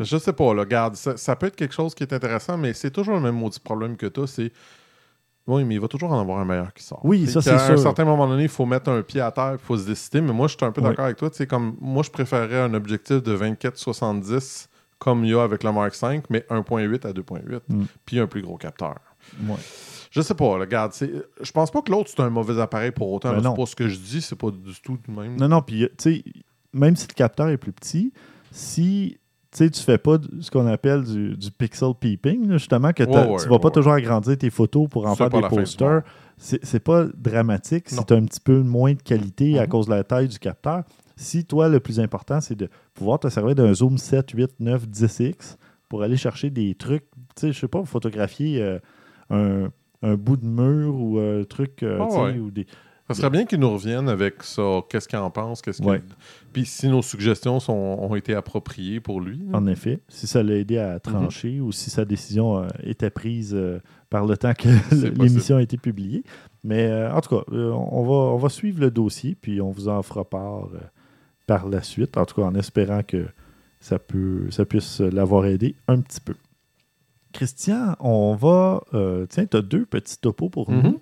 Je 0.00 0.16
sais 0.16 0.32
pas, 0.32 0.54
là, 0.54 0.62
regarde, 0.62 0.96
ça, 0.96 1.16
ça 1.16 1.36
peut 1.36 1.46
être 1.46 1.56
quelque 1.56 1.74
chose 1.74 1.94
qui 1.94 2.02
est 2.04 2.12
intéressant, 2.12 2.56
mais 2.56 2.72
c'est 2.72 2.90
toujours 2.90 3.14
le 3.16 3.20
même 3.20 3.34
maudit 3.34 3.60
problème 3.60 3.96
que 3.96 4.06
toi, 4.06 4.26
c'est 4.26 4.52
oui, 5.46 5.62
mais 5.64 5.74
il 5.74 5.80
va 5.80 5.88
toujours 5.88 6.10
en 6.10 6.18
avoir 6.18 6.38
un 6.38 6.46
meilleur 6.46 6.72
qui 6.72 6.82
sort. 6.82 7.00
Oui, 7.04 7.26
ça, 7.26 7.42
c'est 7.42 7.50
un 7.50 7.58
sûr. 7.58 7.78
certain 7.78 8.04
moment 8.06 8.26
donné, 8.26 8.44
il 8.44 8.48
faut 8.48 8.64
mettre 8.64 8.88
un 8.90 9.02
pied 9.02 9.20
à 9.20 9.30
terre, 9.30 9.52
il 9.52 9.58
faut 9.58 9.76
se 9.76 9.86
décider. 9.86 10.22
Mais 10.22 10.32
moi, 10.32 10.48
je 10.48 10.56
suis 10.56 10.64
un 10.64 10.72
peu 10.72 10.80
Oui. 10.80 10.88
d'accord 10.88 11.04
avec 11.04 11.18
toi. 11.18 11.28
Tu 11.28 11.36
sais, 11.36 11.46
comme 11.46 11.76
moi, 11.82 12.02
je 12.02 12.10
préférerais 12.10 12.60
un 12.62 12.72
objectif 12.72 13.22
de 13.22 13.36
24-70 13.36 14.68
comme 14.98 15.22
il 15.24 15.32
y 15.32 15.34
a 15.34 15.42
avec 15.42 15.62
le 15.62 15.70
Mark 15.72 15.94
V, 16.02 16.22
mais 16.30 16.46
1.8 16.48 17.06
à 17.06 17.12
2.8, 17.12 17.60
Mm. 17.68 17.84
puis 18.06 18.18
un 18.20 18.26
plus 18.26 18.40
gros 18.40 18.56
capteur. 18.56 18.94
Ouais. 19.46 19.56
Je 20.14 20.20
sais 20.20 20.34
pas, 20.34 20.54
là, 20.56 20.60
regarde, 20.64 20.92
c'est- 20.92 21.10
je 21.40 21.50
pense 21.52 21.70
pas 21.70 21.82
que 21.82 21.90
l'autre 21.90 22.08
c'est 22.14 22.22
un 22.22 22.30
mauvais 22.30 22.60
appareil 22.60 22.92
pour 22.92 23.10
autant. 23.12 23.30
Ben 23.30 23.40
là, 23.42 23.50
c'est 23.50 23.56
pas 23.60 23.66
ce 23.66 23.74
que 23.76 23.88
je 23.88 23.98
dis, 23.98 24.20
c'est 24.22 24.36
pas 24.36 24.50
du 24.50 24.72
tout 24.82 24.98
de 25.08 25.12
même. 25.12 25.36
Non, 25.36 25.48
non, 25.48 25.60
puis, 25.62 25.88
tu 25.98 26.14
sais, 26.14 26.24
même 26.72 26.94
si 26.94 27.06
le 27.08 27.14
capteur 27.14 27.48
est 27.48 27.56
plus 27.56 27.72
petit, 27.72 28.12
si 28.52 29.18
tu 29.50 29.58
sais, 29.58 29.70
tu 29.70 29.80
fais 29.82 29.98
pas 29.98 30.16
ce 30.40 30.50
qu'on 30.50 30.66
appelle 30.66 31.04
du, 31.04 31.36
du 31.36 31.50
pixel 31.50 31.92
peeping, 31.98 32.48
là, 32.48 32.56
justement, 32.58 32.92
que 32.92 33.04
Ouais, 33.04 33.26
ouais, 33.28 33.42
tu 33.42 33.48
vas 33.48 33.58
pas 33.58 33.70
toujours 33.70 33.92
agrandir 33.92 34.36
tes 34.38 34.50
photos 34.50 34.88
pour 34.88 35.06
en 35.06 35.14
C'est 35.14 35.28
faire 35.28 35.30
des 35.30 35.48
posters, 35.48 36.02
c'est 36.36 36.64
c'est 36.64 36.80
pas 36.80 37.06
dramatique 37.16 37.88
si 37.88 38.04
tu 38.04 38.12
as 38.12 38.16
un 38.16 38.24
petit 38.24 38.40
peu 38.40 38.60
moins 38.62 38.94
de 38.94 39.02
qualité 39.02 39.58
à 39.58 39.62
Mhm. 39.62 39.68
cause 39.68 39.86
de 39.86 39.92
la 39.92 40.02
taille 40.04 40.26
du 40.28 40.38
capteur. 40.38 40.82
Si 41.16 41.44
toi, 41.44 41.68
le 41.68 41.78
plus 41.78 42.00
important, 42.00 42.40
c'est 42.40 42.56
de 42.56 42.68
pouvoir 42.94 43.20
te 43.20 43.28
servir 43.28 43.54
d'un 43.54 43.72
zoom 43.72 43.98
7, 43.98 44.30
8, 44.30 44.50
9, 44.58 44.88
10x 44.88 45.56
pour 45.88 46.02
aller 46.02 46.16
chercher 46.16 46.50
des 46.50 46.74
trucs, 46.74 47.04
tu 47.36 47.40
sais, 47.46 47.52
je 47.52 47.58
sais 47.60 47.68
pas, 47.68 47.84
photographier 47.84 48.60
euh, 48.60 48.78
un, 49.30 49.68
un 50.04 50.14
bout 50.16 50.36
de 50.36 50.46
mur 50.46 50.94
ou 50.94 51.18
un 51.18 51.44
truc, 51.44 51.82
euh, 51.82 51.98
Ah 52.00 52.22
ouais. 52.24 52.38
ou 52.38 52.50
des... 52.50 52.66
Ça 53.08 53.12
serait 53.14 53.28
bien 53.28 53.44
qu'ils 53.44 53.60
nous 53.60 53.70
reviennent 53.70 54.08
avec 54.08 54.42
ça, 54.42 54.80
qu'est-ce 54.88 55.06
qu'ils 55.08 55.18
en 55.18 55.30
pensent, 55.30 55.60
qu'est-ce. 55.60 55.82
Puis 56.54 56.64
si 56.64 56.88
nos 56.88 57.02
suggestions 57.02 57.60
sont- 57.60 57.72
ont 58.00 58.14
été 58.14 58.34
appropriées 58.34 58.98
pour 58.98 59.20
lui. 59.20 59.42
En 59.52 59.66
effet, 59.66 60.00
si 60.08 60.26
ça 60.26 60.42
l'a 60.42 60.54
aidé 60.56 60.76
Mhm. 60.76 60.82
à 60.94 61.00
trancher 61.00 61.60
ou 61.60 61.70
si 61.70 61.90
sa 61.90 62.06
décision 62.06 62.58
euh, 62.60 62.68
était 62.82 63.10
prise 63.10 63.52
euh, 63.54 63.78
par 64.08 64.24
le 64.24 64.38
temps 64.38 64.54
que 64.54 64.68
l'émission 65.22 65.56
a 65.58 65.62
été 65.62 65.76
publiée. 65.76 66.24
Mais 66.62 66.86
euh, 66.86 67.12
en 67.12 67.20
tout 67.20 67.36
cas, 67.36 67.42
on, 67.52 68.04
va, 68.04 68.12
on 68.32 68.36
va 68.38 68.48
suivre 68.48 68.80
le 68.80 68.90
dossier 68.90 69.36
puis 69.38 69.60
on 69.60 69.70
vous 69.70 69.88
en 69.88 70.02
fera 70.02 70.24
part 70.24 70.68
par 71.46 71.68
la 71.68 71.82
suite. 71.82 72.16
En 72.16 72.24
tout 72.24 72.36
cas, 72.36 72.46
en 72.46 72.54
espérant 72.54 73.02
que 73.06 73.26
ça, 73.80 73.98
peut, 73.98 74.46
ça 74.50 74.64
puisse 74.64 75.00
l'avoir 75.00 75.44
aidé 75.44 75.74
un 75.88 76.00
petit 76.00 76.20
peu. 76.22 76.34
Christian, 77.34 77.94
on 78.00 78.34
va. 78.34 78.80
euh, 78.94 79.26
tiens, 79.28 79.44
tu 79.44 79.56
as 79.58 79.62
deux 79.62 79.84
petits 79.84 80.16
topos 80.18 80.48
pour 80.48 80.70
Mhm. 80.70 80.82
nous. 80.82 81.00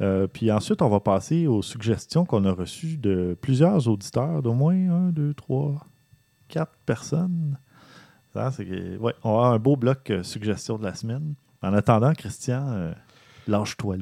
Euh, 0.00 0.26
puis 0.26 0.50
ensuite, 0.50 0.82
on 0.82 0.88
va 0.88 0.98
passer 0.98 1.46
aux 1.46 1.62
suggestions 1.62 2.24
qu'on 2.24 2.44
a 2.46 2.52
reçues 2.52 2.96
de 2.96 3.36
plusieurs 3.40 3.86
auditeurs, 3.86 4.42
d'au 4.42 4.52
moins 4.54 4.74
un, 4.90 5.10
deux, 5.10 5.34
trois, 5.34 5.86
quatre 6.48 6.72
personnes. 6.84 7.56
Ça, 8.32 8.50
que- 8.64 8.96
ouais, 8.98 9.14
on 9.22 9.30
va 9.34 9.36
avoir 9.38 9.52
un 9.52 9.58
beau 9.60 9.76
bloc 9.76 10.10
euh, 10.10 10.24
suggestions 10.24 10.78
de 10.78 10.82
la 10.82 10.94
semaine. 10.94 11.34
En 11.62 11.72
attendant, 11.72 12.12
Christian, 12.12 12.92
lâche-toi 13.46 13.96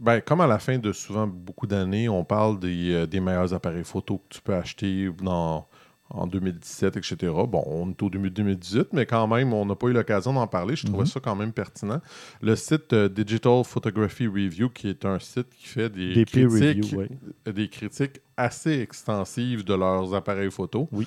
ben, 0.00 0.20
comme 0.22 0.40
à 0.40 0.46
la 0.46 0.58
fin 0.58 0.78
de 0.78 0.92
souvent 0.92 1.26
beaucoup 1.26 1.66
d'années, 1.66 2.08
on 2.08 2.24
parle 2.24 2.58
des, 2.58 3.06
des 3.06 3.20
meilleurs 3.20 3.52
appareils 3.52 3.84
photo 3.84 4.16
que 4.18 4.34
tu 4.36 4.40
peux 4.40 4.54
acheter 4.54 5.10
dans, 5.22 5.66
en 6.10 6.26
2017, 6.26 6.96
etc. 6.96 7.16
Bon, 7.48 7.62
on 7.66 7.90
est 7.90 8.02
au 8.02 8.08
début 8.10 8.30
de 8.30 8.34
2018, 8.36 8.88
mais 8.92 9.06
quand 9.06 9.26
même, 9.26 9.52
on 9.52 9.66
n'a 9.66 9.74
pas 9.74 9.88
eu 9.88 9.92
l'occasion 9.92 10.32
d'en 10.32 10.46
parler. 10.46 10.76
Je 10.76 10.84
trouvais 10.86 11.00
Mhm. 11.00 11.06
ça 11.06 11.20
quand 11.20 11.34
même 11.34 11.52
pertinent. 11.52 12.00
Le 12.42 12.54
site 12.56 12.92
euh, 12.92 13.08
Digital 13.08 13.64
Photography 13.64 14.26
Review, 14.28 14.70
qui 14.70 14.88
est 14.88 15.04
un 15.04 15.18
site 15.18 15.48
qui 15.58 15.66
fait 15.66 15.88
des, 15.90 16.24
critiques, 16.24 16.84
review, 16.84 16.98
ouais. 16.98 17.52
des 17.52 17.68
critiques 17.68 18.20
assez 18.36 18.80
extensives 18.80 19.64
de 19.64 19.74
leurs 19.74 20.14
appareils 20.14 20.50
photo. 20.50 20.88
Oui. 20.92 21.06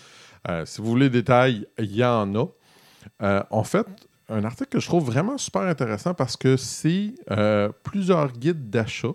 Euh, 0.50 0.66
si 0.66 0.82
vous 0.82 0.88
voulez 0.90 1.10
des 1.10 1.20
détails, 1.20 1.66
il 1.78 1.96
y 1.96 2.04
en 2.04 2.36
a. 2.36 2.46
Euh, 3.22 3.44
en 3.52 3.64
fait, 3.64 3.88
un 4.28 4.44
article 4.44 4.70
que 4.70 4.80
je 4.80 4.86
trouve 4.88 5.06
vraiment 5.06 5.38
super 5.38 5.62
intéressant 5.64 6.14
parce 6.14 6.36
que 6.38 6.58
c'est 6.58 7.16
euh, 7.32 7.70
plusieurs 7.84 8.32
guides 8.34 8.70
d'achat 8.70 9.14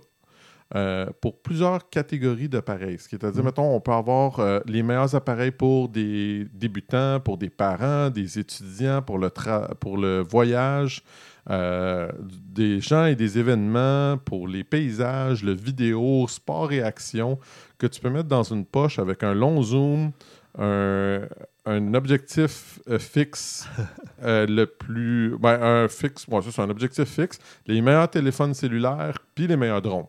euh, 0.74 1.06
pour 1.20 1.40
plusieurs 1.40 1.88
catégories 1.88 2.48
d'appareils. 2.48 2.98
C'est-à-dire, 2.98 3.42
Mm. 3.42 3.46
mettons, 3.46 3.74
on 3.76 3.80
peut 3.80 3.92
avoir 3.92 4.40
euh, 4.40 4.60
les 4.66 4.82
meilleurs 4.82 5.14
appareils 5.14 5.52
pour 5.52 5.88
des 5.88 6.46
débutants, 6.52 7.20
pour 7.20 7.38
des 7.38 7.50
parents, 7.50 8.10
des 8.10 8.38
étudiants, 8.38 9.00
pour 9.02 9.18
le, 9.18 9.28
tra- 9.28 9.74
pour 9.76 9.96
le 9.98 10.20
voyage, 10.20 11.02
euh, 11.50 12.10
des 12.20 12.80
gens 12.80 13.04
et 13.06 13.14
des 13.14 13.38
événements, 13.38 14.16
pour 14.18 14.48
les 14.48 14.64
paysages, 14.64 15.44
le 15.44 15.52
vidéo, 15.52 16.26
sport 16.28 16.72
et 16.72 16.82
action, 16.82 17.38
que 17.78 17.86
tu 17.86 18.00
peux 18.00 18.10
mettre 18.10 18.28
dans 18.28 18.42
une 18.42 18.64
poche 18.64 18.98
avec 18.98 19.22
un 19.22 19.34
long 19.34 19.62
zoom, 19.62 20.10
un, 20.58 21.20
un 21.66 21.94
objectif 21.94 22.80
euh, 22.88 22.98
fixe 22.98 23.68
euh, 24.22 24.46
le 24.46 24.66
plus. 24.66 25.36
Ben, 25.38 25.60
un 25.62 25.88
fixe, 25.88 26.26
ouais, 26.28 26.42
ça, 26.42 26.50
c'est 26.50 26.62
un 26.62 26.70
objectif 26.70 27.04
fixe, 27.04 27.38
les 27.66 27.80
meilleurs 27.80 28.10
téléphones 28.10 28.54
cellulaires, 28.54 29.18
puis 29.34 29.46
les 29.46 29.56
meilleurs 29.56 29.82
drones. 29.82 30.06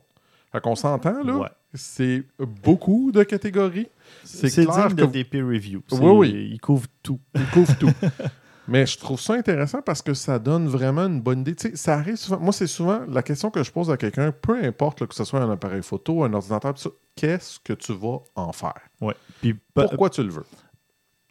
Fait 0.55 0.61
qu'on 0.61 0.75
s'entend, 0.75 1.21
là. 1.23 1.35
Ouais. 1.37 1.47
C'est 1.73 2.23
beaucoup 2.63 3.11
de 3.11 3.23
catégories. 3.23 3.87
C'est 4.23 4.49
clair 4.49 4.87
digne 4.87 4.95
que- 4.97 5.01
de 5.01 5.05
des 5.07 5.23
peer 5.25 5.45
reviews. 5.45 5.83
Oui, 5.91 6.11
oui. 6.31 6.49
Il 6.53 6.59
couvre 6.61 6.87
tout. 7.03 7.19
Tout. 7.53 7.89
Mais 8.67 8.85
je 8.87 8.97
trouve 8.97 9.19
ça 9.19 9.33
intéressant 9.33 9.81
parce 9.83 10.01
que 10.01 10.13
ça 10.15 10.39
donne 10.39 10.67
vraiment 10.67 11.03
une 11.05 11.21
bonne 11.21 11.41
idée. 11.41 11.53
Tu 11.55 11.69
sais, 11.69 11.75
ça 11.75 11.95
arrive 11.95 12.15
souvent. 12.15 12.39
Moi, 12.39 12.51
c'est 12.51 12.65
souvent 12.65 13.01
la 13.07 13.21
question 13.21 13.51
que 13.51 13.61
je 13.61 13.71
pose 13.71 13.91
à 13.91 13.97
quelqu'un, 13.97 14.31
peu 14.31 14.63
importe 14.63 15.01
là, 15.01 15.07
que 15.07 15.13
ce 15.13 15.23
soit 15.23 15.39
un 15.41 15.51
appareil 15.51 15.83
photo, 15.83 16.23
un 16.23 16.33
ordinateur, 16.33 16.73
qu'est-ce 17.15 17.59
que 17.59 17.73
tu 17.73 17.93
vas 17.93 18.19
en 18.35 18.51
faire? 18.53 18.73
Ouais. 19.01 19.13
Puis, 19.41 19.55
Pourquoi 19.73 20.09
tu 20.09 20.23
le 20.23 20.29
veux? 20.29 20.45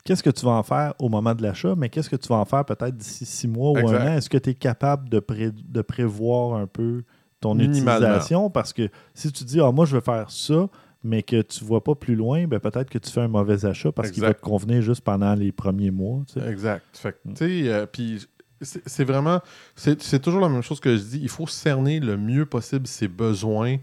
qu'est-ce 0.04 0.22
que 0.22 0.30
tu 0.30 0.44
vas 0.44 0.52
en 0.52 0.62
faire 0.62 0.92
au 1.00 1.08
moment 1.08 1.34
de 1.34 1.42
l'achat, 1.42 1.74
mais 1.76 1.88
qu'est-ce 1.88 2.10
que 2.10 2.16
tu 2.16 2.28
vas 2.28 2.36
en 2.36 2.44
faire 2.44 2.64
peut-être 2.66 2.94
d'ici 2.96 3.24
six 3.24 3.48
mois 3.48 3.70
ou 3.72 3.78
un 3.78 4.06
an? 4.06 4.16
Est-ce 4.18 4.28
que 4.28 4.36
tu 4.38 4.50
es 4.50 4.54
capable 4.54 5.08
de, 5.08 5.18
pré- 5.18 5.50
de 5.50 5.80
prévoir 5.82 6.56
un 6.58 6.66
peu 6.66 7.02
ton 7.44 7.58
utilisation? 7.58 8.50
Parce 8.50 8.72
que 8.72 8.88
si 9.14 9.30
tu 9.32 9.44
dis, 9.44 9.60
ah, 9.60 9.70
moi, 9.72 9.86
je 9.86 9.94
veux 9.94 10.00
faire 10.02 10.30
ça, 10.30 10.68
mais 11.02 11.22
que 11.22 11.42
tu 11.42 11.62
ne 11.62 11.68
vois 11.68 11.84
pas 11.84 11.94
plus 11.94 12.14
loin, 12.14 12.46
ben, 12.46 12.58
peut-être 12.60 12.88
que 12.90 12.98
tu 12.98 13.10
fais 13.10 13.20
un 13.20 13.28
mauvais 13.28 13.64
achat 13.66 13.92
parce 13.92 14.10
qu'il 14.10 14.22
va 14.22 14.32
te 14.34 14.40
convenir 14.40 14.80
juste 14.82 15.02
pendant 15.02 15.34
les 15.34 15.52
premiers 15.52 15.90
mois. 15.90 16.22
tu 16.26 16.40
sais. 16.40 16.48
Exact. 16.48 16.84
Fait 16.94 17.12
que, 17.12 17.18
Mm. 17.28 17.34
tu 17.34 17.38
sais, 17.64 17.68
euh, 17.72 17.86
puis 17.86 18.26
c'est 18.62 19.04
vraiment, 19.04 19.40
c'est 19.76 20.20
toujours 20.22 20.40
la 20.40 20.48
même 20.48 20.62
chose 20.62 20.80
que 20.80 20.96
je 20.96 21.02
dis. 21.02 21.18
Il 21.20 21.28
faut 21.28 21.46
cerner 21.46 22.00
le 22.00 22.16
mieux 22.16 22.46
possible 22.46 22.86
ses 22.86 23.08
besoins 23.08 23.76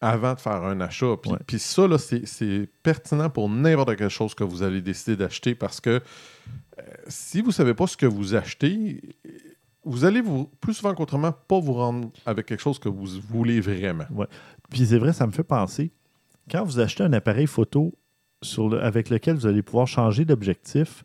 avant 0.00 0.34
de 0.34 0.40
faire 0.40 0.64
un 0.64 0.80
achat. 0.80 1.16
Puis, 1.22 1.30
Ouais. 1.30 1.38
puis 1.46 1.58
ça, 1.60 1.86
là, 1.86 1.96
c'est 1.98 2.26
c'est 2.26 2.68
pertinent 2.82 3.30
pour 3.30 3.48
n'importe 3.48 3.94
quelle 3.96 4.08
chose 4.10 4.34
que 4.34 4.42
vous 4.44 4.62
allez 4.64 4.82
décider 4.82 5.16
d'acheter 5.16 5.54
parce 5.54 5.80
que 5.80 5.90
euh, 5.90 6.82
si 7.06 7.40
vous 7.40 7.48
ne 7.48 7.52
savez 7.52 7.72
pas 7.74 7.86
ce 7.86 7.96
que 7.96 8.06
vous 8.06 8.34
achetez, 8.34 9.00
vous 9.84 10.04
allez 10.04 10.20
vous, 10.20 10.48
plus 10.60 10.74
souvent 10.74 10.94
qu'autrement 10.94 11.32
pas 11.32 11.60
vous 11.60 11.72
rendre 11.74 12.10
avec 12.26 12.46
quelque 12.46 12.60
chose 12.60 12.78
que 12.78 12.88
vous 12.88 13.06
voulez 13.28 13.60
vraiment. 13.60 14.04
Puis 14.70 14.86
c'est 14.86 14.98
vrai, 14.98 15.12
ça 15.12 15.26
me 15.26 15.32
fait 15.32 15.42
penser, 15.44 15.92
quand 16.50 16.64
vous 16.64 16.80
achetez 16.80 17.04
un 17.04 17.12
appareil 17.12 17.46
photo 17.46 17.92
sur 18.42 18.68
le- 18.68 18.82
avec 18.82 19.10
lequel 19.10 19.36
vous 19.36 19.46
allez 19.46 19.62
pouvoir 19.62 19.86
changer 19.86 20.24
d'objectif, 20.24 21.04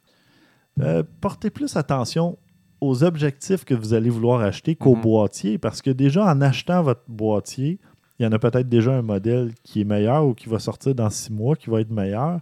euh, 0.82 1.04
portez 1.22 1.50
plus 1.50 1.76
attention 1.76 2.38
aux 2.82 3.04
objectifs 3.04 3.66
que 3.66 3.74
vous 3.74 3.94
allez 3.94 4.10
vouloir 4.10 4.40
acheter 4.42 4.76
qu'au 4.76 4.96
Mhm. 4.96 5.02
boîtier, 5.02 5.58
parce 5.58 5.82
que 5.82 5.90
déjà 5.90 6.26
en 6.26 6.40
achetant 6.42 6.82
votre 6.82 7.04
boîtier, 7.08 7.80
il 8.20 8.24
y 8.24 8.26
en 8.28 8.32
a 8.32 8.40
peut-être 8.40 8.68
déjà 8.70 8.94
un 8.98 9.02
modèle 9.02 9.54
qui 9.64 9.82
est 9.82 9.86
meilleur 9.86 10.26
ou 10.26 10.34
qui 10.34 10.48
va 10.50 10.60
sortir 10.60 10.96
dans 10.96 11.10
six 11.10 11.32
mois, 11.32 11.56
qui 11.56 11.70
va 11.70 11.82
être 11.82 11.92
meilleur. 11.92 12.40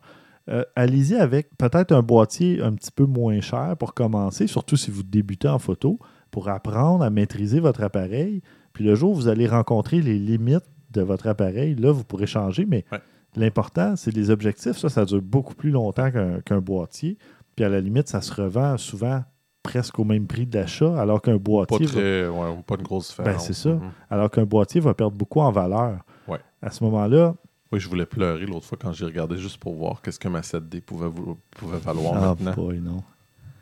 Euh, 0.49 0.63
Allez-y 0.75 1.15
avec 1.15 1.49
peut-être 1.57 1.91
un 1.91 2.01
boîtier 2.01 2.61
un 2.61 2.73
petit 2.73 2.91
peu 2.91 3.05
moins 3.05 3.41
cher 3.41 3.75
pour 3.77 3.93
commencer, 3.93 4.47
surtout 4.47 4.77
si 4.77 4.91
vous 4.91 5.03
débutez 5.03 5.47
en 5.49 5.59
photo, 5.59 5.99
pour 6.37 6.49
apprendre 6.49 7.03
à 7.03 7.09
maîtriser 7.09 7.59
votre 7.59 7.81
appareil. 7.81 8.43
Puis 8.73 8.83
le 8.83 8.93
jour 8.93 9.13
où 9.13 9.15
vous 9.15 9.27
allez 9.27 9.47
rencontrer 9.47 10.01
les 10.03 10.19
limites 10.19 10.69
de 10.91 11.01
votre 11.01 11.25
appareil, 11.25 11.73
là, 11.73 11.91
vous 11.91 12.03
pourrez 12.03 12.27
changer, 12.27 12.67
mais 12.67 12.85
Ouais. 12.91 12.99
l'important, 13.35 13.95
c'est 13.95 14.11
les 14.11 14.29
objectifs. 14.29 14.77
Ça, 14.77 14.87
ça 14.87 15.03
dure 15.03 15.19
beaucoup 15.23 15.55
plus 15.55 15.71
longtemps 15.71 16.11
qu'un 16.45 16.59
boîtier. 16.61 17.17
Puis 17.55 17.65
à 17.65 17.69
la 17.69 17.81
limite, 17.81 18.07
ça 18.07 18.21
se 18.21 18.31
revend 18.39 18.77
souvent 18.77 19.23
presque 19.63 19.97
au 19.97 20.03
même 20.03 20.27
prix 20.27 20.45
d'achat, 20.45 20.95
alors 21.01 21.23
qu'un 21.23 21.39
Pas, 21.39 21.65
boîtier, 21.65 21.87
va- 21.87 21.91
très, 21.93 22.27
ouais, 22.27 22.57
pas 22.67 22.75
une 22.75 22.83
grosse 22.83 23.07
différence. 23.09 23.33
Ben, 23.33 23.39
c'est 23.39 23.53
ça. 23.53 23.69
Mhm. 23.69 23.81
alors 24.11 24.29
qu'un 24.29 24.45
boîtier 24.45 24.79
va 24.79 24.93
perdre 24.93 25.17
beaucoup 25.17 25.39
en 25.41 25.51
valeur. 25.51 26.05
Ouais. 26.27 26.37
À 26.61 26.69
ce 26.69 26.83
moment-là, 26.83 27.33
Oui, 27.71 27.79
je 27.79 27.89
voulais 27.89 28.05
pleurer 28.05 28.45
l'autre 28.45 28.65
fois 28.67 28.77
quand 28.79 28.91
j'ai 28.93 29.05
regardé 29.05 29.37
juste 29.37 29.57
pour 29.57 29.73
voir 29.73 30.03
qu'est-ce 30.03 30.19
que 30.19 30.27
ma 30.27 30.41
7D 30.41 30.81
pouvait, 30.81 31.09
pouvait 31.49 31.79
valoir 31.79 32.13
ah, 32.15 32.19
maintenant. 32.27 32.53
boy, 32.53 32.79
non. 32.79 33.01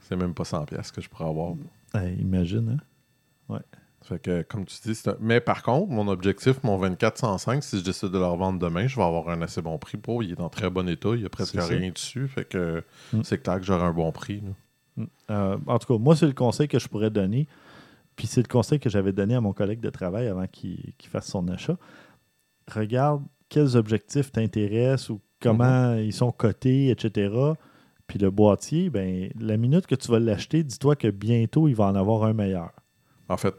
C'est 0.01 0.17
même 0.17 0.33
pas 0.33 0.43
100$ 0.43 0.65
piastres 0.67 0.93
que 0.93 1.01
je 1.01 1.09
pourrais 1.09 1.29
avoir. 1.29 1.53
Hey, 1.95 2.15
imagine, 2.19 2.77
hein? 3.49 3.59
Fait 4.03 4.19
que, 4.21 4.43
comme 4.43 4.65
tu 4.65 4.75
dis, 4.85 4.93
c'est 4.93 5.09
un- 5.09 5.17
mais 5.19 5.39
par 5.41 5.63
contre, 5.63 5.87
mon 5.91 6.07
objectif, 6.07 6.61
mon 6.63 6.77
2405, 6.79 7.63
si 7.63 7.79
je 7.79 7.83
décide 7.83 8.09
de 8.09 8.19
le 8.19 8.25
revendre 8.27 8.59
demain, 8.59 8.85
je 8.85 8.95
vais 8.97 9.01
avoir 9.01 9.29
un 9.29 9.41
assez 9.41 9.63
bon 9.63 9.79
prix 9.79 9.97
pour. 9.97 10.21
Il 10.21 10.31
est 10.33 10.39
en 10.39 10.49
très 10.49 10.69
bon 10.69 10.87
état, 10.87 11.09
il 11.13 11.21
n'y 11.21 11.25
a 11.25 11.29
presque 11.29 11.55
rien 11.59 11.89
dessus. 11.89 12.27
Fait 12.27 12.45
que 12.45 12.83
Mm. 13.13 13.21
c'est 13.23 13.41
clair 13.41 13.59
que 13.59 13.65
j'aurai 13.65 13.83
un 13.85 13.93
bon 13.93 14.11
prix. 14.11 14.41
là. 14.97 15.05
Euh, 15.31 15.57
en 15.65 15.79
tout 15.79 15.91
cas, 15.91 15.99
moi, 15.99 16.15
c'est 16.15 16.27
le 16.27 16.33
conseil 16.33 16.67
que 16.67 16.77
je 16.77 16.87
pourrais 16.87 17.09
donner. 17.09 17.47
Puis 18.15 18.27
c'est 18.27 18.43
le 18.43 18.47
conseil 18.47 18.79
que 18.79 18.91
j'avais 18.91 19.11
donné 19.11 19.33
à 19.33 19.41
mon 19.41 19.53
collègue 19.53 19.79
de 19.79 19.89
travail 19.89 20.27
avant 20.27 20.45
qu'il 20.45 20.93
qu'il 20.99 21.09
fasse 21.09 21.25
son 21.27 21.47
achat. 21.47 21.75
Regarde 22.71 23.23
quels 23.49 23.75
objectifs 23.75 24.31
t'intéressent 24.31 25.09
ou 25.09 25.21
comment 25.41 25.95
ils 25.95 26.13
sont 26.13 26.31
cotés, 26.31 26.89
etc. 26.91 27.33
Puis 28.07 28.19
le 28.19 28.29
boîtier, 28.29 28.89
ben, 28.89 29.31
la 29.39 29.57
minute 29.57 29.87
que 29.87 29.95
tu 29.95 30.11
vas 30.11 30.19
l'acheter, 30.19 30.63
dis-toi 30.63 30.95
que 30.95 31.07
bientôt, 31.07 31.67
il 31.67 31.75
va 31.75 31.85
en 31.85 31.95
avoir 31.95 32.23
un 32.23 32.33
meilleur. 32.33 32.71
En 33.29 33.37
fait, 33.37 33.55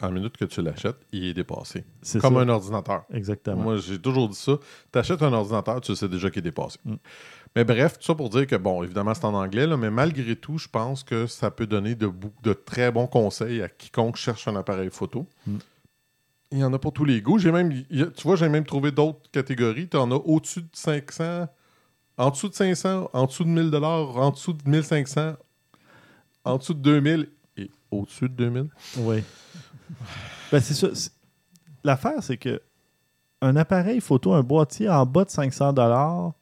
à 0.00 0.06
la 0.06 0.12
minute 0.12 0.36
que 0.36 0.44
tu 0.44 0.62
l'achètes, 0.62 0.98
il 1.12 1.24
est 1.24 1.34
dépassé. 1.34 1.84
C'est 2.02 2.20
Comme 2.20 2.34
ça. 2.34 2.40
un 2.40 2.48
ordinateur. 2.48 3.04
Exactement. 3.12 3.62
Moi, 3.62 3.76
j'ai 3.78 3.98
toujours 3.98 4.28
dit 4.28 4.36
ça. 4.36 4.58
Tu 4.92 4.98
achètes 4.98 5.22
un 5.22 5.32
ordinateur, 5.32 5.80
tu 5.80 5.94
sais 5.94 6.08
déjà 6.08 6.30
qu'il 6.30 6.40
est 6.40 6.42
dépassé. 6.42 6.78
Mm. 6.84 6.94
Mais 7.56 7.64
bref, 7.64 7.98
tout 7.98 8.04
ça 8.04 8.14
pour 8.14 8.28
dire 8.30 8.46
que, 8.46 8.56
bon, 8.56 8.82
évidemment, 8.82 9.14
c'est 9.14 9.24
en 9.24 9.34
anglais, 9.34 9.66
là, 9.66 9.76
mais 9.76 9.90
malgré 9.90 10.36
tout, 10.36 10.58
je 10.58 10.68
pense 10.68 11.02
que 11.02 11.26
ça 11.26 11.50
peut 11.50 11.66
donner 11.66 11.94
de, 11.94 12.12
très 12.52 12.92
bons 12.92 13.06
conseils 13.06 13.62
à 13.62 13.68
quiconque 13.68 14.16
cherche 14.16 14.46
un 14.48 14.56
appareil 14.56 14.90
photo. 14.90 15.26
Mm. 15.46 15.56
Il 16.52 16.58
y 16.58 16.64
en 16.64 16.72
a 16.72 16.78
pour 16.78 16.92
tous 16.92 17.04
les 17.04 17.20
goûts. 17.20 17.38
J'ai 17.38 17.52
même, 17.52 17.72
tu 17.90 18.22
vois, 18.22 18.36
j'ai 18.36 18.48
même 18.48 18.64
trouvé 18.64 18.90
d'autres 18.90 19.30
catégories. 19.30 19.88
Tu 19.88 19.96
en 19.98 20.10
as 20.10 20.14
au-dessus 20.14 20.62
de 20.62 20.68
500, 20.72 21.46
en 22.18 22.30
dessous 22.30 22.48
de 22.48 22.54
500, 22.54 23.10
en 23.12 23.26
dessous 23.26 23.44
de 23.44 23.48
1000 23.48 23.74
en 23.74 24.30
dessous 24.30 24.52
de 24.52 24.68
1500, 24.68 25.34
en 26.44 26.56
dessous 26.58 26.74
de 26.74 26.80
2000 26.80 27.28
et 27.56 27.70
au-dessus 27.90 28.28
de 28.28 28.34
2000. 28.34 28.68
Oui. 28.98 29.22
ben, 30.52 30.60
c'est 30.60 30.74
ça. 30.74 30.88
L'affaire, 31.84 32.22
c'est 32.22 32.36
que 32.36 32.60
un 33.40 33.54
appareil 33.56 34.00
photo, 34.00 34.32
un 34.32 34.42
boîtier 34.42 34.88
en 34.88 35.06
bas 35.06 35.24
de 35.24 35.30
500 35.30 35.72
dollars. 35.72 36.32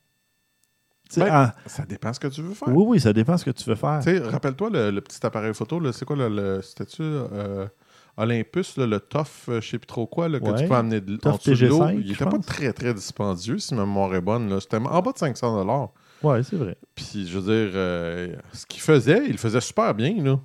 Ben, 1.17 1.53
Ça 1.67 1.85
dépend 1.85 2.13
ce 2.13 2.19
que 2.19 2.29
tu 2.29 2.43
veux 2.43 2.55
faire. 2.55 2.69
Oui, 2.69 2.85
oui, 2.87 3.01
ça 3.01 3.13
dépend 3.13 3.37
ce 3.37 3.45
que 3.45 3.51
tu 3.51 3.69
veux 3.69 3.77
faire. 3.77 4.01
Tu 4.03 4.17
sais, 4.17 4.19
rappelle-toi 4.19 4.71
le, 4.71 4.91
le 4.91 5.01
petit 5.01 5.25
appareil 5.25 5.55
photo, 5.55 5.93
c'est 5.93 6.05
quoi 6.05 6.17
le, 6.17 6.29
le 6.29 6.63
c'était-tu 6.63 7.03
euh, 7.03 7.67
Olympus, 8.17 8.77
là, 8.79 8.87
le 8.87 8.99
TOF, 9.01 9.49
euh, 9.49 9.61
je 9.61 9.69
sais 9.71 9.79
plus 9.79 9.87
trop 9.87 10.07
quoi, 10.07 10.29
là, 10.29 10.41
que 10.41 10.45
Ouais. 10.49 10.63
tu 10.63 10.67
peux 10.69 10.75
amener 10.75 11.01
de, 11.01 11.19
en 11.25 11.37
dessous 11.37 11.55
de 11.55 11.67
l'eau. 11.67 11.81
TG5, 11.85 11.99
Il 12.01 12.07
je 12.09 12.13
était 12.15 12.25
pas 12.25 12.39
très 12.39 12.73
très 12.73 12.95
dispendieux 12.95 13.59
si 13.59 13.75
ma 13.75 13.85
mémoire 13.85 14.15
est 14.15 14.21
bonne. 14.21 14.49
là. 14.49 14.61
C'était 14.61 14.77
en 14.79 15.03
bas 15.03 15.13
de 15.13 15.19
500 15.19 15.57
dollars. 15.57 15.91
Oui, 16.23 16.43
c'est 16.43 16.57
vrai. 16.57 16.77
Puis 16.95 17.27
je 17.27 17.39
veux 17.39 17.43
dire, 17.45 17.73
euh, 17.75 18.35
ce 18.53 18.65
qu'il 18.67 18.81
faisait, 18.81 19.25
il 19.27 19.33
le 19.33 19.37
faisait 19.39 19.61
super 19.61 19.95
bien 19.95 20.15
là. 20.23 20.41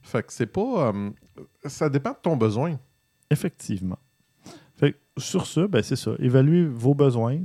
Fait 0.00 0.22
que 0.26 0.32
c'est 0.32 0.46
pas, 0.46 0.88
euh, 0.94 1.10
ça 1.66 1.88
dépend 1.90 2.10
de 2.10 2.16
ton 2.22 2.36
besoin. 2.36 2.78
Effectivement. 3.30 3.98
Fait 4.76 4.92
que 4.92 4.98
sur 5.18 5.46
ce, 5.46 5.60
ben, 5.66 5.82
c'est 5.82 5.96
ça. 5.96 6.12
Évaluez 6.18 6.64
vos 6.64 6.94
besoins. 6.94 7.38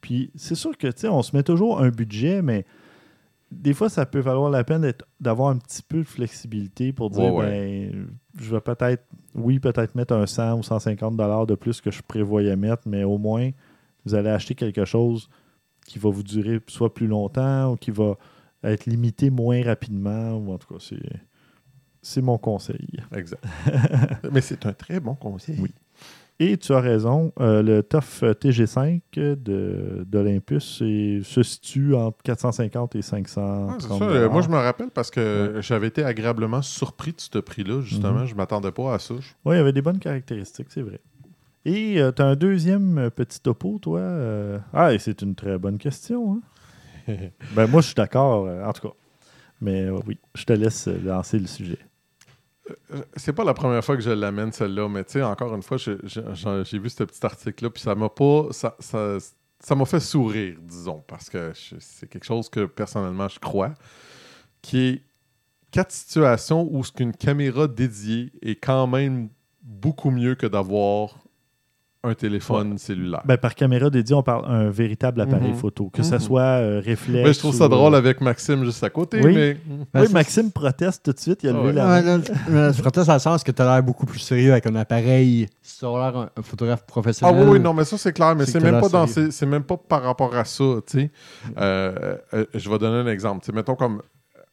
Puis 0.00 0.30
c'est 0.34 0.54
sûr 0.54 0.76
que, 0.76 0.86
tu 0.88 1.00
sais, 1.00 1.08
on 1.08 1.22
se 1.22 1.34
met 1.34 1.42
toujours 1.42 1.80
un 1.80 1.88
budget, 1.88 2.42
mais 2.42 2.66
des 3.50 3.72
fois, 3.72 3.88
ça 3.88 4.04
peut 4.04 4.20
valoir 4.20 4.50
la 4.50 4.64
peine 4.64 4.92
d'avoir 5.20 5.48
un 5.48 5.56
petit 5.58 5.82
peu 5.82 5.98
de 5.98 6.02
flexibilité 6.04 6.92
pour 6.92 7.08
dire, 7.10 7.32
Ouais, 7.34 7.46
ben, 7.90 8.08
je 8.38 8.50
vais 8.54 8.60
peut-être, 8.60 9.04
oui, 9.34 9.58
peut-être 9.58 9.94
mettre 9.94 10.14
un 10.14 10.26
100 10.26 10.58
ou 10.58 10.62
150 10.62 11.16
dollars 11.16 11.46
de 11.46 11.54
plus 11.54 11.80
que 11.80 11.90
je 11.90 12.02
prévoyais 12.02 12.56
mettre, 12.56 12.82
mais 12.86 13.04
au 13.04 13.18
moins, 13.18 13.50
vous 14.04 14.14
allez 14.14 14.30
acheter 14.30 14.54
quelque 14.54 14.84
chose 14.84 15.28
qui 15.86 15.98
va 15.98 16.10
vous 16.10 16.22
durer 16.22 16.60
soit 16.66 16.92
plus 16.94 17.06
longtemps 17.06 17.72
ou 17.72 17.76
qui 17.76 17.90
va 17.90 18.16
être 18.62 18.86
limité 18.86 19.30
moins 19.30 19.62
rapidement. 19.62 20.36
Ou 20.36 20.52
en 20.52 20.58
tout 20.58 20.74
cas, 20.74 20.80
c'est, 20.80 21.20
c'est 22.02 22.22
mon 22.22 22.38
conseil. 22.38 22.88
Exact. 23.14 23.44
Mais 24.32 24.40
c'est 24.40 24.66
un 24.66 24.72
très 24.72 25.00
bon 25.00 25.14
conseil. 25.14 25.58
Oui. 25.60 25.74
Et 26.40 26.56
tu 26.56 26.72
as 26.72 26.80
raison, 26.80 27.32
euh, 27.40 27.62
le 27.62 27.82
TOF 27.84 28.24
TG5 28.40 29.00
de- 29.14 30.04
d'Olympus 30.06 30.78
c'est- 30.78 31.20
se 31.22 31.42
situe 31.44 31.94
entre 31.94 32.18
450 32.24 32.96
et 32.96 33.02
500. 33.02 33.68
Ah, 33.70 33.76
ça. 33.78 33.94
Euh, 34.04 34.28
Moi, 34.28 34.42
je 34.42 34.48
me 34.48 34.56
rappelle 34.56 34.90
parce 34.90 35.10
que 35.12 35.58
j'avais 35.60 35.86
été 35.86 36.02
agréablement 36.04 36.60
surpris 36.60 37.12
de 37.12 37.20
ce 37.20 37.38
prix-là, 37.38 37.80
justement. 37.82 38.20
Mhm. 38.20 38.26
Je 38.26 38.34
m'attendais 38.34 38.72
pas 38.72 38.94
à 38.94 38.98
ça. 38.98 39.14
Oui, 39.14 39.54
il 39.54 39.58
y 39.58 39.60
avait 39.60 39.72
des 39.72 39.82
bonnes 39.82 40.00
caractéristiques, 40.00 40.66
c'est 40.70 40.82
vrai. 40.82 40.98
Et 41.64 42.00
tu 42.14 42.20
as 42.22 42.26
un 42.26 42.34
deuxième 42.36 42.98
euh, 42.98 43.10
petit 43.10 43.40
topo, 43.40 43.78
toi. 43.80 44.00
euh, 44.00 44.58
Ah, 44.72 44.92
et 44.92 44.98
c'est 44.98 45.22
une 45.22 45.34
très 45.36 45.56
bonne 45.56 45.78
question. 45.78 46.34
hein. 46.34 46.40
ben, 47.54 47.66
moi, 47.68 47.80
je 47.80 47.86
suis 47.86 47.94
d'accord, 47.94 48.46
euh, 48.46 48.64
en 48.64 48.72
tout 48.72 48.88
cas. 48.88 48.94
Mais 49.60 49.84
euh, 49.84 49.98
oui, 50.06 50.18
je 50.34 50.44
te 50.44 50.52
laisse 50.52 50.88
euh, 50.88 50.98
lancer 51.04 51.38
le 51.38 51.46
sujet. 51.46 51.78
C'est 53.16 53.32
pas 53.32 53.44
la 53.44 53.54
première 53.54 53.84
fois 53.84 53.96
que 53.96 54.02
je 54.02 54.10
l'amène, 54.10 54.52
celle-là, 54.52 54.88
mais 54.88 55.04
tu 55.04 55.12
sais, 55.12 55.22
encore 55.22 55.54
une 55.54 55.62
fois, 55.62 55.76
j'ai 55.76 56.78
vu 56.78 56.88
ce 56.88 57.04
petit 57.04 57.24
article-là, 57.24 57.70
puis 57.70 57.82
ça 57.82 57.94
m'a 57.94 58.08
pas. 58.08 58.48
Ça, 58.50 59.74
m'a 59.74 59.84
fait 59.84 60.00
sourire, 60.00 60.56
disons, 60.62 61.02
parce 61.06 61.30
que 61.30 61.52
c'est 61.78 62.08
quelque 62.08 62.24
chose 62.24 62.48
que 62.48 62.66
personnellement 62.66 63.28
je 63.28 63.38
crois, 63.38 63.74
qui 64.62 64.78
est 64.78 65.02
quatre 65.70 65.92
situations 65.92 66.68
où 66.70 66.84
ce 66.84 66.92
qu'une 66.92 67.14
caméra 67.14 67.66
dédiée 67.66 68.32
est 68.42 68.56
quand 68.56 68.86
même 68.86 69.28
beaucoup 69.62 70.10
mieux 70.10 70.34
que 70.34 70.46
d'avoir 70.46 71.23
un 72.04 72.14
téléphone 72.14 72.78
cellulaire. 72.78 73.22
Ben, 73.24 73.36
par 73.36 73.54
caméra 73.54 73.90
dédiée, 73.90 74.14
on 74.14 74.22
parle 74.22 74.44
un 74.46 74.70
véritable 74.70 75.20
appareil 75.20 75.50
Mhm. 75.52 75.56
photo, 75.56 75.90
que 75.90 76.02
ça 76.02 76.16
Mhm. 76.16 76.20
soit 76.20 76.40
euh, 76.42 76.80
réflexe. 76.84 77.26
Mais 77.26 77.32
je 77.32 77.38
trouve 77.38 77.54
ça 77.54 77.66
ou, 77.66 77.68
drôle 77.68 77.94
euh, 77.94 77.98
avec 77.98 78.20
Maxime 78.20 78.64
juste 78.64 78.84
à 78.84 78.90
côté, 78.90 79.20
Oui. 79.22 79.34
mais. 79.34 79.54
Ben, 79.92 80.00
oui, 80.02 80.06
ça, 80.08 80.12
Maxime 80.12 80.52
proteste 80.52 81.02
tout 81.04 81.12
de 81.12 81.18
suite, 81.18 81.42
il 81.42 81.48
a 81.48 81.52
Ah 81.54 81.60
levé 81.62 81.72
la 81.72 81.86
main. 82.02 82.22
je 82.72 82.80
proteste 82.82 83.06
dans 83.08 83.14
le 83.14 83.18
sens 83.18 83.42
que 83.42 83.50
tu 83.52 83.62
as 83.62 83.64
l'air 83.64 83.82
beaucoup 83.82 84.06
plus 84.06 84.18
sérieux 84.20 84.52
avec 84.52 84.66
un 84.66 84.74
appareil. 84.76 85.48
Si 85.62 85.78
tu 85.78 85.84
as 85.86 85.88
l'air 85.88 86.16
un, 86.16 86.30
un 86.36 86.42
photographe 86.42 86.80
Ah 86.82 86.86
professionnel. 86.86 87.42
oui, 87.44 87.52
oui, 87.54 87.60
non, 87.60 87.72
mais 87.74 87.84
ça 87.84 87.96
c'est 87.98 88.12
clair, 88.12 88.36
mais 88.36 88.46
C'est 88.46 88.60
même 88.60 88.80
pas 88.80 88.88
dans 88.88 89.06
c'est- 89.06 89.26
ces- 89.26 89.30
c'est 89.30 89.46
même 89.46 89.64
pas 89.64 89.76
par 89.76 90.02
rapport 90.02 90.34
à 90.34 90.44
ça, 90.44 90.64
tu 90.86 90.98
sais. 91.00 91.10
Euh, 91.58 92.16
euh, 92.34 92.44
je 92.54 92.68
vais 92.70 92.78
donner 92.78 93.08
un 93.08 93.12
exemple. 93.12 93.40
Tu 93.42 93.46
sais, 93.46 93.52
mettons 93.52 93.74
comme 93.74 94.02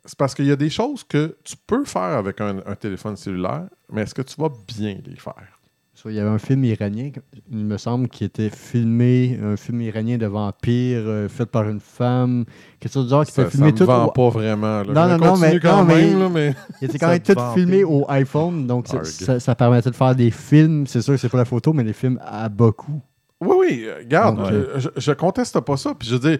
c'est 0.05 0.17
parce 0.17 0.33
qu'il 0.33 0.45
y 0.45 0.51
a 0.51 0.55
des 0.55 0.69
choses 0.71 1.03
que 1.03 1.35
tu 1.43 1.55
peux 1.67 1.85
faire 1.85 2.01
avec 2.01 2.41
un, 2.41 2.57
un 2.65 2.75
téléphone 2.75 3.15
cellulaire, 3.15 3.65
mais 3.91 4.01
est-ce 4.01 4.15
que 4.15 4.23
tu 4.23 4.35
vas 4.39 4.49
bien 4.67 4.97
les 5.05 5.15
faire? 5.15 5.33
Ça, 5.35 5.60
Il 6.05 6.15
y 6.15 6.19
avait 6.19 6.29
un 6.29 6.37
film 6.39 6.63
iranien, 6.63 7.11
il 7.51 7.65
me 7.65 7.77
semble, 7.77 8.07
qui 8.09 8.23
était 8.23 8.49
filmé, 8.49 9.39
un 9.43 9.55
film 9.57 9.81
iranien 9.81 10.17
de 10.17 10.25
vampire, 10.25 10.99
euh, 11.05 11.27
fait 11.29 11.45
par 11.45 11.69
une 11.69 11.79
femme, 11.79 12.45
quelque 12.79 12.91
chose 12.93 13.05
du 13.05 13.09
genre 13.11 13.25
qui 13.25 13.31
Ça, 13.31 13.43
était 13.43 13.51
ça 13.51 13.57
filmé 13.57 13.71
me 13.71 13.77
tout 13.77 13.85
vend 13.85 14.05
au- 14.07 14.11
pas 14.11 14.29
vraiment. 14.29 14.81
là. 14.83 14.85
Non, 14.85 15.17
non, 15.17 15.25
non, 15.25 15.37
mais- 15.37 15.59
quand 15.59 15.77
non, 15.77 15.83
mais- 15.83 16.07
même, 16.07 16.19
là, 16.19 16.29
mais 16.29 16.55
Il 16.81 16.85
était 16.85 16.97
quand 16.99 17.07
Ça 17.07 17.11
même 17.13 17.21
tout 17.21 17.53
filmé 17.53 17.83
au 17.83 18.05
iPhone, 18.09 18.65
donc 18.67 18.87
ça, 18.87 19.39
ça 19.39 19.55
permettait 19.55 19.91
de 19.91 19.95
faire 19.95 20.15
des 20.15 20.31
films. 20.31 20.87
C'est 20.87 21.01
sûr 21.01 21.13
que 21.13 21.19
c'est 21.19 21.29
pas 21.29 21.37
la 21.37 21.45
photo, 21.45 21.73
mais 21.73 21.83
des 21.83 21.93
films 21.93 22.19
à 22.25 22.49
bas 22.49 22.71
coût. 22.71 23.01
Oui, 23.43 23.55
oui, 23.59 23.83
euh, 23.87 23.95
regarde, 24.03 24.37
Donc, 24.37 24.51
euh, 24.51 24.67
je, 24.77 24.89
je 24.97 25.11
conteste 25.13 25.59
pas 25.61 25.75
ça. 25.75 25.93
Puis 25.97 26.07
je 26.07 26.13
veux 26.15 26.29
dire, 26.29 26.37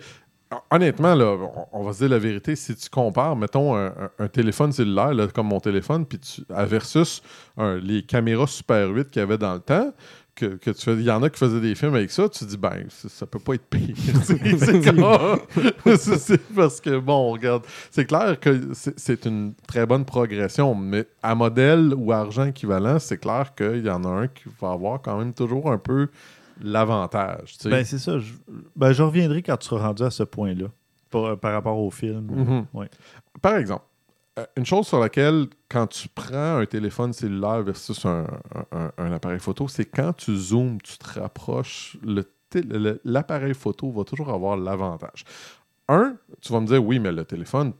honnêtement, 0.70 1.16
là, 1.16 1.38
on, 1.72 1.84
va 1.84 1.94
se 1.94 2.00
dire 2.00 2.10
la 2.10 2.20
vérité, 2.20 2.56
si 2.56 2.76
tu 2.76 2.90
compares, 2.90 3.36
mettons, 3.36 3.76
un, 3.76 4.28
téléphone 4.32 4.72
cellulaire, 4.72 5.14
là, 5.14 5.28
comme 5.28 5.48
mon 5.48 5.60
téléphone, 5.60 6.06
puis 6.06 6.20
tu, 6.20 6.42
à 6.54 6.66
versus 6.66 7.22
un- 7.58 7.78
les 7.78 8.04
caméras 8.04 8.48
Super 8.48 8.90
8 8.90 9.10
qu'il 9.10 9.20
y 9.20 9.24
avait 9.24 9.38
dans 9.38 9.54
le 9.54 9.60
temps, 9.60 9.94
que, 10.36 10.46
que 10.46 10.72
tu 10.72 10.82
fais. 10.82 10.94
Il 10.94 11.04
y 11.04 11.12
en 11.12 11.22
a 11.24 11.30
qui 11.30 11.38
faisaient 11.38 11.60
des 11.60 11.76
films 11.76 11.96
avec 11.96 12.10
ça, 12.12 12.28
tu 12.30 12.40
te 12.40 12.46
dis, 12.46 12.58
ben, 12.58 12.86
ça, 12.90 13.10
ça 13.10 13.26
peut 13.26 13.40
pas 13.40 13.56
être 13.56 13.66
pire. 13.70 13.96
C'est- 15.98 16.54
parce 16.56 16.80
que, 16.82 16.98
bon, 16.98 17.32
regarde, 17.32 17.64
c'est 17.90 18.06
clair 18.06 18.40
que 18.40 18.74
c'est- 18.74 18.98
c'est 18.98 19.26
une 19.26 19.54
très 19.68 19.86
bonne 19.86 20.06
progression, 20.06 20.74
mais 20.74 21.06
à 21.22 21.36
modèle 21.36 21.94
ou 21.96 22.12
argent 22.12 22.46
équivalent, 22.46 22.98
c'est 23.00 23.18
clair 23.18 23.54
qu'il 23.56 23.86
y 23.86 23.90
en 23.90 24.04
a 24.04 24.10
un 24.10 24.28
qui 24.28 24.44
va 24.60 24.72
avoir 24.72 25.02
quand 25.02 25.18
même 25.18 25.34
toujours 25.34 25.72
un 25.72 25.78
peu 25.78 26.08
l'avantage. 26.62 27.54
tu 27.58 27.64
sais. 27.64 27.70
Ben, 27.70 27.84
c'est 27.86 28.00
ça. 28.00 28.20
Je, 28.20 28.34
ben, 28.76 28.92
je 28.94 29.04
reviendrai 29.04 29.42
quand 29.44 29.58
tu 29.58 29.68
seras 29.68 29.88
rendu 29.88 30.04
à 30.04 30.12
ce 30.12 30.24
point-là. 30.24 30.68
Par, 31.10 31.38
par 31.38 31.52
rapport 31.54 31.78
au 31.78 31.92
film. 31.92 32.22
Mhm. 32.32 32.66
Ouais. 32.74 32.90
Par 33.42 33.56
exemple, 33.58 33.84
euh, 34.40 34.46
une 34.56 34.66
chose 34.66 34.88
sur 34.88 34.98
laquelle, 35.00 35.48
quand 35.70 35.88
tu 35.88 36.08
prends 36.08 36.58
un 36.60 36.66
téléphone 36.66 37.12
cellulaire 37.12 37.62
versus 37.64 38.06
un, 38.06 38.26
un- 38.72 38.92
un 38.98 39.12
appareil 39.12 39.40
photo, 39.40 39.68
c'est 39.68 39.84
quand 39.84 40.14
tu 40.14 40.34
zoomes, 40.38 40.82
tu 40.82 40.98
te 40.98 41.20
rapproches, 41.20 41.98
l'appareil 43.04 43.54
photo 43.54 43.92
va 43.92 44.04
toujours 44.04 44.30
avoir 44.30 44.58
l'avantage. 44.58 45.26
Un, 45.88 46.16
tu 46.42 46.54
vas 46.54 46.60
me 46.62 46.68
dire, 46.68 46.84
oui, 46.84 47.00
mais 47.00 47.12
le 47.12 47.26
téléphone, 47.26 47.74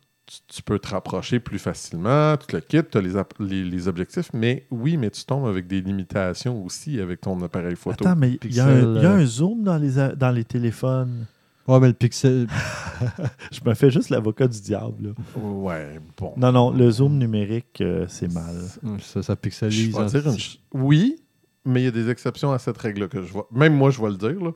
tu, 0.48 0.62
peux 0.64 0.80
te 0.80 0.88
rapprocher 0.90 1.40
plus 1.40 1.60
facilement, 1.60 2.38
tu 2.38 2.48
te 2.48 2.56
le 2.56 2.62
quittes, 2.62 2.90
tu 2.92 2.98
as 2.98 3.02
les, 3.02 3.14
les- 3.40 3.64
les 3.64 3.88
objectifs, 3.88 4.30
mais 4.34 4.66
oui, 4.72 4.98
mais 4.98 5.10
tu 5.10 5.26
tombes 5.26 5.46
avec 5.48 5.68
des 5.68 5.82
limitations 5.82 6.64
aussi 6.64 7.00
avec 7.00 7.22
ton 7.22 7.42
appareil 7.42 7.76
photo. 7.76 8.06
Attends, 8.06 8.16
mais 8.16 8.38
il 8.44 8.56
y, 8.56 8.60
a 8.60 8.66
un- 8.68 9.02
y 9.02 9.06
a 9.06 9.12
euh, 9.12 9.18
un 9.22 9.26
zoom 9.26 9.64
dans 9.64 9.78
les, 9.78 9.92
dans 10.16 10.32
les 10.32 10.44
téléphones. 10.46 11.26
Ouais, 11.68 11.80
mais 11.80 11.88
le 11.88 11.94
pixel. 11.94 12.48
Je 13.52 13.60
me 13.66 13.74
fais 13.76 13.92
juste 13.92 14.10
l'avocat 14.10 14.48
du 14.48 14.60
diable. 14.62 15.14
là. 15.36 15.42
Ouais, 15.42 16.00
bon. 16.18 16.34
Non, 16.38 16.52
non, 16.52 16.72
le 16.72 16.90
zoom 16.90 17.18
numérique, 17.18 17.80
euh, 17.82 18.06
c'est 18.10 18.32
mal. 18.32 18.56
Ça, 19.22 19.36
pixelise. 19.36 19.96
dire 20.08 20.28
une 20.28 20.38
Oui, 20.74 21.18
mais 21.66 21.82
il 21.82 21.86
y 21.86 21.88
a 21.88 21.92
des 21.92 22.10
exceptions 22.10 22.52
à 22.52 22.60
cette 22.60 22.78
règle 22.78 23.08
que 23.08 23.22
je 23.24 23.32
vois. 23.32 23.48
Même 23.52 23.74
moi, 23.76 23.90
je 23.92 24.02
vais 24.02 24.10
le 24.10 24.16
dire, 24.18 24.42
là, 24.44 24.52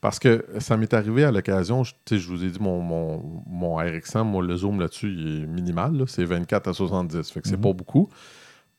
parce 0.00 0.18
que 0.18 0.44
ça 0.58 0.76
m'est 0.76 0.92
arrivé 0.92 1.24
à 1.24 1.32
l'occasion. 1.32 1.84
Je, 1.84 1.92
je 2.10 2.28
vous 2.28 2.44
ai 2.44 2.50
dit, 2.50 2.58
mon, 2.60 2.80
mon, 2.80 3.42
mon 3.46 3.78
RX100, 3.78 4.24
moi, 4.24 4.42
le 4.42 4.56
zoom 4.56 4.80
là-dessus, 4.80 5.12
il 5.12 5.42
est 5.42 5.46
minimal. 5.46 6.04
c'est 6.06 6.24
24 6.24 6.68
à 6.68 6.72
70. 6.72 7.30
Fait 7.30 7.40
que 7.40 7.48
c'est 7.48 7.56
Mhm. 7.56 7.62
pas 7.62 7.72
beaucoup. 7.72 8.08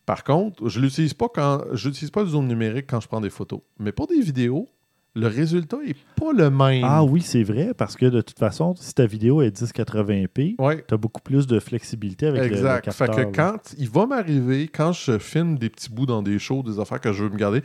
Par 0.06 0.24
contre, 0.24 0.68
je 0.68 0.80
l'utilise 0.80 1.14
pas 1.14 1.28
quand. 1.34 1.62
Je 1.74 1.88
n'utilise 1.88 2.12
pas 2.12 2.22
le 2.22 2.28
zoom 2.30 2.48
numérique 2.48 2.86
quand 2.90 3.00
je 3.00 3.08
prends 3.08 3.22
des 3.22 3.30
photos. 3.30 3.62
Mais 3.80 3.92
pour 3.92 4.08
des 4.08 4.20
vidéos, 4.22 4.68
le 5.14 5.28
résultat 5.28 5.78
est 5.86 5.95
pas 6.16 6.32
le 6.34 6.49
même. 6.49 6.84
Ah 6.86 7.03
oui, 7.03 7.22
c'est 7.22 7.43
vrai, 7.43 7.74
parce 7.78 7.95
que 7.95 8.05
de 8.05 8.22
toute 8.22 8.39
façon, 8.39 8.74
si 8.78 8.93
ta 8.93 9.05
vidéo 9.05 9.41
est 9.41 9.51
1080p, 9.62 10.55
Ouais. 10.59 10.86
tu 10.88 10.93
as 10.93 10.97
beaucoup 10.97 11.22
plus 11.22 11.47
de 11.47 11.59
flexibilité 11.59 12.28
avec 12.28 12.43
le- 12.43 12.47
le, 12.49 12.55
Exact. 12.55 12.86
capteur. 12.86 13.07
fait 13.16 13.22
que 13.24 13.28
là. 13.28 13.32
quand 13.53 13.76
il 13.78 13.89
va 13.89 14.05
m'arriver, 14.05 14.68
quand 14.68 14.93
je 14.93 15.18
filme 15.20 15.57
des 15.57 15.70
petits 15.70 15.89
bouts 15.91 16.05
dans 16.05 16.22
des 16.24 16.39
shows, 16.39 16.64
des 16.64 16.80
affaires 16.80 17.01
que 17.01 17.12
je 17.12 17.24
veux 17.24 17.30
me 17.30 17.38
garder, 17.38 17.62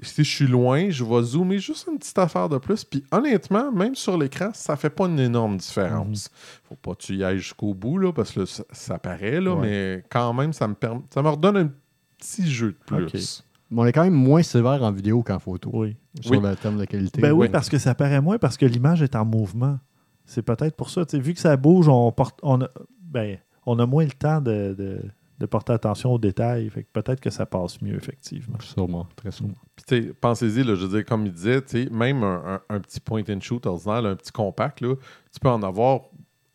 si 0.00 0.24
je 0.24 0.34
suis 0.34 0.46
loin, 0.48 0.90
je 0.90 1.04
vais 1.04 1.22
zoomer 1.22 1.60
juste 1.60 1.86
une 1.88 1.96
petite 1.98 2.18
affaire 2.18 2.48
de 2.48 2.58
plus. 2.58 2.82
Puis 2.82 3.04
honnêtement, 3.12 3.70
même 3.70 3.94
sur 3.94 4.18
l'écran, 4.18 4.50
ça 4.52 4.74
fait 4.74 4.90
pas 4.90 5.06
une 5.06 5.20
énorme 5.20 5.58
différence. 5.58 6.28
Faut 6.68 6.74
pas 6.74 6.94
que 6.96 7.02
tu 7.02 7.14
y 7.14 7.22
ailles 7.22 7.38
jusqu'au 7.38 7.72
bout, 7.74 7.98
là, 7.98 8.12
parce 8.12 8.32
que 8.32 8.40
là, 8.40 8.46
ça, 8.46 8.64
ça 8.72 8.98
paraît, 8.98 9.40
là, 9.40 9.54
Ouais. 9.54 9.60
mais 9.60 10.04
quand 10.10 10.32
même, 10.34 10.52
ça 10.52 10.66
me, 10.66 10.74
permet, 10.74 11.02
ça 11.14 11.22
me 11.22 11.28
redonne 11.28 11.56
un 11.56 11.70
petit 12.18 12.50
jeu 12.50 12.72
de 12.72 12.78
plus. 12.84 13.44
Mais 13.70 13.80
on 13.82 13.86
est 13.86 13.92
quand 13.92 14.02
même 14.02 14.12
moins 14.12 14.42
sévère 14.42 14.82
en 14.82 14.90
vidéo 14.90 15.22
qu'en 15.22 15.38
photo 15.38 15.70
Oui. 15.72 15.96
Sur 16.20 16.32
Oui. 16.32 16.40
le 16.42 16.54
terme 16.56 16.78
de 16.78 16.84
qualité. 16.84 17.20
Ben 17.20 17.32
oui, 17.32 17.46
Oui. 17.46 17.48
parce 17.48 17.68
que 17.68 17.78
ça 17.78 17.94
paraît 17.94 18.20
moins, 18.20 18.38
parce 18.38 18.56
que 18.56 18.66
l'image 18.66 19.02
est 19.02 19.16
en 19.16 19.24
mouvement. 19.24 19.78
C'est 20.26 20.42
peut-être 20.42 20.76
pour 20.76 20.90
ça. 20.90 21.04
tu 21.04 21.16
sais, 21.16 21.22
vu 21.22 21.34
que 21.34 21.40
ça 21.40 21.56
bouge, 21.56 21.88
on, 21.88 22.12
porte, 22.12 22.38
on, 22.42 22.60
a, 22.62 22.68
ben, 23.00 23.38
on 23.66 23.78
a 23.78 23.86
moins 23.86 24.04
le 24.04 24.10
temps 24.12 24.40
de, 24.40 24.74
de- 24.78 25.02
de 25.38 25.46
porter 25.46 25.72
attention 25.72 26.12
aux 26.12 26.18
détails. 26.18 26.70
Fait 26.70 26.84
que 26.84 26.88
peut-être 26.92 27.20
que 27.20 27.30
ça 27.30 27.46
passe 27.46 27.82
mieux, 27.82 27.96
effectivement. 27.96 28.58
Sûrement, 28.60 29.08
très 29.16 29.32
sûrement. 29.32 29.54
Puis, 29.74 30.12
pensez-y, 30.20 30.62
là, 30.62 30.76
je 30.76 30.86
veux 30.86 30.96
dire, 30.98 31.04
comme 31.04 31.26
il 31.26 31.32
disait, 31.32 31.60
tu 31.62 31.84
sais, 31.84 31.90
même 31.90 32.22
un, 32.22 32.60
un- 32.68 32.76
un 32.76 32.80
petit 32.80 33.00
point 33.00 33.22
and 33.28 33.40
shoot 33.40 33.66
ordinaire, 33.66 34.02
là, 34.02 34.10
un 34.10 34.16
petit 34.16 34.30
compact, 34.30 34.80
là, 34.80 34.94
tu 35.32 35.40
peux 35.40 35.48
en 35.48 35.62
avoir 35.64 36.02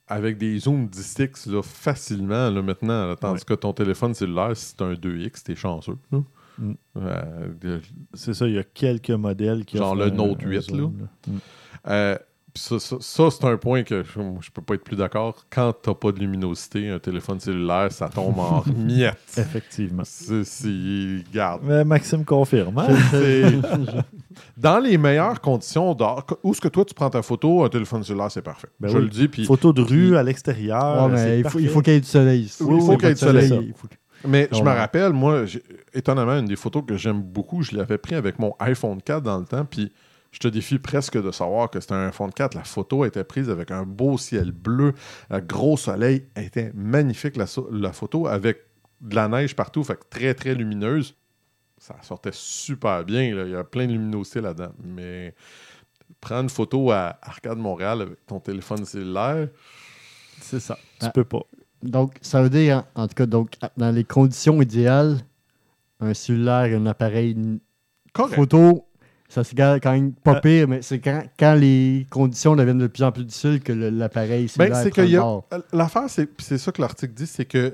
avec 0.08 0.38
des 0.38 0.58
zooms 0.60 0.88
10x 0.88 1.50
là, 1.52 1.62
facilement 1.62 2.50
là, 2.50 2.62
maintenant. 2.62 3.08
là, 3.08 3.16
tandis 3.18 3.40
Ouais. 3.42 3.46
que 3.46 3.54
ton 3.56 3.74
téléphone 3.74 4.14
cellulaire, 4.14 4.56
si 4.56 4.68
c'est 4.68 4.82
un 4.82 4.94
2x, 4.94 5.44
t'es 5.44 5.56
chanceux. 5.56 5.98
là. 6.14 6.20
Mm. 6.60 6.74
Euh, 6.98 7.80
C'est 8.14 8.34
ça, 8.34 8.48
il 8.48 8.54
y 8.56 8.58
a 8.60 8.64
quelques 8.64 9.10
modèles 9.12 9.66
qui 9.66 9.78
Genre 9.78 9.96
le 9.96 10.10
Note 10.10 10.44
un 10.44 10.48
8, 10.50 10.62
zoom, 10.62 11.00
là. 11.02 11.06
Mm. 11.28 11.38
euh, 11.90 12.18
puis 12.54 12.64
ça, 12.64 12.80
ça- 12.80 12.98
ça, 13.00 13.30
c'est 13.30 13.46
un 13.46 13.58
point 13.58 13.84
que 13.84 14.02
je, 14.04 14.20
je 14.42 14.50
peux 14.50 14.64
pas 14.64 14.74
être 14.74 14.84
plus 14.84 14.96
d'accord. 14.96 15.46
Quand 15.52 15.74
t'as 15.80 15.94
pas 15.94 16.12
de 16.12 16.20
luminosité, 16.20 16.90
un 16.90 16.98
téléphone 16.98 17.40
cellulaire, 17.40 17.92
ça 17.92 18.10
tombe 18.10 18.40
en 18.40 18.64
miettes. 18.76 19.36
Effectivement. 19.38 20.02
C'est, 20.04 21.24
garde. 21.32 21.62
Mais 21.64 21.84
Maxime 21.86 22.26
confirme. 22.26 22.80
hein? 22.80 22.88
Dans 24.58 24.80
les 24.80 24.98
meilleures 24.98 25.40
conditions, 25.42 25.94
dehors, 25.94 26.26
où 26.44 26.52
est-ce 26.52 26.62
que 26.62 26.68
toi 26.68 26.84
tu 26.86 26.94
prends 26.94 27.10
ta 27.10 27.22
photo, 27.22 27.64
un 27.64 27.70
téléphone 27.70 28.04
cellulaire, 28.04 28.32
c'est 28.32 28.42
parfait. 28.42 28.68
Ben 28.80 28.88
je 28.90 28.98
oui. 28.98 29.04
le 29.04 29.10
dis, 29.10 29.28
puis 29.28 29.46
Photo 29.46 29.72
de 29.74 29.82
rue 29.82 30.08
puis- 30.10 30.16
à 30.18 30.24
l'extérieur. 30.24 31.12
Ouais, 31.12 31.40
il 31.40 31.44
faut, 31.44 31.60
il 31.60 31.66
parfait. 31.66 31.68
faut 31.68 31.82
qu'il 31.82 31.94
y 31.94 31.96
ait 31.98 32.02
du 32.02 32.08
soleil. 32.08 32.52
Oui, 32.62 32.76
il 32.80 32.82
faut 32.86 32.98
qu'il 32.98 33.08
y 33.08 33.12
ait 33.12 33.14
du 33.14 33.20
soleil. 33.20 33.66
il 33.68 33.74
faut 33.74 33.88
que- 33.88 33.96
Mais 34.26 34.50
je 34.52 34.62
me 34.62 34.70
rappelle, 34.70 35.14
moi, 35.14 35.46
j'ai- 35.46 35.64
étonnamment, 35.94 36.34
une 36.40 36.46
des 36.46 36.56
photos 36.56 36.84
que 36.88 36.96
j'aime 36.98 37.22
beaucoup, 37.22 37.62
je 37.62 37.76
l'avais 37.76 37.98
pris 37.98 38.16
avec 38.16 38.40
mon 38.40 38.56
iPhone 38.60 39.02
4 39.02 39.24
dans 39.24 39.38
le 39.40 39.46
temps, 39.46 39.66
puis 39.66 39.92
je 40.32 40.40
te 40.40 40.48
défie 40.48 40.80
presque 40.80 41.22
de 41.22 41.32
savoir 41.32 41.70
que 41.70 41.80
c'était 41.80 41.94
un 41.94 42.08
iPhone 42.08 42.32
4. 42.34 42.56
La 42.56 42.64
photo 42.64 43.06
était 43.06 43.24
prise 43.24 43.50
avec 43.50 43.72
un 43.72 43.84
beau 43.84 44.18
ciel 44.18 44.52
bleu, 44.52 44.94
un 45.30 45.40
gros 45.40 45.78
soleil. 45.78 46.26
Elle 46.36 46.46
était 46.46 46.72
magnifique, 46.76 47.38
la, 47.38 47.48
so- 47.48 47.70
la 47.72 47.94
photo, 47.94 48.28
avec 48.28 48.60
de 49.02 49.16
la 49.16 49.28
neige 49.28 49.56
partout, 49.56 49.84
fait 49.84 49.96
que 49.96 50.06
très, 50.10 50.34
très 50.34 50.56
lumineuse. 50.56 51.16
Ça 51.78 51.96
sortait 52.02 52.32
super 52.34 53.04
bien, 53.06 53.36
là. 53.36 53.44
il 53.46 53.52
y 53.52 53.56
a 53.56 53.64
plein 53.64 53.86
de 53.86 53.92
luminosité 53.92 54.42
là-dedans. 54.42 54.74
Mais 54.84 55.36
prendre 56.20 56.44
une 56.44 56.50
photo 56.50 56.90
à 56.92 57.18
Arcade 57.22 57.60
Montréal 57.60 58.02
avec 58.02 58.26
ton 58.26 58.40
téléphone 58.40 58.84
cellulaire, 58.86 59.48
C'est 60.42 60.60
ça. 60.60 60.78
Tu 61.00 61.06
Ah. 61.06 61.10
peux 61.12 61.24
pas. 61.24 61.42
Donc, 61.84 62.16
ça 62.22 62.42
veut 62.42 62.50
dire, 62.50 62.84
en, 62.96 63.04
en 63.04 63.08
tout 63.08 63.14
cas, 63.16 63.26
donc, 63.26 63.52
dans 63.78 63.92
les 63.92 64.04
conditions 64.04 64.62
idéales, 64.62 65.18
un 66.00 66.14
cellulaire 66.14 66.66
et 66.66 66.76
un 66.76 66.86
appareil 66.86 67.36
correct. 68.14 68.36
photo, 68.36 68.86
ça 69.30 69.44
se 69.44 69.54
garde 69.56 69.80
quand 69.82 69.92
même 69.92 70.14
pas 70.14 70.36
Euh, 70.38 70.40
pire, 70.42 70.68
mais 70.68 70.82
c'est 70.82 71.00
quand, 71.00 71.24
quand 71.38 71.54
les 71.56 72.08
conditions 72.10 72.56
deviennent 72.56 72.78
de 72.78 72.88
plus 72.88 73.04
en 73.04 73.12
plus 73.12 73.26
difficiles 73.26 73.62
que 73.62 73.74
l'appareil 73.74 74.44
Ben, 74.58 74.74
cellulaire 74.74 74.84
c'est 74.84 74.92
y 75.10 75.18
a. 75.18 75.22
bord. 75.22 75.46
L'affaire, 75.74 76.10
c'est 76.10 76.58
ça 76.58 76.72
que 76.72 76.82
l'article 76.82 77.14
dit, 77.14 77.28
c'est 77.28 77.46
que 77.46 77.74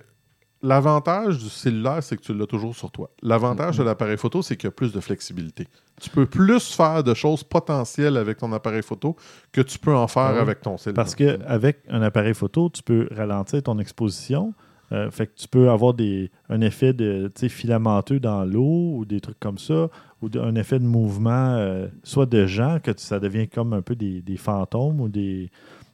l'avantage 0.64 1.38
du 1.38 1.50
cellulaire, 1.50 2.02
c'est 2.02 2.16
que 2.18 2.22
tu 2.22 2.34
l'as 2.34 2.48
toujours 2.48 2.76
sur 2.76 2.90
toi. 2.90 3.10
L'avantage 3.22 3.76
Mm-hmm. 3.76 3.80
de 3.80 3.84
l'appareil 3.84 4.18
photo, 4.18 4.42
c'est 4.42 4.56
qu'il 4.58 4.68
y 4.68 4.70
a 4.70 4.72
plus 4.72 4.92
de 4.94 5.00
flexibilité. 5.00 5.68
Tu 6.02 6.10
peux 6.10 6.26
plus 6.26 6.74
faire 6.74 7.04
de 7.04 7.14
choses 7.14 7.44
potentielles 7.44 8.18
avec 8.18 8.38
ton 8.38 8.52
appareil 8.54 8.82
photo 8.82 9.16
que 9.52 9.62
tu 9.62 9.78
peux 9.78 9.94
en 9.96 10.08
faire 10.08 10.24
Ah 10.24 10.34
oui. 10.36 10.40
avec 10.40 10.62
ton 10.62 10.78
cellulaire. 10.78 10.96
Parce 11.04 11.14
qu'avec 11.16 11.80
un 11.90 12.02
appareil 12.02 12.34
photo, 12.34 12.70
tu 12.74 12.82
peux 12.82 13.08
ralentir 13.12 13.62
ton 13.62 13.78
exposition. 13.78 14.54
Euh, 14.92 15.10
fait 15.12 15.28
que 15.28 15.32
tu 15.36 15.48
peux 15.48 15.70
avoir 15.70 15.94
des, 15.94 16.30
un 16.50 16.62
effet 16.62 16.94
de 16.94 17.32
filamenteux 17.50 18.20
dans 18.20 18.44
l'eau 18.44 18.94
ou 18.98 19.06
des 19.06 19.22
trucs 19.22 19.40
comme 19.40 19.58
ça, 19.58 19.90
ou 20.22 20.30
de- 20.30 20.40
un 20.40 20.54
effet 20.56 20.78
de 20.80 20.86
mouvement, 20.86 21.56
euh, 21.56 21.88
soit 22.04 22.26
de 22.28 22.46
gens, 22.46 22.80
que 22.84 22.92
tu- 22.92 23.04
ça 23.04 23.20
devient 23.20 23.48
comme 23.48 23.74
un 23.74 23.82
peu 23.82 23.96
des, 23.96 24.22
des 24.22 24.38
fantômes 24.38 25.00
ou 25.02 25.10
des. 25.10 25.50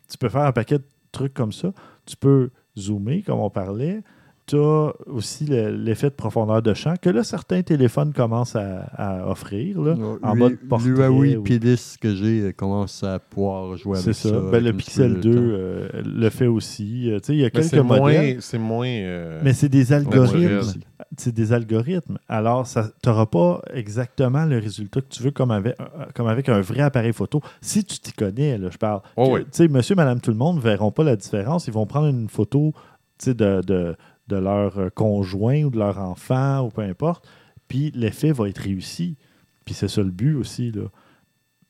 Tu 0.10 0.18
peux 0.18 0.28
faire 0.30 0.42
un 0.42 0.52
paquet 0.52 0.80
de 0.80 0.84
trucs 1.12 1.34
comme 1.34 1.54
ça. 1.54 1.72
Tu 2.06 2.18
peux 2.18 2.50
zoomer, 2.78 3.22
comme 3.24 3.40
on 3.40 3.50
parlait. 3.50 4.02
Tu 4.50 4.56
as 4.58 4.94
aussi 5.06 5.46
le- 5.46 5.70
l'effet 5.76 6.10
de 6.10 6.16
profondeur 6.16 6.64
de 6.64 6.74
champ 6.74 6.96
que 7.00 7.12
là, 7.12 7.24
certains 7.24 7.62
téléphones 7.62 8.14
commencent 8.14 8.56
à, 8.56 8.80
à 8.96 9.30
offrir. 9.30 9.80
Là, 9.80 9.94
en 10.24 10.34
Lui- 10.34 10.40
mode 10.40 10.56
portrait. 10.68 10.90
L'Huawei 10.90 11.38
ou- 11.38 11.44
P10 11.44 11.98
que 12.00 12.16
j'ai 12.16 12.42
euh, 12.42 12.52
commence 12.52 13.04
à 13.04 13.20
pouvoir 13.20 13.78
jouer 13.78 13.98
C'est 13.98 14.06
avec 14.06 14.16
ça. 14.16 14.30
ça. 14.30 14.36
Ben, 14.40 14.48
avec 14.48 14.64
le 14.64 14.74
Pixel 14.74 15.14
peu 15.16 15.20
2 15.22 15.30
de 15.30 15.36
temps. 15.36 15.42
euh, 15.44 15.90
le 16.04 16.30
fait 16.32 16.48
aussi. 16.48 17.12
Euh, 17.12 17.20
tu 17.20 17.26
sais, 17.28 17.34
il 17.34 17.40
y 17.40 17.42
a 17.42 17.46
Mais 17.46 17.52
quelques 17.52 17.66
c'est 17.66 17.84
modèles. 17.84 18.02
moins. 18.34 18.42
C'est 18.42 18.58
moins 18.58 18.88
euh, 18.88 19.40
Mais 19.44 19.54
c'est 19.54 19.70
des 19.70 19.94
algorithmes. 19.94 20.80
C'est 21.16 21.34
des 21.34 21.54
algorithmes. 21.54 22.18
Alors, 22.28 22.68
tu 22.68 22.80
n'auras 23.08 23.26
pas 23.28 23.62
exactement 23.74 24.46
le 24.46 24.58
résultat 24.58 25.02
que 25.02 25.10
tu 25.10 25.22
veux 25.22 25.32
comme 25.32 25.52
avec, 25.52 25.76
comme 26.16 26.28
avec 26.28 26.50
un 26.50 26.62
vrai 26.62 26.82
appareil 26.82 27.14
photo. 27.14 27.40
Si 27.62 27.84
tu 27.84 28.00
t'y 28.00 28.14
connais, 28.14 28.58
là, 28.58 28.70
je 28.72 28.78
parle. 28.78 29.02
Oh 29.16 29.28
Que, 29.28 29.32
oui. 29.34 29.40
Tu 29.44 29.48
sais, 29.52 29.68
monsieur, 29.68 29.94
madame, 29.96 30.20
tout 30.22 30.32
le 30.32 30.38
monde 30.38 30.56
ne 30.56 30.62
verront 30.62 30.92
pas 30.92 31.04
la 31.04 31.16
différence. 31.16 31.68
Ils 31.68 31.74
vont 31.74 31.86
prendre 31.86 32.08
une 32.08 32.30
photo 32.30 32.74
tu 33.20 33.26
sais, 33.26 33.34
de, 33.34 33.62
de, 33.68 33.96
de 34.30 34.38
leur 34.38 34.78
euh, 34.78 34.90
conjoint 34.90 35.64
ou 35.64 35.70
de 35.70 35.78
leur 35.80 35.98
enfant 36.00 36.66
ou 36.66 36.70
peu 36.70 36.82
importe. 36.82 37.28
Puis 37.68 37.92
l'effet 37.96 38.32
va 38.32 38.48
être 38.50 38.60
réussi. 38.60 39.18
Puis 39.66 39.74
c'est 39.74 39.88
ça 39.90 40.02
le 40.02 40.12
but 40.12 40.36
aussi. 40.36 40.72
Là. 40.72 40.84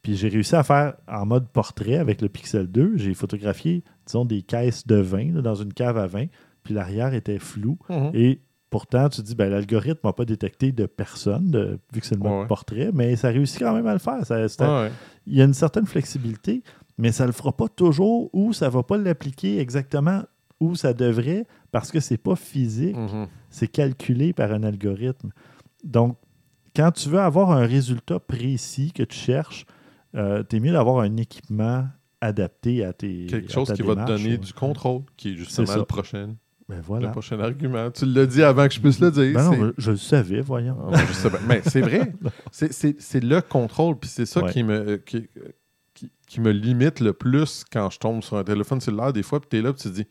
Puis 0.01 0.15
j'ai 0.15 0.29
réussi 0.29 0.55
à 0.55 0.63
faire 0.63 0.93
en 1.07 1.25
mode 1.25 1.49
portrait 1.49 1.97
avec 1.97 2.21
le 2.21 2.29
Pixel 2.29 2.67
2. 2.67 2.93
J'ai 2.97 3.13
photographié, 3.13 3.83
disons, 4.05 4.25
des 4.25 4.41
caisses 4.41 4.85
de 4.87 4.95
vin 4.95 5.33
là, 5.33 5.41
dans 5.41 5.55
une 5.55 5.73
cave 5.73 5.97
à 5.97 6.07
vin. 6.07 6.25
Puis 6.63 6.73
l'arrière 6.73 7.13
était 7.13 7.39
flou. 7.39 7.77
Mhm. 7.89 8.11
Et 8.13 8.39
pourtant, 8.69 9.09
tu 9.09 9.21
dis, 9.21 9.35
ben, 9.35 9.49
l'algorithme 9.49 9.99
n'a 10.07 10.13
pas 10.13 10.25
détecté 10.25 10.71
de 10.71 10.85
personne, 10.85 11.49
de- 11.51 11.79
vu 11.93 11.99
que 12.01 12.05
c'est 12.05 12.15
le 12.15 12.21
mode 12.21 12.41
Ouais, 12.41 12.47
portrait, 12.47 12.91
mais 12.93 13.15
ça 13.15 13.29
réussit 13.29 13.59
quand 13.59 13.73
même 13.73 13.87
à 13.87 13.93
le 13.93 13.99
faire. 13.99 14.25
Ça- 14.25 14.37
ouais. 14.83 14.91
Il 15.27 15.35
y 15.35 15.41
a 15.41 15.45
une 15.45 15.53
certaine 15.53 15.85
flexibilité, 15.87 16.63
mais 16.97 17.11
ça 17.11 17.23
ne 17.23 17.27
le 17.27 17.33
fera 17.33 17.51
pas 17.51 17.67
toujours 17.67 18.29
ou 18.33 18.53
ça 18.53 18.67
ne 18.67 18.71
va 18.71 18.83
pas 18.83 18.97
l'appliquer 18.97 19.59
exactement 19.59 20.21
où 20.61 20.75
ça 20.75 20.93
devrait 20.93 21.45
parce 21.71 21.91
que 21.91 21.99
c'est 21.99 22.17
pas 22.17 22.35
physique, 22.35 22.95
Mhm. 22.95 23.27
c'est 23.49 23.67
calculé 23.67 24.33
par 24.33 24.51
un 24.51 24.63
algorithme. 24.63 25.31
Donc, 25.83 26.17
quand 26.75 26.91
tu 26.91 27.09
veux 27.09 27.19
avoir 27.19 27.51
un 27.51 27.65
résultat 27.65 28.19
précis 28.19 28.91
que 28.91 29.03
tu 29.03 29.17
cherches, 29.17 29.65
euh, 30.15 30.43
tu 30.47 30.57
es 30.57 30.59
mieux 30.59 30.71
d'avoir 30.71 30.99
un 30.99 31.17
équipement 31.17 31.87
adapté 32.21 32.83
à 32.83 32.93
tes. 32.93 33.27
Quelque 33.27 33.51
chose 33.51 33.67
ta 33.69 33.73
qui 33.75 33.81
va 33.81 33.95
te 33.95 34.05
donner 34.05 34.31
ouais. 34.31 34.37
du 34.37 34.53
contrôle, 34.53 35.03
qui 35.15 35.33
est 35.33 35.35
justement 35.35 35.75
le 35.75 35.85
prochain, 35.85 36.35
Ben 36.67 36.81
le 36.99 37.11
prochain 37.11 37.39
argument. 37.39 37.89
Tu 37.91 38.05
l'as 38.05 38.25
dit 38.25 38.43
avant 38.43 38.67
que 38.67 38.73
je 38.73 38.79
puisse 38.79 38.99
le 38.99 39.09
dire. 39.11 39.33
Ben 39.33 39.43
non, 39.51 39.71
je, 39.77 39.91
le 39.91 39.97
savais, 39.97 40.41
voyons. 40.41 40.77
Ah, 40.91 40.97
sais 41.07 41.29
bien. 41.29 41.39
Mais 41.47 41.61
c'est 41.65 41.81
vrai. 41.81 42.13
C'est- 42.51 43.23
le 43.23 43.41
contrôle. 43.41 43.97
Puis 43.97 44.09
c'est 44.09 44.25
ça 44.25 44.43
Ouais. 44.43 44.51
qui, 44.51 44.63
me, 44.63 44.97
qui, 44.97 45.27
qui, 45.93 46.11
qui 46.27 46.41
me 46.41 46.51
limite 46.51 46.99
le 46.99 47.13
plus 47.13 47.63
quand 47.71 47.89
je 47.89 47.97
tombe 47.99 48.21
sur 48.21 48.37
un 48.37 48.43
téléphone 48.43 48.81
cellulaire. 48.81 49.13
Des 49.13 49.23
fois, 49.23 49.39
puis 49.39 49.49
tu 49.49 49.57
es 49.57 49.61
là, 49.61 49.73
puis 49.73 49.81
tu 49.81 49.89
te 49.89 49.93
dis 49.95 50.05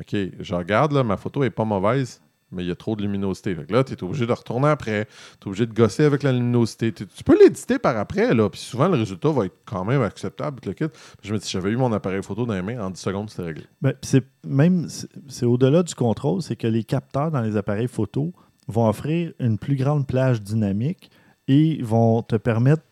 OK, 0.00 0.16
je 0.38 0.54
regarde, 0.54 0.92
là, 0.92 1.02
ma 1.02 1.16
photo 1.16 1.42
est 1.44 1.50
pas 1.50 1.64
mauvaise, 1.64 2.20
mais 2.50 2.64
il 2.64 2.68
y 2.68 2.70
a 2.70 2.76
trop 2.76 2.96
de 2.96 3.02
luminosité. 3.02 3.54
Fait 3.54 3.64
que 3.64 3.72
là, 3.72 3.84
tu 3.84 3.92
es 3.92 4.02
obligé 4.02 4.26
de 4.26 4.32
retourner 4.32 4.68
après. 4.68 5.06
Tu 5.40 5.46
es 5.46 5.48
obligé 5.48 5.66
de 5.66 5.74
gosser 5.74 6.04
avec 6.04 6.22
la 6.22 6.32
luminosité. 6.32 6.92
Tu 6.92 7.24
peux 7.24 7.38
l'éditer 7.38 7.78
par 7.78 7.96
après, 7.96 8.34
là, 8.34 8.48
puis 8.48 8.60
souvent, 8.60 8.88
le 8.88 8.96
résultat 8.96 9.30
va 9.30 9.46
être 9.46 9.58
quand 9.64 9.84
même 9.84 10.02
acceptable. 10.02 10.60
le 10.64 10.72
kit. 10.72 10.86
Je 11.22 11.32
me 11.32 11.38
dis, 11.38 11.48
j'avais 11.48 11.70
eu 11.70 11.76
mon 11.76 11.92
appareil 11.92 12.22
photo 12.22 12.46
dans 12.46 12.54
les 12.54 12.62
mains, 12.62 12.80
en 12.80 12.90
10 12.90 13.00
secondes, 13.00 13.30
c'était 13.30 13.42
réglé. 13.42 13.64
Ben, 13.82 13.92
c'est 14.02 14.24
même 14.46 14.88
c'est 15.28 15.46
au-delà 15.46 15.82
du 15.82 15.94
contrôle, 15.94 16.42
c'est 16.42 16.56
que 16.56 16.66
les 16.66 16.84
capteurs 16.84 17.30
dans 17.30 17.42
les 17.42 17.56
appareils 17.56 17.88
photo 17.88 18.32
vont 18.66 18.88
offrir 18.88 19.32
une 19.40 19.58
plus 19.58 19.76
grande 19.76 20.06
plage 20.06 20.42
dynamique 20.42 21.10
et 21.48 21.82
vont 21.82 22.22
te 22.22 22.36
permettre, 22.36 22.82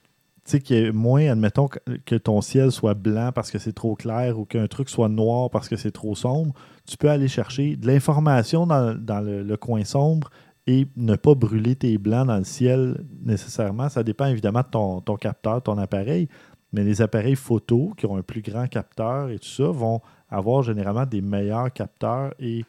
sais, 0.50 0.60
qu'il 0.60 0.86
y 0.86 0.90
moins, 0.90 1.28
admettons, 1.28 1.68
que, 1.68 2.14
ton 2.16 2.40
ciel 2.40 2.70
soit 2.70 2.94
blanc 2.94 3.30
parce 3.34 3.50
que 3.50 3.58
c'est 3.58 3.72
trop 3.72 3.94
clair 3.94 4.38
ou 4.38 4.44
qu'un 4.44 4.66
truc 4.66 4.88
soit 4.88 5.08
noir 5.08 5.50
parce 5.50 5.68
que 5.68 5.76
c'est 5.76 5.90
trop 5.90 6.14
sombre. 6.14 6.54
Tu 6.86 6.96
peux 6.96 7.10
aller 7.10 7.28
chercher 7.28 7.76
de 7.76 7.86
l'information 7.86 8.66
dans, 8.66 8.96
le, 9.24 9.56
coin 9.56 9.84
sombre 9.84 10.30
et 10.66 10.86
ne 10.96 11.16
pas 11.16 11.34
brûler 11.34 11.76
tes 11.76 11.98
blancs 11.98 12.26
dans 12.26 12.38
le 12.38 12.44
ciel 12.44 13.04
nécessairement. 13.24 13.88
Ça 13.88 14.02
dépend 14.02 14.26
évidemment 14.26 14.62
de 14.62 15.00
ton, 15.00 15.16
capteur, 15.16 15.62
ton 15.62 15.78
appareil. 15.78 16.28
Mais 16.72 16.84
les 16.84 17.02
appareils 17.02 17.36
photo 17.36 17.92
qui 17.96 18.06
ont 18.06 18.16
un 18.16 18.22
plus 18.22 18.42
grand 18.42 18.66
capteur 18.66 19.30
et 19.30 19.38
tout 19.38 19.48
ça 19.48 19.68
vont 19.68 20.00
avoir 20.28 20.62
généralement 20.62 21.06
des 21.06 21.20
meilleurs 21.20 21.72
capteurs 21.72 22.34
et 22.38 22.64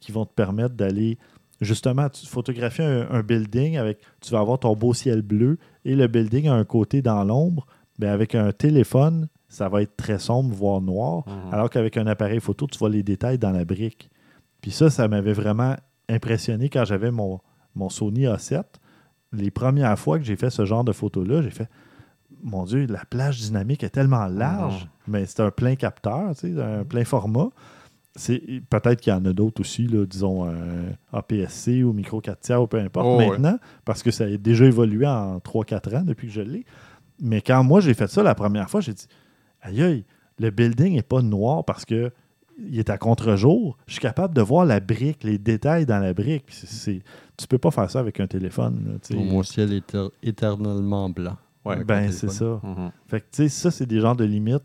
qui 0.00 0.12
vont 0.12 0.26
te 0.26 0.32
permettre 0.32 0.74
d'aller 0.74 1.18
justement 1.60 2.08
tu 2.08 2.26
photographier 2.26 2.84
un, 2.84 3.10
un 3.10 3.22
building 3.22 3.78
avec 3.78 3.98
tu 4.20 4.30
vas 4.32 4.38
avoir 4.40 4.60
ton 4.60 4.76
beau 4.76 4.94
ciel 4.94 5.22
bleu 5.22 5.58
et 5.88 5.96
le 5.96 6.06
building 6.06 6.48
a 6.48 6.54
un 6.54 6.64
côté 6.64 7.02
dans 7.02 7.24
l'ombre 7.24 7.66
ben 7.98 8.10
avec 8.10 8.34
un 8.34 8.52
téléphone 8.52 9.28
ça 9.48 9.68
va 9.68 9.82
être 9.82 9.96
très 9.96 10.18
sombre 10.18 10.54
voire 10.54 10.82
noir. 10.82 11.24
Alors 11.50 11.70
qu'avec 11.70 11.96
un 11.96 12.06
appareil 12.06 12.38
photo 12.38 12.66
tu 12.66 12.78
vois 12.78 12.90
les 12.90 13.02
détails 13.02 13.38
dans 13.38 13.50
la 13.50 13.64
brique. 13.64 14.10
Puis 14.60 14.70
ça 14.70 14.90
ça 14.90 15.08
m'avait 15.08 15.32
vraiment 15.32 15.74
impressionné 16.08 16.68
quand 16.68 16.84
j'avais 16.84 17.10
mon, 17.10 17.40
mon 17.74 17.88
Sony 17.88 18.26
A7 18.26 18.62
les 19.32 19.50
premières 19.50 19.98
fois 19.98 20.18
que 20.18 20.24
j'ai 20.24 20.36
fait 20.36 20.50
ce 20.50 20.64
genre 20.64 20.84
de 20.84 20.92
photos 20.92 21.26
là 21.26 21.42
j'ai 21.42 21.50
fait 21.50 21.68
mon 22.42 22.64
Dieu, 22.64 22.86
la 22.86 23.04
plage 23.04 23.40
dynamique 23.40 23.82
est 23.82 23.90
tellement 23.90 24.26
large, 24.26 24.88
mais 25.06 25.26
c'est 25.26 25.40
un 25.40 25.50
plein 25.50 25.74
capteur, 25.74 26.34
tu 26.36 26.54
sais, 26.54 26.62
un 26.62 26.84
plein 26.84 27.04
format. 27.04 27.48
C'est, 28.18 28.42
peut-être 28.68 29.00
qu'il 29.00 29.12
y 29.12 29.16
en 29.16 29.24
a 29.24 29.32
d'autres 29.32 29.60
aussi, 29.60 29.86
là, 29.86 30.04
disons 30.04 30.44
un 30.44 30.92
APS-C 31.12 31.82
ou 31.84 31.92
micro 31.92 32.20
4 32.20 32.40
tiers 32.40 32.62
ou 32.62 32.66
peu 32.66 32.78
importe 32.78 33.06
Oh, 33.08 33.16
ouais. 33.18 33.28
maintenant, 33.30 33.58
parce 33.84 34.02
que 34.02 34.10
ça 34.10 34.24
a 34.24 34.36
déjà 34.36 34.64
évolué 34.64 35.06
en 35.06 35.38
3-4 35.38 35.96
ans 35.98 36.02
depuis 36.02 36.26
que 36.28 36.32
je 36.34 36.40
l'ai. 36.40 36.64
Mais 37.20 37.40
quand 37.40 37.62
moi 37.64 37.80
j'ai 37.80 37.94
fait 37.94 38.08
ça 38.08 38.22
la 38.22 38.34
première 38.34 38.68
fois, 38.70 38.80
j'ai 38.80 38.92
dit 38.94 39.06
Aïe 39.62 39.82
aïe, 39.82 40.04
le 40.38 40.50
building 40.50 40.94
n'est 40.94 41.02
pas 41.02 41.22
noir 41.22 41.64
parce 41.64 41.84
que 41.84 42.10
il 42.60 42.78
est 42.78 42.90
à 42.90 42.98
contre-jour. 42.98 43.76
Je 43.86 43.92
suis 43.92 44.00
capable 44.00 44.34
de 44.34 44.40
voir 44.42 44.64
la 44.64 44.80
brique, 44.80 45.22
les 45.22 45.38
détails 45.38 45.86
dans 45.86 46.00
la 46.00 46.12
brique. 46.12 46.44
C'est, 46.48 46.66
c'est- 46.68 47.02
tu 47.36 47.46
peux 47.46 47.58
pas 47.58 47.70
faire 47.70 47.88
ça 47.88 48.00
avec 48.00 48.18
un 48.18 48.26
téléphone. 48.26 48.82
là, 48.84 48.92
tu. 49.00 49.14
Mon 49.16 49.44
ciel 49.44 49.72
est 49.72 49.92
éter- 49.94 50.10
éternellement 50.24 51.08
blanc. 51.08 51.36
Ouais. 51.64 51.84
Ben, 51.84 52.10
c'est 52.10 52.30
ça. 52.30 52.60
Mhm. 52.64 52.90
Fait 53.06 53.20
que, 53.20 53.26
tu 53.30 53.42
sais, 53.44 53.48
ça, 53.48 53.70
c'est 53.70 53.86
des 53.86 54.00
genres 54.00 54.16
de 54.16 54.24
limites 54.24 54.62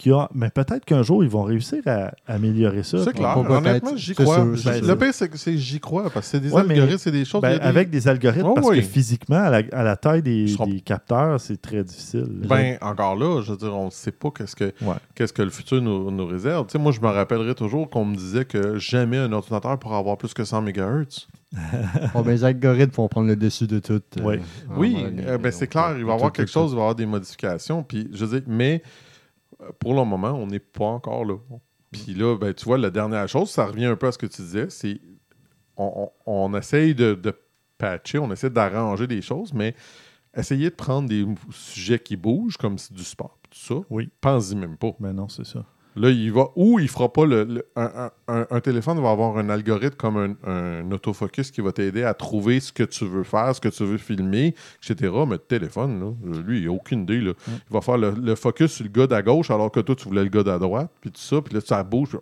qui. 0.00 0.10
Mais 0.34 0.50
peut-être 0.50 0.84
qu'un 0.84 1.02
jour, 1.02 1.22
ils 1.22 1.30
vont 1.30 1.42
réussir 1.42 1.82
à 1.86 2.12
améliorer 2.26 2.82
ça. 2.82 3.04
C'est 3.04 3.12
clair. 3.12 3.36
Honnêtement, 3.36 3.96
j'y 3.96 4.14
crois. 4.14 4.36
sûr, 4.56 4.70
Ben, 4.72 4.84
le 4.86 4.96
pire, 4.96 5.12
c'est 5.14 5.28
que 5.28 5.36
c'est 5.38 5.56
j'y 5.58 5.78
crois, 5.78 6.04
parce 6.10 6.26
que 6.26 6.30
c'est 6.32 6.40
des 6.40 6.50
Ouais, 6.52 6.62
algorithmes, 6.62 6.98
c'est 6.98 7.10
des 7.12 7.24
choses. 7.24 7.42
Ben, 7.42 7.58
des- 7.58 7.62
avec 7.64 7.90
des 7.90 8.08
algorithmes, 8.08 8.48
Oh, 8.50 8.54
parce 8.54 8.68
oui. 8.68 8.76
que 8.78 8.82
physiquement, 8.82 9.36
à 9.44 9.50
la, 9.50 9.62
à 9.72 9.82
la 9.82 9.96
taille 9.96 10.22
des, 10.22 10.42
Ils 10.44 10.48
seront- 10.50 10.66
des 10.66 10.80
capteurs, 10.80 11.38
c'est 11.40 11.60
très 11.60 11.84
difficile. 11.84 12.26
Ben, 12.48 12.78
encore 12.80 13.14
là, 13.16 13.42
je 13.42 13.52
veux 13.52 13.58
dire, 13.58 13.74
on 13.76 13.86
ne 13.86 13.90
sait 13.90 14.12
pas 14.12 14.30
qu'est-ce 14.30 14.56
que, 14.56 14.72
Ouais. 14.82 14.94
qu'est-ce 15.14 15.32
que 15.32 15.42
le 15.42 15.50
futur 15.50 15.80
nous, 15.82 16.10
nous 16.10 16.26
réserve. 16.26 16.66
Tu 16.66 16.72
sais, 16.72 16.78
moi, 16.78 16.92
je 16.92 17.00
me 17.00 17.06
rappellerai 17.08 17.54
toujours 17.54 17.88
qu'on 17.90 18.04
me 18.04 18.16
disait 18.16 18.44
que 18.44 18.78
jamais 18.78 19.18
un 19.18 19.32
ordinateur 19.32 19.78
pourra 19.78 19.98
avoir 19.98 20.16
plus 20.16 20.32
que 20.34 20.44
100 20.44 20.62
MHz. 20.62 21.28
Oh, 22.14 22.22
ben, 22.22 22.30
les 22.30 22.44
algorithmes 22.44 22.92
vont 22.94 23.08
prendre 23.08 23.26
le 23.28 23.36
dessus 23.36 23.66
de 23.66 23.80
tout. 23.80 24.00
euh, 24.20 24.36
Oui, 24.76 24.94
donné, 25.02 25.26
euh, 25.26 25.36
ben, 25.38 25.50
c'est 25.50 25.66
clair, 25.66 25.94
il 25.98 26.04
va 26.04 26.12
y 26.12 26.14
avoir 26.14 26.32
quelque 26.32 26.50
chose, 26.50 26.70
il 26.70 26.74
va 26.74 26.80
y 26.80 26.82
avoir 26.82 26.94
des 26.94 27.06
modifications. 27.06 27.82
Puis, 27.82 28.08
je 28.12 28.24
veux 28.24 28.38
dire, 28.40 28.46
mais 28.48 28.82
pour 29.78 29.94
le 29.94 30.04
moment, 30.04 30.32
on 30.32 30.46
n'est 30.46 30.58
pas 30.60 30.84
encore 30.86 31.24
là. 31.24 31.36
Puis 31.92 32.14
là, 32.14 32.36
ben, 32.36 32.54
tu 32.54 32.64
vois, 32.64 32.78
la 32.78 32.90
dernière 32.90 33.28
chose, 33.28 33.50
ça 33.50 33.66
revient 33.66 33.86
un 33.86 33.96
peu 33.96 34.06
à 34.06 34.12
ce 34.12 34.18
que 34.18 34.26
tu 34.26 34.42
disais, 34.42 34.70
c'est 34.70 35.00
on, 35.76 36.10
on, 36.26 36.52
on 36.52 36.56
essaye 36.58 36.94
de, 36.94 37.14
de 37.14 37.34
patcher, 37.78 38.18
on 38.18 38.30
essaie 38.32 38.50
d'arranger 38.50 39.06
des 39.06 39.22
choses, 39.22 39.52
mais 39.52 39.74
essayer 40.36 40.70
de 40.70 40.74
prendre 40.74 41.08
des 41.08 41.26
sujets 41.50 41.98
qui 41.98 42.16
bougent, 42.16 42.56
comme 42.56 42.78
c'est 42.78 42.92
du 42.94 43.02
sport, 43.04 43.38
tout 43.50 43.58
ça, 43.58 43.74
Oui. 43.90 44.10
pense-y 44.20 44.54
même 44.54 44.76
pas. 44.76 44.92
Ben 45.00 45.12
non, 45.12 45.28
c'est 45.28 45.46
ça. 45.46 45.64
Là, 45.96 46.08
il 46.10 46.32
va 46.32 46.46
ou 46.54 46.78
il 46.78 46.88
fera 46.88 47.12
pas 47.12 47.26
le. 47.26 47.44
le- 47.44 47.66
un, 47.76 47.90
un- 47.96 48.10
un- 48.28 48.46
un 48.50 48.60
téléphone 48.60 49.00
va 49.00 49.10
avoir 49.10 49.36
un 49.38 49.48
algorithme 49.50 49.96
comme 49.96 50.16
un, 50.16 50.48
un 50.50 50.92
autofocus 50.92 51.50
qui 51.50 51.60
va 51.60 51.72
t'aider 51.72 52.04
à 52.04 52.14
trouver 52.14 52.60
ce 52.60 52.72
que 52.72 52.84
tu 52.84 53.04
veux 53.06 53.24
faire, 53.24 53.54
ce 53.54 53.60
que 53.60 53.68
tu 53.68 53.84
veux 53.84 53.98
filmer, 53.98 54.54
etc. 54.82 55.12
Mais 55.26 55.32
le 55.32 55.38
téléphone, 55.38 56.00
là, 56.00 56.40
lui, 56.46 56.60
il 56.60 56.66
n'a 56.66 56.72
aucune 56.72 57.02
idée. 57.02 57.20
Là. 57.20 57.32
Il 57.48 57.72
va 57.72 57.80
faire 57.80 57.98
le, 57.98 58.12
le 58.12 58.34
focus 58.36 58.72
sur 58.72 58.84
le 58.84 58.90
gars 59.06 59.16
à 59.16 59.22
gauche 59.22 59.50
alors 59.50 59.70
que 59.72 59.80
toi, 59.80 59.94
tu 59.96 60.04
voulais 60.08 60.22
le 60.22 60.30
gars 60.30 60.52
à 60.54 60.58
droite, 60.58 60.90
puis 61.00 61.10
tout 61.10 61.20
ça, 61.20 61.40
puis 61.42 61.54
là, 61.54 61.60
ça 61.60 61.82
bouge. 61.82 62.10
puis, 62.10 62.20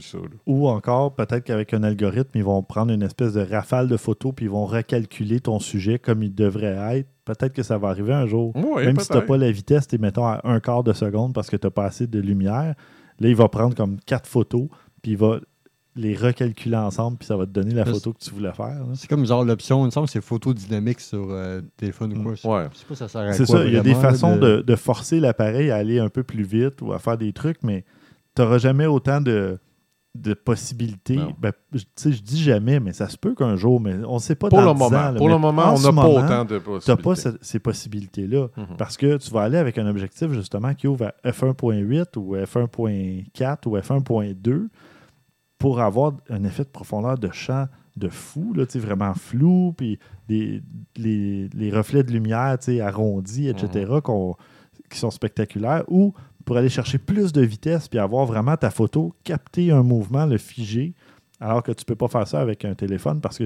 ça. 0.00 0.18
Ou 0.46 0.68
encore, 0.68 1.14
peut-être 1.14 1.44
qu'avec 1.44 1.74
un 1.74 1.82
algorithme, 1.82 2.30
ils 2.36 2.44
vont 2.44 2.62
prendre 2.62 2.92
une 2.92 3.02
espèce 3.02 3.34
de 3.34 3.40
rafale 3.42 3.88
de 3.88 3.96
photos 3.96 4.32
puis 4.34 4.46
ils 4.46 4.50
vont 4.50 4.64
recalculer 4.66 5.40
ton 5.40 5.58
sujet 5.58 5.98
comme 5.98 6.22
il 6.22 6.34
devrait 6.34 6.96
être. 6.98 7.08
Peut-être 7.24 7.52
que 7.52 7.62
ça 7.62 7.78
va 7.78 7.88
arriver 7.88 8.12
un 8.12 8.26
jour. 8.26 8.52
Ouais, 8.56 8.86
Même 8.86 8.98
si 8.98 9.08
tu 9.08 9.14
n'as 9.14 9.20
pas 9.20 9.36
la 9.36 9.50
vitesse, 9.52 9.86
tu 9.86 9.94
es, 9.96 9.98
mettons, 9.98 10.26
à 10.26 10.40
un 10.44 10.58
quart 10.60 10.82
de 10.82 10.92
seconde 10.92 11.34
parce 11.34 11.50
que 11.50 11.56
tu 11.56 11.66
n'as 11.66 11.70
pas 11.70 11.84
assez 11.84 12.06
de 12.06 12.18
lumière. 12.20 12.74
Là, 13.20 13.28
il 13.28 13.36
va 13.36 13.48
prendre 13.48 13.76
comme 13.76 13.98
quatre 14.00 14.26
photos, 14.28 14.66
puis 15.02 15.12
il 15.12 15.16
va 15.18 15.38
les 15.94 16.16
recalculer 16.16 16.76
ensemble, 16.78 17.18
puis 17.18 17.26
ça 17.26 17.36
va 17.36 17.44
te 17.44 17.50
donner 17.50 17.74
la 17.74 17.84
photo 17.84 18.14
que 18.14 18.18
tu 18.18 18.30
voulais 18.30 18.52
faire. 18.52 18.82
C'est 18.94 19.08
comme 19.08 19.26
genre 19.26 19.44
l'option, 19.44 19.82
il 19.82 19.86
me 19.86 19.90
semble 19.90 20.06
que 20.06 20.12
c'est 20.12 20.22
photo 20.22 20.54
dynamique 20.54 21.00
sur 21.00 21.26
euh, 21.30 21.60
téléphone 21.76 22.16
ou 22.16 22.22
quoi. 22.22 22.34
Je 22.34 22.48
Ouais. 22.48 22.64
sais 22.72 22.86
pas 22.88 22.94
ça 22.94 23.08
sert 23.08 23.20
à 23.20 23.32
C'est 23.34 23.44
quoi 23.44 23.58
ça, 23.58 23.64
il 23.66 23.74
y 23.74 23.76
a 23.76 23.82
des 23.82 23.94
façons 23.94 24.36
de, 24.38 24.62
de 24.62 24.74
forcer 24.76 25.20
l'appareil 25.20 25.70
à 25.70 25.76
aller 25.76 25.98
un 25.98 26.08
peu 26.08 26.22
plus 26.22 26.44
vite 26.44 26.80
ou 26.80 26.92
à 26.94 26.98
faire 26.98 27.18
des 27.18 27.34
trucs, 27.34 27.62
mais 27.62 27.84
tu 28.34 28.40
n'auras 28.40 28.56
jamais 28.56 28.86
autant 28.86 29.20
de, 29.20 29.58
de 30.14 30.34
possibilités. 30.34 31.18
Ben, 31.40 31.52
je- 31.72 31.78
tu 31.78 31.86
sais, 31.96 32.12
je 32.12 32.22
dis 32.22 32.42
jamais, 32.42 32.80
mais 32.80 32.92
ça 32.92 33.08
se 33.08 33.16
peut 33.16 33.34
qu'un 33.34 33.56
jour, 33.56 33.80
mais 33.80 33.94
on 34.06 34.14
ne 34.16 34.18
sait 34.20 34.34
pas 34.34 34.48
Pour 34.50 34.58
dans 34.60 34.66
le 34.66 34.72
10 34.74 34.78
moment, 34.78 34.96
ans, 34.98 35.10
là, 35.10 35.14
pour 35.14 35.28
le 35.30 35.38
moment, 35.38 35.62
en 35.62 35.74
on 35.76 35.80
n'a 35.80 35.92
pas 36.02 36.06
autant 36.08 36.44
de 36.44 36.58
Tu 36.58 36.90
n'as 36.90 36.96
possibilités. 36.96 37.02
pas 37.02 37.14
ce- 37.16 37.38
ces 37.40 37.58
possibilités-là. 37.58 38.48
Mhm. 38.56 38.76
Parce 38.76 38.98
que 38.98 39.16
tu 39.16 39.30
vas 39.30 39.42
aller 39.42 39.56
avec 39.56 39.78
un 39.78 39.86
objectif 39.86 40.30
justement 40.32 40.74
qui 40.74 40.86
ouvre 40.86 41.12
à 41.24 41.30
f1.8 41.30 42.16
ou 42.18 42.36
f1.4 42.36 43.66
ou 43.66 43.76
f1.2 43.78 44.68
pour 45.58 45.80
avoir 45.80 46.12
un 46.28 46.44
effet 46.44 46.64
de 46.64 46.68
profondeur 46.68 47.16
de 47.18 47.30
champ 47.32 47.66
de 47.96 48.08
fou, 48.08 48.52
là, 48.54 48.64
vraiment 48.74 49.14
flou, 49.14 49.72
puis 49.76 49.98
les, 50.96 51.48
les 51.54 51.70
reflets 51.70 52.02
de 52.02 52.10
lumière 52.10 52.58
tu 52.58 52.72
sais, 52.72 52.80
arrondis, 52.80 53.48
etc., 53.48 53.90
qu'on- 54.02 54.34
qui 54.90 54.98
sont 54.98 55.10
spectaculaires, 55.10 55.84
ou 55.88 56.12
pour 56.44 56.56
aller 56.56 56.68
chercher 56.68 56.98
plus 56.98 57.32
de 57.32 57.40
vitesse 57.42 57.88
puis 57.88 57.98
avoir 57.98 58.26
vraiment 58.26 58.56
ta 58.56 58.70
photo 58.70 59.14
capter 59.24 59.70
un 59.70 59.82
mouvement, 59.82 60.26
le 60.26 60.38
figer, 60.38 60.94
alors 61.40 61.62
que 61.62 61.72
tu 61.72 61.82
ne 61.82 61.86
peux 61.86 61.96
pas 61.96 62.08
faire 62.08 62.26
ça 62.28 62.40
avec 62.40 62.64
un 62.64 62.74
téléphone 62.74 63.20
parce 63.20 63.38
que 63.38 63.44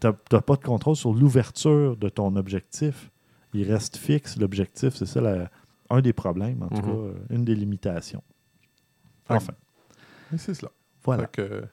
tu 0.00 0.06
n'as 0.06 0.40
pas 0.40 0.56
de 0.56 0.62
contrôle 0.64 0.96
sur 0.96 1.12
l'ouverture 1.14 1.96
de 1.96 2.08
ton 2.08 2.34
objectif. 2.36 3.10
Il 3.54 3.70
reste 3.70 3.96
fixe, 3.96 4.36
l'objectif. 4.38 4.94
C'est 4.96 5.06
ça 5.06 5.20
la- 5.20 5.50
un 5.88 6.00
des 6.00 6.12
problèmes, 6.12 6.62
en 6.62 6.68
tout 6.68 6.82
Mhm. 6.86 7.12
cas, 7.14 7.18
une 7.34 7.44
des 7.44 7.54
limitations. 7.54 8.22
Enfin, 9.28 9.54
c'est 10.36 10.54
cela. 10.54 10.70
voilà. 11.04 11.26
Que, 11.26 11.64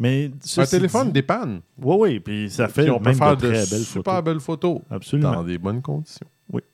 Mais 0.00 0.30
un 0.58 0.64
téléphone 0.66 1.06
dit- 1.08 1.12
dépanne. 1.14 1.60
Oui, 1.80 1.96
oui, 1.98 2.20
puis 2.20 2.50
ça 2.50 2.68
fait 2.68 2.82
Puis 2.82 2.90
on 2.90 2.98
peut 2.98 3.10
même 3.10 3.18
faire 3.18 3.36
de 3.36 3.42
de, 3.46 3.52
très 3.52 3.66
belles 3.66 3.84
super 3.84 4.12
photos. 4.14 4.24
belles 4.24 4.40
photos 4.40 4.80
Absolument. 4.90 5.32
dans 5.32 5.44
des 5.44 5.58
bonnes 5.58 5.82
conditions. 5.82 6.26
Voilà. 6.48 6.66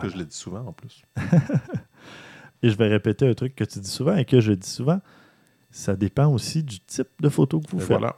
Que 0.00 0.08
je 0.08 0.16
l'ai 0.16 0.24
dit 0.24 0.36
souvent 0.36 0.66
en 0.66 0.72
plus. 0.72 1.02
Et 2.64 2.70
je 2.70 2.76
vais 2.76 2.88
répéter 2.88 3.28
un 3.28 3.34
truc 3.34 3.54
que 3.54 3.64
tu 3.64 3.78
dis 3.78 3.90
souvent 3.90 4.16
et 4.16 4.24
que 4.24 4.40
je 4.40 4.52
dis 4.52 4.68
souvent. 4.68 5.00
Ça 5.70 5.96
dépend 5.96 6.28
aussi 6.32 6.62
du 6.62 6.80
type 6.80 7.08
de 7.20 7.28
photo 7.28 7.60
que 7.60 7.70
vous 7.70 7.78
Et 7.78 7.80
faites. 7.80 7.98
voilà. 7.98 8.16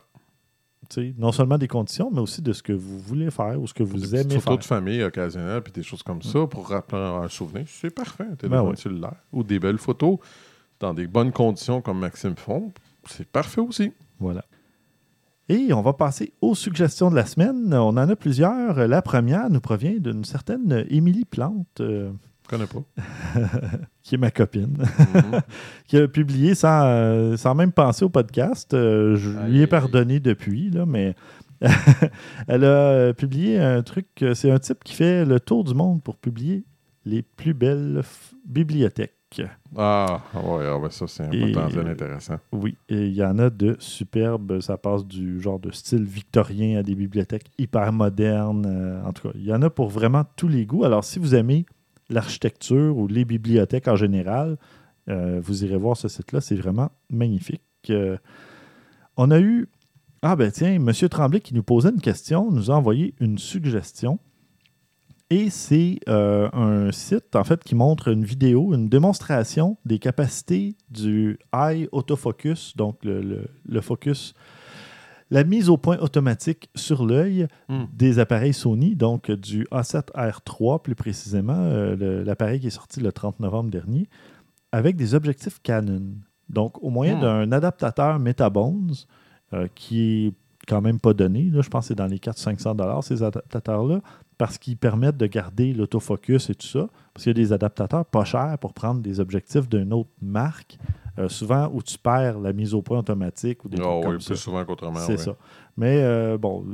Non 1.18 1.32
seulement 1.32 1.59
des 1.59 1.66
conditions, 1.66 2.11
mais 2.12 2.20
aussi 2.20 2.42
de 2.42 2.53
ce 2.53 2.62
que 2.62 2.72
vous 2.72 3.01
voulez 3.01 3.30
faire 3.32 3.61
ou 3.61 3.66
ce 3.66 3.74
que 3.74 3.82
Des 3.82 3.90
vous 3.90 4.14
aimez 4.14 4.34
photos 4.38 4.42
faire. 4.44 4.59
de 4.59 4.64
famille 4.64 5.03
occasionnelles 5.03 5.62
puis 5.62 5.72
des 5.72 5.82
choses 5.82 6.03
comme 6.05 6.22
ça 6.22 6.47
pour 6.47 6.68
rappeler 6.68 7.01
un 7.03 7.28
souvenir. 7.28 7.64
C'est 7.66 7.90
parfait, 7.90 8.22
un 8.30 8.36
téléphone 8.36 8.64
Ben 8.64 8.70
oui. 8.70 8.76
cellulaire. 8.76 9.16
Ou 9.32 9.42
des 9.42 9.59
belles 9.59 9.78
photos 9.78 10.18
dans 10.78 10.94
des 10.94 11.09
bonnes 11.09 11.32
conditions 11.32 11.80
comme 11.82 11.99
Maxime 11.99 12.36
font. 12.36 12.72
C'est 13.09 13.26
parfait 13.26 13.61
aussi. 13.61 13.92
Voilà. 14.20 14.44
Et 15.49 15.72
on 15.72 15.80
va 15.82 15.92
passer 15.92 16.32
aux 16.40 16.55
suggestions 16.55 17.11
de 17.11 17.16
la 17.16 17.24
semaine. 17.26 17.72
On 17.74 17.88
en 17.88 17.97
a 17.97 18.14
plusieurs. 18.16 18.86
La 18.86 19.03
première 19.03 19.49
nous 19.51 19.61
provient 19.61 19.97
d'une 19.99 20.24
certaine 20.24 20.84
Émilie 20.88 21.24
Plante, 21.24 21.80
euh, 21.80 22.12
connais 22.49 22.66
pas. 22.66 22.82
qui 24.03 24.14
est 24.14 24.18
ma 24.18 24.30
copine, 24.30 24.76
Mhm. 24.78 25.40
qui 25.86 25.97
a 25.99 26.09
publié 26.09 26.55
sans, 26.55 26.82
euh, 26.86 27.36
sans 27.36 27.55
même 27.55 27.72
penser 27.72 28.05
au 28.05 28.09
podcast. 28.09 28.72
Euh, 28.74 29.16
je 29.16 29.30
lui 29.49 29.61
ai 29.62 29.66
pardonné 29.66 30.20
depuis, 30.20 30.70
là, 30.70 30.86
mais 30.86 31.14
elle 32.49 32.64
a 32.64 32.66
euh, 32.68 33.12
publié 33.12 33.59
un 33.59 33.82
truc. 33.82 34.07
C'est 34.34 34.51
un 34.51 34.59
type 34.59 34.84
qui 34.84 34.94
fait 34.94 35.24
le 35.24 35.40
tour 35.40 35.64
du 35.64 35.74
monde 35.74 36.03
pour 36.03 36.16
publier 36.16 36.64
les 37.05 37.22
plus 37.22 37.55
belles 37.55 38.01
f- 38.03 38.34
bibliothèques. 38.47 39.12
Ah, 39.76 40.20
ouais, 40.34 40.64
ah, 40.66 40.78
ben 40.80 40.88
ça, 40.88 41.07
c'est 41.09 41.24
un 41.24 41.30
Et- 41.32 41.53
potentiel 41.53 41.88
intéressant. 41.88 42.36
Oui, 42.53 42.76
et 42.88 43.07
il 43.07 43.14
y 43.14 43.24
en 43.24 43.38
a 43.38 43.51
de 43.51 43.76
superbes. 43.80 44.61
Ça 44.61 44.76
passe 44.78 45.05
du 45.05 45.40
genre 45.40 45.59
de 45.59 45.70
style 45.72 46.05
victorien 46.05 46.78
à 46.78 46.82
des 46.82 46.94
bibliothèques 46.94 47.51
hyper 47.59 47.92
modernes. 47.92 48.64
euh, 48.66 49.03
en 49.05 49.12
tout 49.12 49.28
cas, 49.28 49.34
il 49.34 49.44
y 49.44 49.53
en 49.53 49.61
a 49.62 49.68
pour 49.68 49.88
vraiment 49.88 50.24
tous 50.36 50.49
les 50.49 50.64
goûts. 50.64 50.84
Alors, 50.84 51.05
si 51.05 51.18
vous 51.18 51.34
aimez 51.34 51.66
l'architecture 52.09 52.97
ou 52.97 53.07
les 53.09 53.25
bibliothèques 53.25 53.89
en 53.89 53.97
général, 53.97 54.57
euh, 55.09 55.41
vous 55.43 55.65
irez 55.65 55.77
voir 55.77 55.97
ce 55.97 56.09
site-là. 56.09 56.41
C'est 56.41 56.57
vraiment 56.57 56.91
magnifique. 57.11 57.63
Euh, 57.91 58.17
on 59.17 59.31
a 59.31 59.41
eu. 59.41 59.69
Ah, 60.23 60.35
ben 60.35 60.51
tiens, 60.51 60.75
M. 60.75 60.93
Tremblay 60.93 61.41
qui 61.41 61.55
nous 61.55 61.63
posait 61.63 61.91
une 61.91 62.01
question 62.01 62.51
nous 62.51 62.71
a 62.71 62.75
envoyé 62.75 63.15
une 63.21 63.39
suggestion. 63.39 64.19
Et 65.29 65.51
c'est 65.51 65.99
euh, 66.09 66.49
un 66.53 66.93
site, 66.93 67.35
en 67.35 67.43
fait, 67.43 67.65
qui 67.65 67.75
montre 67.75 68.09
une 68.09 68.25
vidéo, 68.25 68.73
une 68.75 68.89
démonstration 68.89 69.77
des 69.85 69.99
capacités 69.99 70.77
du 70.89 71.39
Eye 71.53 71.89
Autofocus, 71.91 72.77
donc 72.77 72.99
le, 73.03 73.81
focus, 73.81 74.35
la 75.31 75.43
mise 75.45 75.68
au 75.68 75.77
point 75.77 75.99
automatique 75.99 76.68
sur 76.74 77.05
l'œil 77.05 77.49
Hmm. 77.68 77.85
des 77.93 78.18
appareils 78.18 78.55
Sony, 78.55 78.95
donc 78.95 79.31
du 79.31 79.64
A7R3 79.72 80.83
plus 80.83 80.95
précisément, 80.95 81.57
euh, 81.59 82.24
l'appareil 82.24 82.61
qui 82.61 82.68
est 82.68 82.70
sorti 82.70 83.01
le 83.01 83.12
30 83.12 83.41
novembre 83.41 83.70
dernier, 83.70 84.09
avec 84.72 84.97
des 84.97 85.14
objectifs 85.14 85.61
Canon. 85.62 86.03
Donc, 86.49 86.81
au 86.83 86.91
moyen 86.91 87.16
Hmm. 87.16 87.20
d'un 87.20 87.53
adaptateur 87.53 88.18
Metabones, 88.20 88.93
euh, 89.53 89.66
qui 89.74 90.27
est 90.29 90.33
quand 90.68 90.81
même 90.81 91.01
pas 91.01 91.12
donné, 91.14 91.51
là, 91.51 91.61
je 91.62 91.68
pense 91.68 91.85
que 91.85 91.89
c'est 91.89 91.95
dans 91.95 92.07
les 92.07 92.18
400-500 92.18 93.03
ces 93.03 93.22
adaptateurs-là, 93.22 94.01
parce 94.39 94.59
qu'ils 94.59 94.77
permettent 94.77 95.16
de 95.16 95.27
garder 95.27 95.72
l'autofocus 95.72 96.51
et 96.51 96.55
tout 96.55 96.66
ça. 96.66 96.89
Parce 97.14 97.24
qu'il 97.24 97.31
y 97.31 97.41
a 97.41 97.43
des 97.45 97.53
adaptateurs 97.53 98.05
pas 98.05 98.24
chers 98.24 98.59
pour 98.59 98.74
prendre 98.74 99.01
des 99.01 99.18
objectifs 99.20 99.68
d'une 99.68 99.93
autre 99.93 100.11
marque, 100.20 100.77
euh, 101.19 101.29
souvent 101.29 101.71
où 101.73 101.83
tu 101.83 101.99
perds 101.99 102.39
la 102.41 102.53
mise 102.53 102.75
au 102.75 102.83
point 102.83 102.99
automatique 102.99 103.64
ou 103.64 103.69
des 103.69 103.79
Ah 103.81 103.83
trucs 103.85 103.95
oui, 103.97 104.03
comme 104.03 104.14
plus 104.17 104.23
ça. 104.23 104.35
souvent 104.37 104.64
qu'autrement. 104.64 104.99
C'est 104.99 105.17
ça. 105.19 105.37
Mais 105.77 106.01
euh, 106.03 106.39
bon, 106.39 106.64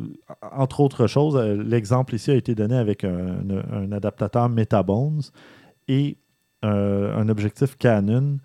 entre 0.53 0.81
autres 0.81 1.07
choses, 1.07 1.37
euh, 1.37 1.63
l'exemple 1.63 2.15
ici 2.15 2.31
a 2.31 2.35
été 2.35 2.55
donné 2.55 2.77
avec 2.77 3.05
un, 3.05 3.39
un 3.73 3.93
adaptateur 3.93 4.49
Metabones 4.49 5.21
et 5.89 6.17
euh, 6.65 7.17
un 7.17 7.29
objectif 7.29 7.77
Canon. 7.77 8.39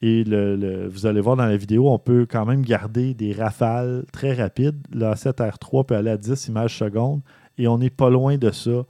Et 0.00 0.22
le- 0.22 0.54
le- 0.56 0.86
vous 0.88 1.06
allez 1.06 1.20
voir 1.20 1.34
dans 1.36 1.46
la 1.46 1.56
vidéo, 1.56 1.90
on 1.90 1.98
peut 1.98 2.24
quand 2.30 2.46
même 2.46 2.62
garder 2.62 3.14
des 3.14 3.32
rafales 3.32 4.04
très 4.12 4.32
rapides. 4.32 4.78
La 4.92 5.14
7R3 5.14 5.84
peut 5.86 5.96
aller 5.96 6.10
à 6.10 6.16
10 6.16 6.46
images 6.48 6.78
secondes 6.78 7.20
et 7.58 7.66
on 7.66 7.78
n'est 7.78 7.90
pas 7.90 8.08
loin 8.08 8.36
de 8.38 8.50
ça, 8.52 8.84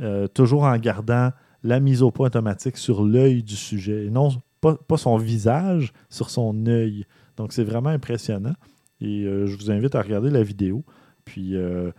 euh, 0.00 0.28
toujours 0.28 0.62
en 0.62 0.76
gardant 0.78 1.30
la 1.64 1.80
mise 1.80 2.02
au 2.02 2.10
point 2.12 2.28
automatique 2.28 2.76
sur 2.76 3.02
l'œil 3.04 3.42
du 3.42 3.56
sujet 3.56 4.06
et 4.06 4.10
non 4.10 4.28
pas, 4.62 4.76
pas 4.76 4.96
son 4.96 5.18
visage, 5.18 5.92
sur 6.08 6.30
son 6.30 6.64
œil. 6.66 7.04
Donc 7.36 7.52
c'est 7.52 7.64
vraiment 7.64 7.90
impressionnant. 7.90 8.54
Et 9.02 9.24
euh, 9.24 9.46
je 9.46 9.56
vous 9.58 9.70
invite 9.70 9.94
à 9.94 10.00
regarder 10.00 10.30
la 10.30 10.42
vidéo. 10.42 10.84
Puis, 11.26 11.56
euh, 11.56 11.90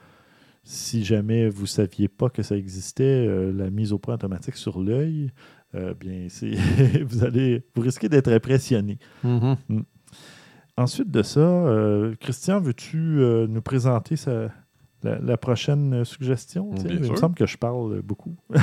si 0.63 1.03
jamais 1.03 1.49
vous 1.49 1.63
ne 1.63 1.67
saviez 1.67 2.07
pas 2.07 2.29
que 2.29 2.41
ça 2.41 2.55
existait, 2.55 3.27
euh, 3.27 3.51
la 3.51 3.69
mise 3.69 3.93
au 3.93 3.99
point 3.99 4.15
automatique 4.15 4.55
sur 4.55 4.79
l'œil, 4.79 5.31
bien, 5.99 6.25
c'est 6.29 6.51
vous 7.03 7.23
allez 7.23 7.63
vous 7.75 7.81
risquez 7.81 8.07
d'être 8.09 8.31
impressionné. 8.31 8.97
Mhm. 9.23 9.57
Ensuite 10.77 11.11
de 11.11 11.21
ça, 11.21 11.65
Christian, 12.19 12.59
veux-tu 12.59 12.97
nous 12.97 13.61
présenter 13.61 14.15
sa- 14.15 14.51
la, 15.03 15.19
la 15.19 15.37
prochaine 15.37 16.03
suggestion? 16.05 16.71
Bien 16.71 16.83
Tiens, 16.83 16.97
il 17.03 17.11
me 17.11 17.15
semble 17.15 17.35
que 17.35 17.45
je 17.45 17.57
parle 17.57 18.01
beaucoup. 18.01 18.35
Ben, 18.49 18.59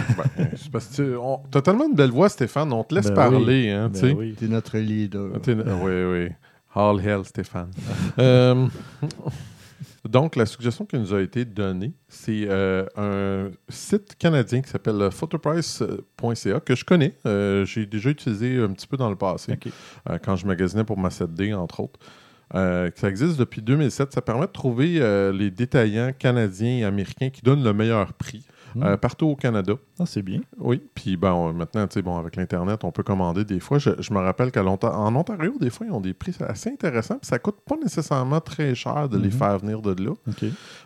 c'est 0.57 0.71
parce 0.71 0.87
que 0.97 1.17
tu 1.51 1.59
as 1.59 1.63
tellement 1.63 1.89
de 1.89 1.95
belle 1.95 2.11
voix, 2.11 2.29
Stéphane. 2.29 2.73
On 2.73 2.83
te 2.85 2.95
laisse 2.95 3.09
Ben 3.09 3.15
parler. 3.15 3.71
Hein, 3.71 3.91
tu 3.95 4.03
Ben 4.03 4.17
oui. 4.17 4.35
T'es 4.39 4.49
notre 4.49 4.79
leader. 4.79 5.41
T'es- 5.43 5.55
Oui, 5.55 6.03
oui. 6.05 6.29
All 6.75 7.01
hell, 7.05 7.25
Stéphane. 7.25 7.71
Euh, 8.19 8.67
donc, 10.09 10.35
la 10.37 10.47
suggestion 10.47 10.87
qui 10.87 10.99
nous 10.99 11.13
a 11.13 11.21
été 11.21 11.45
donnée, 11.45 11.93
c'est 12.09 12.47
euh, 12.49 12.87
un 12.97 13.51
site 13.69 14.17
canadien 14.19 14.63
qui 14.63 14.71
s'appelle 14.71 15.11
photoprice.ca 15.11 16.61
que 16.61 16.75
je 16.75 16.85
connais. 16.85 17.15
Euh, 17.27 17.65
J'ai 17.67 17.85
déjà 17.87 18.11
utilisé 18.11 18.59
un 18.61 18.69
petit 18.73 18.87
peu 18.87 18.97
dans 18.97 19.11
le 19.11 19.17
passé, 19.17 19.59
euh, 20.09 20.19
quand 20.25 20.37
je 20.37 20.47
magasinais 20.47 20.85
pour 20.85 20.97
ma 20.99 21.11
7D, 21.11 21.55
entre 21.55 21.81
autres. 21.81 22.01
Euh, 22.55 22.91
ça 22.97 23.09
existe 23.09 23.39
depuis 23.39 23.63
2007. 23.63 24.13
Ça 24.13 24.23
permet 24.23 24.47
de 24.47 24.53
trouver 24.53 24.99
euh, 25.01 25.33
les 25.33 25.51
détaillants 25.51 26.13
canadiens 26.19 26.79
et 26.79 26.85
américains 26.85 27.31
qui 27.31 27.43
donnent 27.43 27.65
le 27.65 27.73
meilleur 27.73 28.13
prix 28.15 28.45
Hmm. 28.77 28.85
euh, 28.85 28.97
partout 28.97 29.27
au 29.27 29.35
Canada. 29.35 29.73
Ah, 29.99 30.05
c'est 30.07 30.23
bien. 30.23 30.43
Oui, 30.57 30.81
puis 30.95 31.17
bon, 31.17 31.53
maintenant, 31.53 31.89
tu 31.89 31.95
sais, 31.95 32.03
bon, 32.03 32.17
avec 32.19 32.37
l'Internet, 32.37 32.85
on 32.85 32.93
peut 32.93 33.03
commander 33.03 33.45
des 33.45 33.59
fois. 33.59 33.79
Je, 33.81 33.91
je 33.99 34.15
me 34.15 34.21
rappelle 34.21 34.53
qu'en 34.53 34.65
Ontario, 34.65 35.55
des 35.61 35.71
fois, 35.71 35.89
ils 35.89 35.93
ont 35.93 36.01
des 36.01 36.15
prix 36.15 36.33
assez 36.47 36.71
intéressants, 36.71 37.17
puis 37.19 37.27
ça 37.27 37.41
coûte 37.41 37.57
pas 37.69 37.75
nécessairement 37.83 38.41
très 38.41 38.77
cher 38.77 39.09
de 39.09 39.19
les 39.19 39.25
Mhm. 39.25 39.31
faire 39.33 39.59
venir 39.59 39.83
de 39.83 40.01
là. 40.05 40.13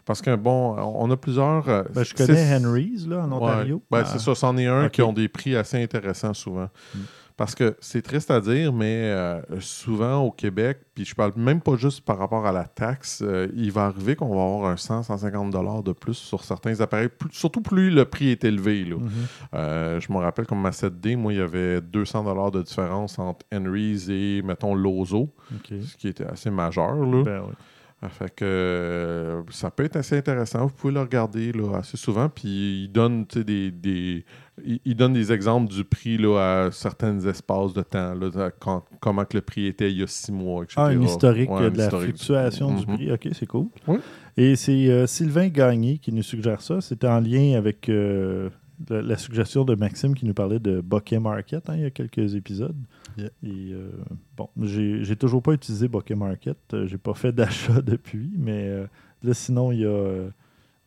Parce 0.06 0.22
que, 0.22 0.34
bon, 0.34 0.74
on 0.78 1.10
a 1.10 1.16
plusieurs. 1.18 1.68
euh, 1.68 1.82
Ben, 1.94 2.04
je 2.04 2.14
connais 2.14 2.56
Henry's 2.56 3.06
là, 3.06 3.18
en 3.18 3.28
Ouais. 3.32 3.36
Ontario. 3.36 3.82
Ben, 3.90 4.00
Ah, 4.06 4.08
c'est 4.10 4.18
ça, 4.18 4.34
c'en 4.34 4.56
est 4.56 4.66
un 4.66 4.86
ok. 4.86 4.90
qui 4.92 5.02
ont 5.02 5.12
des 5.12 5.28
prix 5.28 5.54
assez 5.54 5.82
intéressants 5.82 6.32
souvent. 6.32 6.70
Mm. 6.94 6.98
Parce 7.36 7.56
que 7.56 7.76
c'est 7.80 8.00
triste 8.02 8.30
à 8.30 8.40
dire, 8.40 8.72
mais 8.72 9.10
euh, 9.10 9.40
souvent 9.58 10.18
au 10.20 10.30
Québec, 10.30 10.78
puis 10.94 11.04
je 11.04 11.16
parle 11.16 11.32
même 11.34 11.60
pas 11.60 11.74
juste 11.74 12.02
par 12.02 12.16
rapport 12.16 12.46
à 12.46 12.52
la 12.52 12.62
taxe, 12.64 13.22
euh, 13.26 13.48
il 13.56 13.72
va 13.72 13.86
arriver 13.86 14.14
qu'on 14.14 14.28
va 14.28 14.40
avoir 14.44 14.66
un 14.70 14.76
100-150 14.76 15.50
dollars 15.50 15.82
de 15.82 15.90
plus 15.90 16.14
sur 16.14 16.44
certains 16.44 16.80
appareils, 16.80 17.08
plus- 17.08 17.30
surtout 17.32 17.60
plus 17.60 17.90
le 17.90 18.04
prix 18.04 18.28
est 18.28 18.44
élevé. 18.44 18.84
là. 18.84 18.96
mhm. 18.98 19.10
Euh, 19.54 20.00
je 20.00 20.12
me 20.12 20.18
rappelle 20.18 20.46
comme 20.46 20.60
ma 20.60 20.70
7D, 20.70 21.16
moi, 21.16 21.32
il 21.32 21.38
y 21.38 21.42
avait 21.42 21.80
200 21.80 22.22
dollars 22.22 22.52
de 22.52 22.62
différence 22.62 23.18
entre 23.18 23.44
Henry's 23.52 24.08
et, 24.08 24.40
mettons, 24.44 24.76
Lozo, 24.76 25.34
ce 25.82 25.96
qui 25.96 26.06
était 26.06 26.26
assez 26.26 26.50
majeur. 26.50 26.94
Là. 26.94 27.22
Ben 27.24 27.42
oui. 27.48 27.54
Euh, 28.02 28.08
Fait 28.08 28.34
que 28.34 28.44
euh, 28.44 29.42
ça 29.50 29.70
peut 29.70 29.84
être 29.84 29.96
assez 29.96 30.16
intéressant. 30.18 30.66
Vous 30.66 30.74
pouvez 30.74 30.92
le 30.92 31.00
regarder 31.00 31.52
là, 31.52 31.78
assez 31.78 31.96
souvent. 31.96 32.28
Puis 32.28 32.84
il 32.84 32.88
donne 32.88 33.24
des, 33.24 33.70
des, 33.70 34.24
il, 34.64 34.80
il 34.84 34.94
donne 34.94 35.12
des 35.14 35.32
exemples 35.32 35.72
du 35.72 35.84
prix 35.84 36.18
là, 36.18 36.64
à 36.66 36.70
certains 36.70 37.18
espaces 37.20 37.72
de 37.72 37.82
temps. 37.82 38.14
Là, 38.14 38.50
quand- 38.60 38.84
comment 39.00 39.24
que 39.24 39.36
le 39.36 39.40
prix 39.40 39.66
était 39.68 39.90
il 39.90 39.98
y 40.00 40.02
a 40.02 40.06
six 40.06 40.32
mois, 40.32 40.64
etc. 40.64 40.74
Ah, 40.80 40.86
un 40.86 41.00
historique 41.00 41.50
Ouais, 41.50 41.62
un 41.62 41.70
de 41.70 41.78
la 41.78 41.84
historique. 41.84 42.08
fluctuation 42.10 42.74
du 42.74 42.86
Mhm. 42.86 42.94
prix. 42.96 43.12
OK, 43.12 43.28
c'est 43.32 43.46
cool. 43.46 43.66
Oui. 43.86 43.98
Et 44.36 44.56
c'est 44.56 44.90
euh, 44.90 45.06
Sylvain 45.06 45.48
Gagné 45.48 45.98
qui 45.98 46.12
nous 46.12 46.22
suggère 46.24 46.60
ça. 46.60 46.80
C'était 46.80 47.06
en 47.08 47.20
lien 47.20 47.56
avec 47.56 47.88
euh, 47.88 48.50
la, 48.90 49.02
la 49.02 49.16
suggestion 49.16 49.64
de 49.64 49.74
Maxime 49.74 50.14
qui 50.14 50.24
nous 50.26 50.34
parlait 50.34 50.58
de 50.58 50.80
Bokeh 50.80 51.18
Market 51.18 51.68
hein, 51.68 51.74
il 51.76 51.82
y 51.82 51.84
a 51.84 51.90
quelques 51.90 52.34
épisodes. 52.34 52.76
Yeah. 53.16 53.28
Et 53.44 53.72
euh, 53.72 53.90
bon, 54.36 54.48
j'ai 54.62 55.16
toujours 55.16 55.42
pas 55.42 55.52
utilisé 55.52 55.88
Bokeh 55.88 56.14
Market. 56.16 56.58
Euh, 56.72 56.86
j'ai 56.86 56.98
pas 56.98 57.14
fait 57.14 57.32
d'achat 57.34 57.80
depuis, 57.80 58.30
mais 58.36 58.68
euh, 58.68 58.86
là, 59.22 59.34
sinon, 59.34 59.72
il 59.72 59.80
y 59.80 59.86
a 59.86 60.26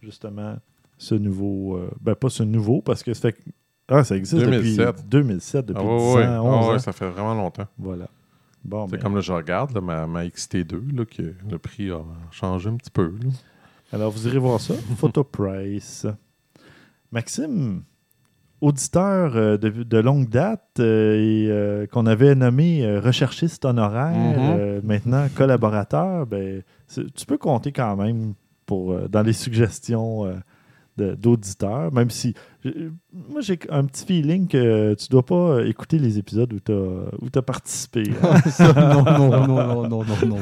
justement 0.02 0.58
ce 0.98 1.16
nouveau. 1.16 1.80
ben, 2.02 2.16
pas 2.16 2.30
ce 2.30 2.44
nouveau, 2.44 2.82
parce 2.82 3.04
que 3.04 3.14
ça 3.14 3.32
fait. 3.32 3.38
Ah, 3.90 4.04
ça 4.04 4.18
existe 4.18 4.44
2007. 4.44 4.78
depuis 4.88 5.04
2007, 5.10 5.66
depuis 5.68 5.82
Ah, 5.82 5.86
ouais, 5.86 5.98
10 5.98 6.16
ouais. 6.16 6.26
ans, 6.26 6.30
Ah, 6.30 6.42
11 6.44 6.68
ouais, 6.68 6.76
ans. 6.76 6.80
ça 6.80 6.92
fait 6.92 7.10
vraiment 7.10 7.34
longtemps. 7.36 7.68
Voilà. 7.78 8.10
Bon, 8.66 8.86
C'est 8.88 8.98
ben, 8.98 9.02
comme 9.02 9.16
là, 9.16 9.22
je 9.22 9.32
regarde 9.32 9.74
là, 9.74 9.80
ma, 9.80 10.06
ma 10.08 10.26
XT2, 10.26 10.94
là, 10.98 11.06
que 11.06 11.34
le 11.50 11.58
prix 11.58 11.90
a 11.92 12.02
changé 12.32 12.68
un 12.70 12.76
petit 12.76 12.92
peu. 12.92 13.06
là. 13.24 13.30
Alors, 13.94 14.12
vous 14.12 14.28
irez 14.28 14.40
voir 14.40 14.60
ça. 14.60 14.74
Photoprice. 14.98 16.06
Maxime, 17.12 17.84
auditeur 18.62 19.36
euh, 19.36 19.58
de, 19.58 19.70
de 19.84 19.98
longue 20.00 20.30
date 20.30 20.80
euh, 20.80 21.16
et 21.16 21.48
euh, 21.50 21.86
qu'on 21.88 22.06
avait 22.06 22.36
nommé 22.36 22.98
recherchiste 23.00 23.66
honoraire, 23.66 24.16
Mhm. 24.16 24.58
euh, 24.60 24.82
maintenant 24.84 25.28
collaborateur, 25.36 26.26
ben, 26.26 26.64
tu 27.16 27.26
peux 27.26 27.38
compter 27.38 27.72
quand 27.72 27.96
même 27.96 28.34
pour, 28.66 28.98
dans 29.10 29.22
les 29.22 29.34
suggestions 29.34 30.26
d'auditeurs, 30.98 31.92
même 31.94 32.10
si 32.10 32.34
moi 33.14 33.42
j'ai 33.42 33.58
un 33.70 33.86
petit 33.86 34.06
feeling 34.06 34.48
que 34.48 34.94
tu 34.96 35.08
dois 35.10 35.26
pas 35.26 35.64
écouter 35.66 36.00
les 36.00 36.18
épisodes 36.18 36.52
où 36.54 36.60
tu 36.60 37.38
as, 37.40 37.42
participé. 37.42 38.04
hein. 38.22 38.36
Non, 38.76 39.04
non, 39.04 39.30
non, 39.30 39.48
non, 39.48 39.88
non, 39.88 40.04
non, 40.04 40.28
non. 40.28 40.38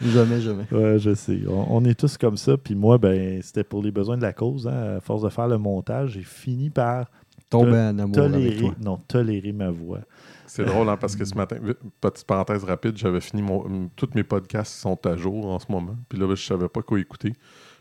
Jamais, 0.00 0.40
jamais. 0.40 0.64
Ouais, 0.72 0.98
je 0.98 1.14
sais. 1.14 1.40
On, 1.48 1.76
on 1.76 1.84
est 1.84 1.98
tous 1.98 2.16
comme 2.16 2.36
ça. 2.36 2.56
Puis 2.56 2.74
moi, 2.74 2.98
ben, 2.98 3.40
c'était 3.42 3.64
pour 3.64 3.82
les 3.82 3.90
besoins 3.90 4.16
de 4.16 4.22
la 4.22 4.32
cause. 4.32 4.66
hein. 4.66 4.96
À 4.96 5.00
force 5.00 5.22
de 5.22 5.28
faire 5.28 5.48
le 5.48 5.58
montage, 5.58 6.12
j'ai 6.12 6.22
fini 6.22 6.70
par 6.70 7.10
Tomber 7.50 7.72
en 7.78 7.98
amour 7.98 8.16
avec 8.18 8.32
tolérer, 8.32 8.56
toi. 8.60 8.74
non, 8.80 8.96
tolérer 9.08 9.52
ma 9.52 9.70
voix. 9.70 10.00
C'est 10.46 10.64
drôle, 10.64 10.88
hein, 10.88 10.96
parce 10.96 11.16
que 11.16 11.24
ce 11.24 11.34
matin, 11.34 11.56
petite 12.00 12.24
parenthèse 12.26 12.62
rapide, 12.64 12.96
j'avais 12.96 13.20
fini 13.20 13.42
mon. 13.42 13.88
Tous 13.96 14.08
mes 14.14 14.22
podcasts 14.22 14.72
sont 14.74 14.98
à 15.06 15.16
jour 15.16 15.46
en 15.46 15.58
ce 15.58 15.66
moment. 15.70 15.96
Puis 16.08 16.18
là, 16.18 16.26
ben, 16.28 16.36
je 16.36 16.44
savais 16.44 16.68
pas 16.68 16.82
quoi 16.82 16.98
écouter. 17.00 17.32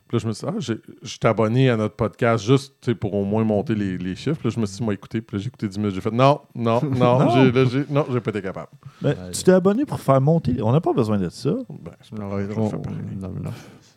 Puis 0.10 0.18
là, 0.18 0.22
je 0.24 0.28
me 0.28 0.34
suis 0.34 0.46
dit, 0.46 0.52
ah, 0.54 0.60
j'ai- 0.60 0.82
je 1.04 1.08
suis 1.08 1.20
abonné 1.24 1.70
à 1.70 1.78
notre 1.78 1.96
podcast 1.96 2.44
juste 2.44 2.94
pour 2.96 3.14
au 3.14 3.24
moins 3.24 3.44
monter 3.44 3.76
les, 3.76 3.96
les 3.98 4.16
chiffres. 4.16 4.40
Puis 4.40 4.50
là, 4.50 4.54
je 4.56 4.60
me 4.60 4.66
suis 4.66 4.78
dit, 4.78 4.84
moi, 4.84 4.94
écouter. 4.96 5.22
Puis 5.22 5.38
là, 5.38 5.42
j'ai 5.44 5.48
écouté 5.50 5.68
10 5.68 5.78
minutes. 5.78 5.94
J'ai 5.94 6.02
fait, 6.02 6.10
non, 6.12 6.42
non, 6.56 6.82
non, 6.84 7.20
Non. 7.20 7.30
j'ai, 7.30 7.52
là, 7.52 7.66
j'ai- 7.66 7.86
non, 7.90 8.06
j'ai 8.12 8.20
pas 8.20 8.32
été 8.32 8.42
capable. 8.42 8.70
Ben, 9.02 9.10
Ouais. 9.10 9.32
tu 9.32 9.44
t'es 9.44 9.52
abonné 9.52 9.86
pour 9.86 10.00
faire 10.00 10.20
monter. 10.20 10.62
On 10.64 10.72
n'a 10.72 10.82
pas 10.82 10.94
besoin 10.94 11.18
de 11.20 11.30
ça. 11.30 11.52
Ben, 11.70 11.92
c'est 12.02 12.18
Non, 12.18 12.26
on- 12.26 12.34
non, 12.34 13.52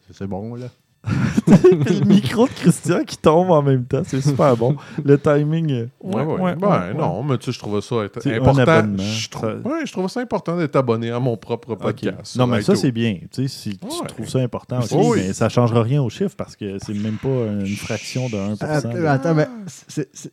c'est- 0.06 0.12
c'est 0.12 0.26
bon, 0.26 0.54
là. 0.54 0.66
Puis 1.04 1.98
le 2.00 2.04
micro 2.06 2.46
de 2.46 2.52
Christian 2.52 3.02
qui 3.04 3.16
tombe 3.16 3.50
en 3.50 3.62
même 3.62 3.84
temps, 3.84 4.02
c'est 4.06 4.20
super 4.20 4.56
bon. 4.56 4.76
Le 5.04 5.18
timing. 5.18 5.88
Ouais, 6.00 6.22
ouais. 6.22 6.54
ben, 6.56 6.94
non, 6.96 7.22
mais 7.24 7.38
tu 7.38 7.46
sais, 7.46 7.52
je 7.52 7.58
trouvais 7.58 7.80
ça 7.80 7.96
important. 7.96 8.20
Je, 8.98 9.28
trou- 9.28 9.40
ça- 9.46 9.54
ouais, 9.68 9.84
je 9.84 9.92
trouvais 9.92 10.08
ça 10.08 10.20
important 10.20 10.56
d'être 10.56 10.76
abonné 10.76 11.10
à 11.10 11.18
mon 11.18 11.36
propre 11.36 11.74
podcast. 11.74 12.36
Non, 12.36 12.46
mais 12.46 12.62
ça, 12.62 12.76
c'est 12.76 12.92
bien. 12.92 13.14
Tu 13.32 13.42
sais, 13.42 13.48
si 13.48 13.78
tu 13.78 13.86
Ouais. 13.86 14.06
trouves 14.06 14.28
ça 14.28 14.38
important 14.38 14.78
aussi, 14.78 14.94
Oui. 14.94 15.18
mais 15.26 15.32
ça 15.32 15.46
ne 15.46 15.50
changera 15.50 15.82
rien 15.82 16.02
au 16.02 16.10
chiffre 16.10 16.34
parce 16.36 16.54
que 16.56 16.78
c'est 16.80 16.94
même 16.94 17.16
pas 17.16 17.28
une 17.28 17.66
fraction 17.76 18.28
de 18.28 18.36
1%. 18.36 18.64
Attends, 18.64 18.92
de- 18.92 19.04
attends, 19.04 19.34
mais 19.34 19.48
c'est- 19.88 20.32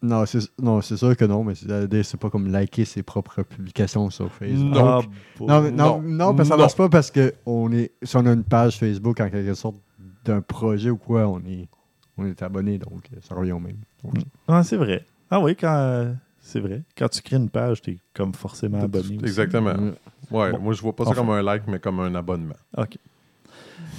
Non, 0.00 0.24
c'est 0.26 0.38
non, 0.60 0.80
c'est 0.80 0.96
sûr 0.96 1.16
que 1.16 1.24
non, 1.24 1.42
mais 1.42 1.54
c'est 1.56 1.68
euh, 1.70 2.02
c'est 2.04 2.16
pas 2.20 2.30
comme 2.30 2.46
liker 2.50 2.84
ses 2.84 3.02
propres 3.02 3.42
publications 3.42 4.10
sur 4.10 4.30
Facebook. 4.32 4.72
Non. 4.74 5.00
Ah, 5.00 5.02
Non, 5.40 5.60
mais- 5.62 5.70
non, 5.72 6.00
Non. 6.00 6.02
non, 6.02 6.34
parce 6.36 6.48
que 6.48 6.54
ça 6.54 6.56
marche 6.56 6.76
pas 6.76 6.88
parce 6.88 7.10
que 7.10 7.34
on 7.46 7.72
est, 7.72 7.90
si 8.02 8.16
on 8.16 8.24
a 8.26 8.32
une 8.32 8.44
page 8.44 8.78
Facebook 8.78 9.20
en 9.20 9.28
quelque 9.28 9.54
sorte 9.54 9.76
d'un 10.24 10.40
projet 10.40 10.90
ou 10.90 10.96
quoi, 10.98 11.26
on 11.26 11.40
est, 11.40 11.68
on 12.16 12.26
est 12.26 12.40
abonné, 12.42 12.78
donc 12.78 13.08
euh, 13.12 13.18
ça 13.22 13.34
revient 13.34 13.52
au 13.52 13.58
même. 13.58 13.78
Donc, 14.04 14.14
Ah, 14.46 14.62
c'est 14.62 14.76
vrai. 14.76 15.04
Ah 15.30 15.40
oui, 15.40 15.56
quand 15.56 15.74
euh, 15.74 16.12
c'est 16.40 16.60
vrai. 16.60 16.82
Quand 16.96 17.08
tu 17.08 17.20
crées 17.20 17.36
une 17.36 17.50
page, 17.50 17.82
tu 17.82 17.90
es 17.90 17.98
comme 18.14 18.34
forcément 18.34 18.80
abonné. 18.80 19.04
aussi. 19.16 19.18
Exactement. 19.24 19.70
euh, 19.70 19.92
Ouais, 20.30 20.52
Bon. 20.52 20.60
moi, 20.60 20.72
je 20.74 20.82
vois 20.82 20.94
pas 20.94 21.04
ça 21.04 21.10
Enfin. 21.10 21.20
comme 21.22 21.30
un 21.30 21.42
like, 21.42 21.64
mais 21.66 21.80
comme 21.80 21.98
un 22.00 22.14
abonnement. 22.14 22.54
OK. 22.76 22.98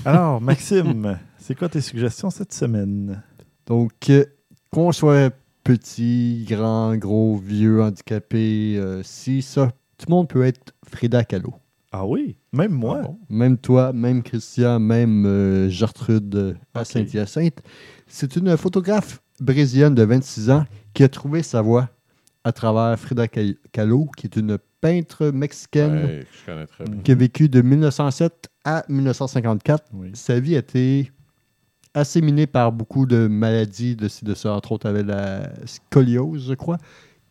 Alors, 0.06 0.40
Maxime, 0.40 1.20
c'est 1.38 1.56
quoi 1.56 1.68
tes 1.70 1.82
suggestions 1.82 2.30
cette 2.30 2.54
semaine? 2.54 3.22
Donc, 3.66 3.92
euh, 4.10 4.26
qu'on 4.72 4.92
soit 4.92 5.34
petit, 5.74 6.46
grand, 6.50 6.98
gros, 6.98 7.38
vieux, 7.38 7.80
handicapé, 7.84 8.76
euh, 8.78 9.04
si 9.04 9.44
ça, 9.44 9.68
tout 10.00 10.08
le 10.10 10.16
monde 10.16 10.28
peut 10.28 10.44
être 10.44 10.74
Frida 10.90 11.24
Kahlo. 11.24 11.54
Ah 11.92 12.08
oui, 12.08 12.36
même 12.52 12.72
moi. 12.72 13.02
Ah 13.04 13.08
bon? 13.08 13.20
Même 13.30 13.56
toi, 13.60 13.94
même 13.94 14.24
Christian, 14.24 14.80
même 14.80 15.28
euh, 15.28 15.70
Gertrude 15.70 16.34
euh, 16.36 16.54
à 16.74 16.82
Ok. 16.82 16.88
Saint-Hyacinthe. 16.88 17.60
C'est 18.08 18.36
une 18.36 18.58
photographe 18.58 19.22
brésilienne 19.40 19.94
de 19.94 20.02
26 20.02 20.50
ans 20.50 20.66
qui 20.96 21.04
a 21.04 21.08
trouvé 21.08 21.44
sa 21.44 21.62
voie 21.62 21.90
à 22.44 22.52
travers 22.52 22.98
Frida 22.98 23.28
Kah- 23.28 23.54
Kahlo, 23.72 24.08
qui 24.18 24.26
est 24.26 24.38
une 24.38 24.58
peintre 24.82 25.28
mexicaine 25.30 26.04
Ouais, 26.04 26.26
je 26.32 26.52
connais 26.52 26.66
très 26.66 26.84
bien. 26.86 26.98
qui 27.04 27.12
a 27.12 27.16
vécu 27.16 27.48
de 27.48 27.62
1907 27.62 28.50
à 28.66 28.86
1954. 28.90 29.84
Oui. 29.94 30.10
Sa 30.16 30.40
vie 30.40 30.56
a 30.56 30.60
été 30.60 31.12
assez 31.94 32.22
minée 32.22 32.48
par 32.48 32.72
beaucoup 32.72 33.06
de 33.06 33.28
maladies 33.28 33.96
de 33.96 34.08
ci, 34.08 34.26
de 34.26 34.34
ça. 34.34 34.54
Entre 34.54 34.72
autres, 34.72 34.88
avec 34.90 35.06
la 35.08 35.50
scoliose, 35.66 36.48
je 36.50 36.54
crois, 36.54 36.78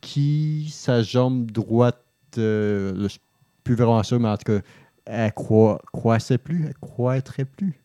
qui, 0.01 0.69
sa 0.73 1.03
jambe 1.03 1.51
droite, 1.51 2.03
euh, 2.39 2.93
je 2.97 3.03
ne 3.03 3.09
suis 3.09 3.21
plus 3.65 3.75
vraiment 3.75 4.03
sûr, 4.03 4.19
mais 4.21 4.29
en 4.29 4.37
tout 4.37 4.53
cas, 4.53 4.61
elle 5.07 5.33
croi- 5.33 5.81
croissait 5.93 6.39
plus, 6.39 6.65
elle 6.67 6.75
croîtrait 6.81 7.45
plus. 7.45 7.83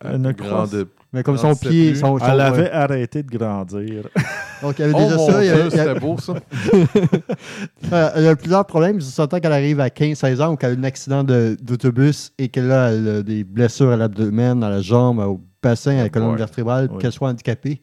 Elle 0.00 0.20
ne 0.22 0.32
Grande- 0.32 0.88
Mais 1.12 1.22
comme 1.22 1.36
son 1.36 1.54
pied, 1.54 1.90
plus. 1.90 2.00
son, 2.00 2.18
son- 2.18 2.24
Elle 2.24 2.36
ouais. 2.36 2.40
avait 2.42 2.70
arrêté 2.70 3.22
de 3.22 3.28
grandir. 3.36 4.08
Donc, 4.62 4.78
il 4.78 4.80
y 4.80 4.84
avait 4.84 4.94
Oh 4.96 4.98
déjà 4.98 5.18
ça. 5.18 5.44
il 5.44 5.46
y 5.46 5.50
avait- 5.50 5.60
il 5.60 5.66
y 5.66 5.70
c'était 5.70 6.00
beau, 6.00 6.16
ça. 6.18 6.34
Euh, 7.92 8.10
elle 8.14 8.26
a 8.28 8.36
plusieurs 8.36 8.64
problèmes. 8.66 9.00
Je 9.00 9.04
sentais 9.04 9.40
qu'elle 9.40 9.52
arrive 9.52 9.80
à 9.80 9.88
15-16 9.90 10.40
ans 10.40 10.52
ou 10.52 10.56
qu'elle 10.56 10.70
a 10.70 10.74
eu 10.74 10.78
un 10.78 10.84
accident 10.84 11.22
de- 11.22 11.56
d'autobus 11.60 12.32
et 12.38 12.48
qu'elle 12.48 12.70
a, 12.72 12.92
elle 12.92 13.08
a 13.08 13.22
des 13.22 13.44
blessures 13.44 13.90
à 13.90 13.96
l'abdomen, 13.96 14.62
à 14.64 14.70
la 14.70 14.80
jambe, 14.80 15.18
au 15.18 15.40
bassin, 15.64 15.98
à 15.98 16.02
la 16.04 16.08
colonne 16.08 16.36
vertébrale, 16.36 16.88
Ouais. 16.90 16.98
qu'elle 16.98 17.12
soit 17.12 17.28
handicapée. 17.28 17.80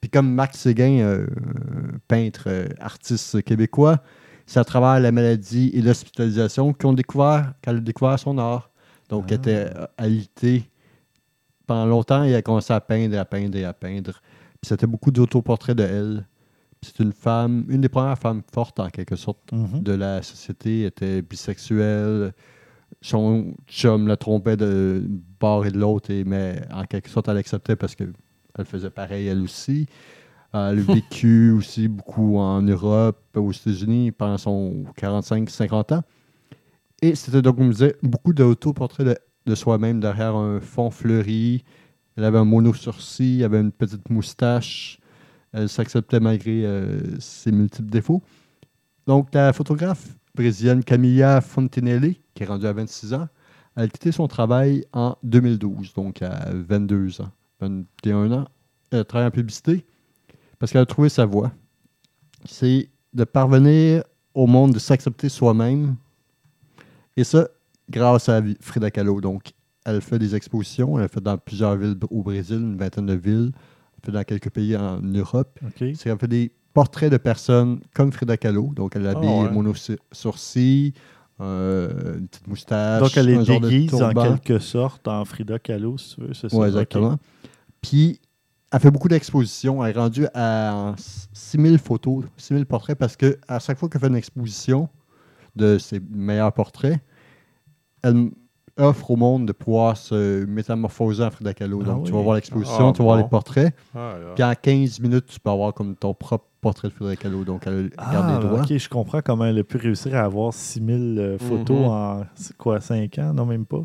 Puis 0.00 0.08
comme 0.10 0.32
Marc 0.32 0.54
Séguin, 0.56 1.00
euh, 1.00 1.26
peintre, 2.08 2.44
euh, 2.46 2.66
artiste 2.80 3.42
québécois, 3.42 4.02
c'est 4.46 4.60
à 4.60 4.64
travers 4.64 5.00
la 5.00 5.10
maladie 5.12 5.70
et 5.74 5.82
l'hospitalisation 5.82 6.72
qu'on 6.72 6.92
découvert, 6.92 7.52
qu'elle 7.62 7.76
a 7.78 7.80
découvert 7.80 8.18
son 8.18 8.38
art. 8.38 8.70
Donc, 9.08 9.24
Ah. 9.24 9.28
elle 9.30 9.36
était 9.38 9.70
euh, 9.76 9.86
alitée 9.98 10.70
pendant 11.66 11.86
longtemps 11.86 12.24
et 12.24 12.28
elle 12.30 12.36
a 12.36 12.42
commencé 12.42 12.72
à 12.72 12.80
peindre 12.80 13.14
et 13.14 13.18
à 13.18 13.24
peindre 13.24 13.56
et 13.56 13.64
à 13.64 13.72
peindre. 13.72 14.20
Puis 14.60 14.68
c'était 14.68 14.86
beaucoup 14.86 15.10
d'autoportraits 15.10 15.76
de 15.76 15.82
elle. 15.84 16.26
C'est 16.82 17.00
une 17.02 17.12
femme, 17.12 17.64
une 17.68 17.80
des 17.80 17.88
premières 17.88 18.18
femmes 18.18 18.42
fortes 18.52 18.78
en 18.78 18.88
quelque 18.90 19.16
sorte 19.16 19.50
Mhm. 19.52 19.82
de 19.82 19.92
la 19.92 20.22
société, 20.22 20.84
était 20.84 21.22
bisexuelle. 21.22 22.32
Son 23.02 23.54
chum 23.66 24.06
la 24.08 24.16
trompait 24.16 24.56
de 24.56 25.04
bord 25.40 25.66
et 25.66 25.70
de 25.70 25.78
l'autre, 25.78 26.10
et- 26.10 26.24
mais 26.24 26.62
en 26.72 26.84
quelque 26.84 27.08
sorte, 27.08 27.28
elle 27.28 27.36
acceptait 27.36 27.76
parce 27.76 27.94
qu'elle 27.94 28.12
faisait 28.64 28.90
pareil 28.90 29.26
elle 29.26 29.40
aussi. 29.42 29.86
Elle 30.52 30.58
a 30.60 30.72
vécu 31.10 31.50
aussi 31.50 31.88
beaucoup 31.88 32.38
en 32.38 32.62
Europe, 32.62 33.18
aux 33.36 33.52
États-Unis 33.52 34.12
pendant 34.12 34.38
son 34.38 34.84
45-50 34.96 35.92
ans. 35.94 36.02
Et 37.02 37.14
c'était 37.14 37.42
donc, 37.42 37.56
comme 37.58 37.66
je 37.66 37.72
disais, 37.72 37.96
beaucoup 38.02 38.32
d'autoportraits 38.32 39.06
de, 39.06 39.16
de 39.46 39.54
soi-même 39.54 40.00
derrière 40.00 40.34
un 40.34 40.60
fond 40.60 40.90
fleuri. 40.90 41.62
Elle 42.16 42.24
avait 42.24 42.38
un 42.38 42.44
mono-sourcil, 42.46 43.40
elle 43.40 43.44
avait 43.44 43.60
une 43.60 43.72
petite 43.72 44.08
moustache. 44.08 44.98
Elle 45.52 45.68
s'acceptait 45.68 46.20
malgré 46.20 46.64
euh, 46.64 46.98
ses 47.20 47.52
multiples 47.52 47.90
défauts. 47.90 48.22
Donc, 49.06 49.28
la 49.34 49.52
photographe 49.52 50.16
brésilienne 50.36 50.84
Camilla 50.84 51.40
Fontenelle, 51.40 52.14
qui 52.34 52.42
est 52.42 52.46
rendue 52.46 52.66
à 52.66 52.72
26 52.72 53.14
ans, 53.14 53.28
elle 53.74 53.84
a 53.84 53.88
quitté 53.88 54.12
son 54.12 54.28
travail 54.28 54.84
en 54.92 55.16
2012, 55.22 55.94
donc 55.94 56.22
à 56.22 56.48
22 56.52 57.20
ans, 57.20 57.30
21 57.60 58.32
ans. 58.32 58.48
Elle 58.90 59.04
travaille 59.04 59.26
en 59.26 59.32
publicité 59.32 59.84
parce 60.58 60.72
qu'elle 60.72 60.82
a 60.82 60.86
trouvé 60.86 61.08
sa 61.08 61.26
voie. 61.26 61.52
C'est 62.44 62.88
de 63.12 63.24
parvenir 63.24 64.04
au 64.34 64.46
monde 64.46 64.72
de 64.72 64.78
s'accepter 64.78 65.28
soi-même. 65.28 65.96
Et 67.16 67.24
ça, 67.24 67.48
grâce 67.90 68.28
à 68.28 68.42
Frida 68.60 68.90
Kahlo. 68.90 69.20
Donc, 69.20 69.52
elle 69.84 70.00
fait 70.00 70.18
des 70.18 70.34
expositions. 70.34 70.98
Elle 70.98 71.04
a 71.04 71.08
fait 71.08 71.20
dans 71.20 71.38
plusieurs 71.38 71.76
villes 71.76 71.96
au 72.10 72.22
Brésil, 72.22 72.56
une 72.56 72.76
vingtaine 72.76 73.06
de 73.06 73.14
villes. 73.14 73.52
Elle 73.54 74.04
fait 74.04 74.12
dans 74.12 74.24
quelques 74.24 74.50
pays 74.50 74.76
en 74.76 75.00
Europe. 75.00 75.58
OK. 75.64 75.72
C'est 75.94 76.04
qu'elle 76.04 76.18
fait 76.18 76.28
des 76.28 76.52
portraits 76.76 77.10
de 77.10 77.16
personnes 77.16 77.80
comme 77.94 78.12
Frida 78.12 78.36
Kahlo. 78.36 78.70
Donc, 78.76 78.96
elle 78.96 79.06
a 79.06 79.14
des 79.14 79.26
ouais. 79.26 79.50
mono-sourcils, 79.50 80.92
euh, 81.40 82.18
une 82.18 82.28
petite 82.28 82.46
moustache. 82.46 83.00
Donc, 83.00 83.16
elle 83.16 83.30
est 83.30 83.42
déguise 83.44 83.94
en 83.94 84.12
quelque 84.12 84.58
sorte 84.58 85.08
en 85.08 85.24
Frida 85.24 85.58
Kahlo, 85.58 85.96
si 85.96 86.14
tu 86.14 86.20
veux. 86.20 86.34
C'est 86.34 86.50
ça? 86.50 86.56
Oui, 86.56 86.64
OK. 86.64 86.68
exactement. 86.68 87.16
Puis, 87.80 88.20
elle 88.70 88.80
fait 88.80 88.90
beaucoup 88.90 89.08
d'expositions. 89.08 89.82
Elle 89.82 89.96
est 89.96 89.98
rendue 89.98 90.26
à 90.34 90.94
6000 91.32 91.78
photos, 91.78 92.24
6000 92.36 92.66
portraits, 92.66 92.98
parce 92.98 93.16
que 93.16 93.38
à 93.48 93.58
chaque 93.58 93.78
fois 93.78 93.88
qu'elle 93.88 94.02
fait 94.02 94.08
une 94.08 94.16
exposition 94.16 94.90
de 95.54 95.78
ses 95.78 95.98
meilleurs 96.10 96.52
portraits, 96.52 97.00
elle 98.02 98.32
offre 98.76 99.10
au 99.12 99.16
monde 99.16 99.46
de 99.46 99.52
pouvoir 99.52 99.96
se 99.96 100.44
métamorphoser 100.44 101.24
en 101.24 101.30
Frida 101.30 101.54
Kahlo. 101.54 101.80
Ah 101.82 101.86
Donc, 101.86 102.04
tu 102.04 102.12
vas 102.12 102.20
voir 102.20 102.34
l'exposition, 102.34 102.90
Ah, 102.90 102.92
tu 102.92 102.98
vas 102.98 103.04
voir 103.04 103.16
les 103.16 103.28
portraits. 103.28 103.74
Ah. 103.94 104.16
Puis 104.34 104.44
en 104.44 104.52
15 104.54 105.00
minutes, 105.00 105.24
tu 105.24 105.40
peux 105.40 105.48
avoir 105.48 105.72
comme 105.72 105.96
ton 105.96 106.12
propre 106.12 106.44
portrait 106.66 106.88
de 106.88 106.92
Frida 106.92 107.16
Kahlo. 107.16 107.44
Donc, 107.44 107.62
elle 107.66 107.90
garde 107.90 108.26
Ah, 108.28 108.38
les 108.40 108.46
droits. 108.48 108.60
OK, 108.62 108.76
je 108.76 108.88
comprends 108.88 109.20
comment 109.22 109.44
elle 109.44 109.58
a 109.58 109.64
pu 109.64 109.76
réussir 109.76 110.14
à 110.16 110.20
avoir 110.22 110.52
6000 110.52 111.18
euh, 111.18 111.38
photos 111.38 111.78
Mhm. 111.78 111.84
en, 111.86 112.26
c'est 112.34 112.56
quoi, 112.56 112.80
5 112.80 113.18
ans? 113.18 113.32
Non, 113.34 113.46
même 113.46 113.66
pas. 113.66 113.82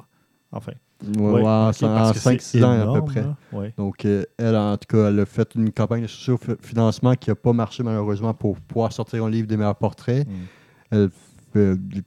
Enfin. 0.52 0.72
Ouais, 1.04 1.18
Ouais, 1.20 1.32
ouais, 1.42 1.48
en 1.48 1.70
ok, 1.70 1.80
parce 1.82 2.12
que 2.14 2.20
c'est 2.20 2.60
5-6 2.60 2.64
ans 2.64 2.94
à 2.94 3.00
peu 3.00 3.06
près. 3.06 3.26
Ouais. 3.54 3.74
Donc, 3.78 4.06
euh, 4.06 4.24
elle, 4.38 4.56
en 4.56 4.78
tout 4.78 4.88
cas, 4.96 5.10
elle 5.10 5.20
a 5.20 5.26
fait 5.26 5.50
une 5.56 5.72
campagne 5.72 6.04
de 6.04 6.08
socio-financement 6.08 7.16
qui 7.16 7.30
n'a 7.32 7.36
pas 7.36 7.54
marché 7.54 7.82
malheureusement 7.84 8.34
pour 8.36 8.56
pouvoir 8.60 8.92
sortir 8.94 9.24
un 9.26 9.30
livre 9.30 9.48
des 9.48 9.58
meilleurs 9.58 9.76
portraits. 9.76 10.28
Mm. 10.28 10.32
Elle 10.92 11.10
fait 11.54 11.76
des 11.78 12.02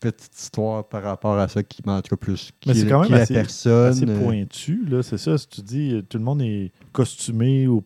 petites 0.00 0.38
histoires 0.38 0.86
par 0.86 1.02
rapport 1.02 1.38
à 1.38 1.48
ça 1.48 1.62
qui 1.62 1.80
en 1.86 2.02
tout 2.02 2.14
cas 2.14 2.16
plus 2.16 2.50
qui, 2.60 2.68
Mais 2.68 2.74
c'est 2.74 2.82
est- 2.86 2.88
quand 2.90 3.00
même 3.08 3.14
assez- 3.14 3.32
personne. 3.32 3.88
assez 3.92 4.06
euh, 4.06 4.20
pointu, 4.22 4.84
là, 4.90 5.02
c'est 5.02 5.16
ça. 5.16 5.38
Si 5.38 5.48
tu 5.48 5.62
dis 5.62 5.94
euh, 5.94 6.02
tout 6.02 6.18
le 6.18 6.24
monde 6.24 6.42
est 6.42 6.72
costumé 6.92 7.66
ou 7.66 7.82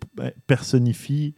personnifie 0.48 1.34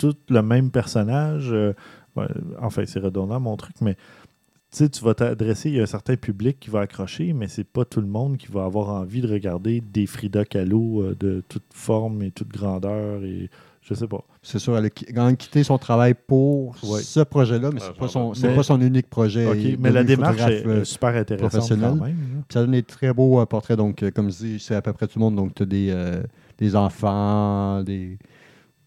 tout 0.00 0.16
le 0.30 0.42
même 0.42 0.70
personnage, 0.70 1.50
euh, 1.52 1.74
ouais, 2.16 2.26
enfin, 2.60 2.82
c'est 2.86 3.00
redondant 3.00 3.38
mon 3.38 3.56
truc, 3.56 3.76
mais 3.80 3.94
tu 3.94 4.78
sais, 4.78 4.88
tu 4.88 5.04
vas 5.04 5.14
t'adresser 5.14 5.78
à 5.80 5.82
un 5.82 5.86
certain 5.86 6.16
public 6.16 6.58
qui 6.60 6.70
va 6.70 6.80
accrocher, 6.80 7.32
mais 7.32 7.48
c'est 7.48 7.64
pas 7.64 7.84
tout 7.84 8.00
le 8.00 8.06
monde 8.06 8.36
qui 8.36 8.46
va 8.48 8.64
avoir 8.64 8.88
envie 8.88 9.20
de 9.20 9.28
regarder 9.28 9.80
des 9.80 10.06
Frida 10.06 10.44
Kahlo 10.44 11.02
euh, 11.02 11.16
de 11.18 11.42
toute 11.48 11.64
forme 11.74 12.22
et 12.22 12.30
toute 12.30 12.48
grandeur 12.48 13.22
et 13.24 13.50
je 13.82 13.94
sais 13.94 14.06
pas. 14.06 14.22
C'est 14.42 14.58
sûr, 14.60 14.76
elle 14.78 14.84
a 14.86 14.90
quand 14.90 15.34
quitté 15.36 15.64
son 15.64 15.76
travail 15.78 16.14
pour 16.14 16.76
Ouais. 16.84 17.00
ce 17.00 17.20
projet-là, 17.20 17.70
mais 17.72 17.80
c'est 17.80 17.94
pas, 17.96 18.08
son, 18.08 18.32
Mais- 18.40 18.54
pas 18.54 18.62
son 18.62 18.80
unique 18.80 19.08
projet. 19.10 19.46
Il 19.58 19.78
mais 19.80 19.90
la 19.90 20.04
démarche 20.04 20.40
est, 20.42 20.64
euh, 20.66 20.84
super 20.84 21.16
intéressante 21.16 21.68
quand 21.80 21.94
même. 21.96 22.16
ça 22.48 22.60
donne 22.60 22.72
des 22.72 22.82
très 22.84 23.12
beaux 23.12 23.40
euh, 23.40 23.46
portraits. 23.46 23.76
Donc, 23.76 24.02
euh, 24.02 24.10
comme 24.12 24.30
je 24.30 24.36
dis, 24.36 24.58
c'est 24.60 24.74
à 24.76 24.82
peu 24.82 24.92
près 24.92 25.08
tout 25.08 25.18
le 25.18 25.24
monde. 25.24 25.34
Donc, 25.36 25.54
tu 25.54 25.62
as 25.64 25.66
des, 25.66 25.88
euh, 25.90 26.22
des 26.58 26.76
enfants, 26.76 27.82
des, 27.82 28.18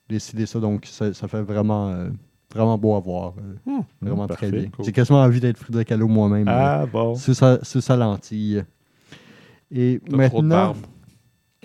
des 0.09 0.19
ci, 0.19 0.35
des 0.35 0.45
ça. 0.45 0.59
Donc, 0.59 0.85
ça, 0.85 1.13
ça 1.13 1.27
fait 1.27 1.41
vraiment, 1.41 1.89
euh, 1.89 2.09
vraiment 2.53 2.77
beau 2.77 2.95
à 2.95 2.99
voir. 2.99 3.33
euh, 3.37 3.55
Hmm. 3.65 3.81
vraiment 4.01 4.27
parfait, 4.27 4.49
très 4.49 4.59
bien. 4.59 4.69
cool. 4.69 4.85
J'ai 4.85 4.91
quasiment 4.91 5.21
envie 5.21 5.39
d'être 5.39 5.57
Frida 5.57 5.83
Kahlo 5.83 6.07
moi-même. 6.07 6.47
euh, 6.47 6.51
Ah, 6.51 6.85
bon. 6.85 7.15
sur 7.15 7.35
sa, 7.35 7.95
lentille. 7.95 8.63
Et 9.71 9.99
T'as 9.99 10.05
trop 10.29 10.41
de 10.41 10.47
maintenant. 10.47 10.75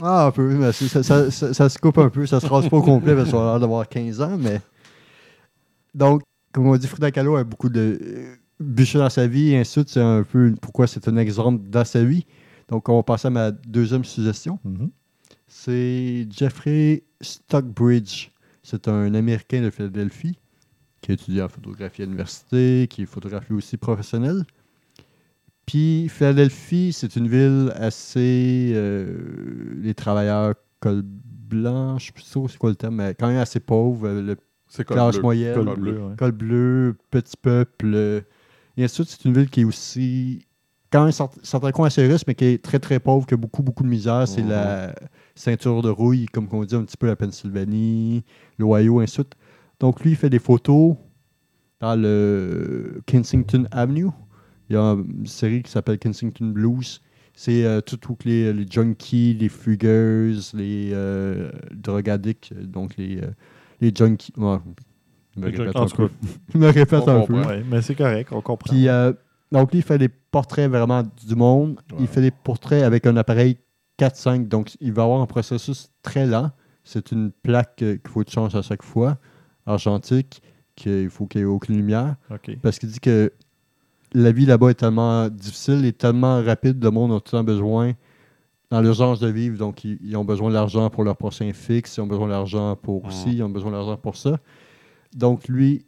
Ah, 0.00 0.26
un 0.26 0.30
peu. 0.30 0.54
mais 0.54 0.72
ça, 0.72 1.02
ça- 1.02 1.30
ça- 1.30 1.52
ça 1.52 1.68
se 1.68 1.78
coupe 1.78 1.98
un 1.98 2.08
peu. 2.08 2.24
Ça 2.26 2.38
se 2.40 2.46
rase 2.46 2.68
pas 2.68 2.76
au 2.76 2.82
complet 2.82 3.14
parce 3.16 3.30
qu'on 3.30 3.40
a 3.40 3.50
l'air 3.50 3.60
d'avoir 3.60 3.88
15 3.88 4.20
ans. 4.20 4.36
Mais. 4.38 4.60
Donc, 5.94 6.22
comme 6.52 6.66
on 6.68 6.76
dit, 6.76 6.86
Frida 6.86 7.10
Kahlo 7.10 7.36
a 7.36 7.44
beaucoup 7.44 7.68
de 7.68 7.98
euh, 8.00 8.34
bûchers 8.60 8.98
dans 8.98 9.10
sa 9.10 9.26
vie. 9.26 9.50
Et 9.50 9.58
ainsi 9.58 9.70
de 9.70 9.72
suite, 9.84 9.88
c'est 9.90 10.00
un 10.00 10.22
peu 10.22 10.54
pourquoi 10.60 10.86
c'est 10.86 11.06
un 11.08 11.16
exemple 11.16 11.68
dans 11.68 11.84
sa 11.84 12.04
vie. 12.04 12.24
Donc, 12.68 12.88
on 12.88 12.96
va 12.96 13.02
passer 13.02 13.26
à 13.28 13.30
ma 13.30 13.50
deuxième 13.50 14.04
suggestion. 14.04 14.58
Mhm. 14.64 14.90
C'est 15.48 16.26
Jeffrey 16.30 17.02
Stockbridge. 17.20 18.28
C'est 18.62 18.86
un 18.88 19.14
Américain 19.14 19.62
de 19.62 19.70
Philadelphie 19.70 20.38
qui 21.00 21.10
a 21.12 21.14
étudié 21.14 21.42
en 21.42 21.48
photographie 21.48 22.02
à 22.02 22.04
l'université, 22.04 22.86
qui 22.90 23.02
est 23.02 23.06
photographe 23.06 23.50
aussi 23.50 23.76
professionnel. 23.76 24.44
Puis 25.66 26.08
Philadelphie, 26.08 26.92
c'est 26.92 27.16
une 27.16 27.28
ville 27.28 27.72
assez. 27.76 28.72
euh, 28.74 29.74
les 29.80 29.94
travailleurs 29.94 30.54
col 30.80 31.02
blanc, 31.04 31.98
je 31.98 32.06
sais 32.06 32.12
plus 32.12 32.24
trop 32.24 32.46
c'est 32.48 32.58
quoi 32.58 32.70
le 32.70 32.76
terme, 32.76 32.96
mais 32.96 33.14
quand 33.14 33.28
même 33.28 33.38
assez 33.38 33.60
pauvre. 33.60 34.06
euh, 34.06 34.22
Le 34.22 34.84
classe 34.84 35.14
bleu. 35.14 35.22
moyenne, 35.22 35.54
Col 35.54 35.64
bleu, 35.64 35.92
bleu. 35.92 36.02
ouais. 36.04 36.16
col 36.16 36.32
bleu, 36.32 36.96
petit 37.10 37.36
peuple. 37.40 37.92
euh, 37.94 38.20
Et 38.76 38.84
ainsi 38.84 39.00
de 39.02 39.06
suite, 39.06 39.18
c'est 39.22 39.28
une 39.28 39.34
ville 39.34 39.48
qui 39.50 39.60
est 39.62 39.64
aussi. 39.64 40.44
Quand 40.90 41.02
même, 41.02 41.10
cert- 41.12 41.30
certains 41.42 41.70
coins 41.70 41.88
assez 41.88 42.06
riches, 42.06 42.22
mais 42.26 42.34
qui 42.34 42.46
est 42.46 42.62
très 42.64 42.78
très 42.78 42.98
pauvre, 42.98 43.26
qui 43.26 43.34
a 43.34 43.36
beaucoup 43.36 43.62
beaucoup 43.62 43.82
de 43.82 43.88
misère. 43.88 44.26
C'est 44.26 44.42
la 44.42 44.94
ceinture 45.38 45.82
de 45.82 45.88
rouille, 45.90 46.26
comme 46.26 46.48
on 46.52 46.64
dit 46.64 46.74
un 46.74 46.84
petit 46.84 46.96
peu 46.96 47.06
la 47.06 47.16
Pennsylvanie, 47.16 48.24
l'Ohio, 48.58 49.00
ainsi 49.00 49.12
de 49.18 49.22
suite. 49.22 49.34
Donc 49.80 50.02
lui, 50.02 50.10
il 50.10 50.16
fait 50.16 50.30
des 50.30 50.38
photos 50.38 50.96
dans 51.80 51.94
le 52.00 53.00
Kensington 53.06 53.66
Avenue. 53.70 54.08
Il 54.68 54.74
y 54.74 54.76
a 54.76 54.92
une 54.92 55.26
série 55.26 55.62
qui 55.62 55.70
s'appelle 55.70 55.98
Kensington 55.98 56.46
Blues. 56.46 57.00
C'est 57.34 57.64
euh, 57.64 57.80
tout, 57.80 57.96
tout 57.96 58.16
les, 58.24 58.52
les 58.52 58.66
junkies, 58.68 59.34
les 59.34 59.48
fugueuses, 59.48 60.52
les 60.54 60.90
euh, 60.92 61.50
drug 61.72 62.10
addicts, 62.10 62.52
donc 62.52 62.96
les, 62.96 63.18
euh, 63.22 63.30
les 63.80 63.92
junkies. 63.94 64.32
Ouais, 64.36 64.58
je 65.36 65.40
me 65.40 65.46
répète 65.46 65.76
un 65.76 65.86
peu. 65.86 66.08
Je 66.52 66.58
me 66.58 66.66
répète 66.66 67.02
On 67.06 67.08
un 67.08 67.20
comprend. 67.20 67.42
peu. 67.42 67.48
ouais, 67.48 67.62
mais 67.70 67.80
c'est 67.80 67.94
correct, 67.94 68.30
on 68.32 68.40
comprend. 68.40 68.68
Puis, 68.72 68.88
euh, 68.88 69.12
donc, 69.52 69.70
lui, 69.70 69.78
il 69.78 69.82
fait 69.82 69.98
des 69.98 70.08
portraits 70.08 70.68
vraiment 70.68 71.02
du 71.04 71.34
monde. 71.36 71.78
Ouais. 71.92 71.98
Il 72.00 72.06
fait 72.08 72.20
des 72.20 72.32
portraits 72.32 72.82
avec 72.82 73.06
un 73.06 73.16
appareil 73.16 73.56
4-5. 73.98 74.48
Donc, 74.48 74.76
il 74.80 74.92
va 74.92 75.02
avoir 75.04 75.20
un 75.20 75.26
processus 75.26 75.90
très 76.02 76.26
lent. 76.26 76.50
C'est 76.84 77.12
une 77.12 77.30
plaque 77.30 77.82
euh, 77.82 77.96
qu'il 77.96 78.10
faut 78.10 78.20
que 78.20 78.26
tu 78.28 78.32
changes 78.34 78.54
à 78.54 78.62
chaque 78.62 78.82
fois, 78.82 79.18
argentique, 79.66 80.42
qu'il 80.76 81.10
faut 81.10 81.26
qu'il 81.26 81.42
n'y 81.42 81.48
ait 81.48 81.50
aucune 81.50 81.76
lumière. 81.76 82.16
Parce 82.62 82.78
qu'il 82.78 82.88
dit 82.90 83.00
que 83.00 83.32
la 84.14 84.32
vie 84.32 84.46
là-bas 84.46 84.70
est 84.70 84.74
tellement 84.74 85.28
difficile 85.28 85.84
et 85.84 85.92
tellement 85.92 86.42
rapide, 86.42 86.82
le 86.82 86.90
monde 86.90 87.12
a 87.12 87.16
tout 87.16 87.34
le 87.36 87.38
temps 87.40 87.44
besoin, 87.44 87.92
dans 88.70 88.80
l'urgence 88.80 89.18
de 89.20 89.28
vivre, 89.28 89.56
donc 89.58 89.84
ils, 89.84 89.98
ils 90.02 90.16
ont 90.16 90.24
besoin 90.24 90.50
d'argent 90.50 90.88
pour 90.90 91.02
leur 91.04 91.16
prochain 91.16 91.50
fixe, 91.52 91.96
ils 91.96 92.00
ont 92.02 92.06
besoin 92.06 92.28
d'argent 92.28 92.76
pour 92.76 93.04
Mhm. 93.06 93.10
ci, 93.10 93.30
ils 93.36 93.42
ont 93.42 93.48
besoin 93.48 93.72
d'argent 93.72 93.96
pour 93.96 94.16
ça. 94.16 94.38
Donc 95.14 95.48
lui, 95.48 95.84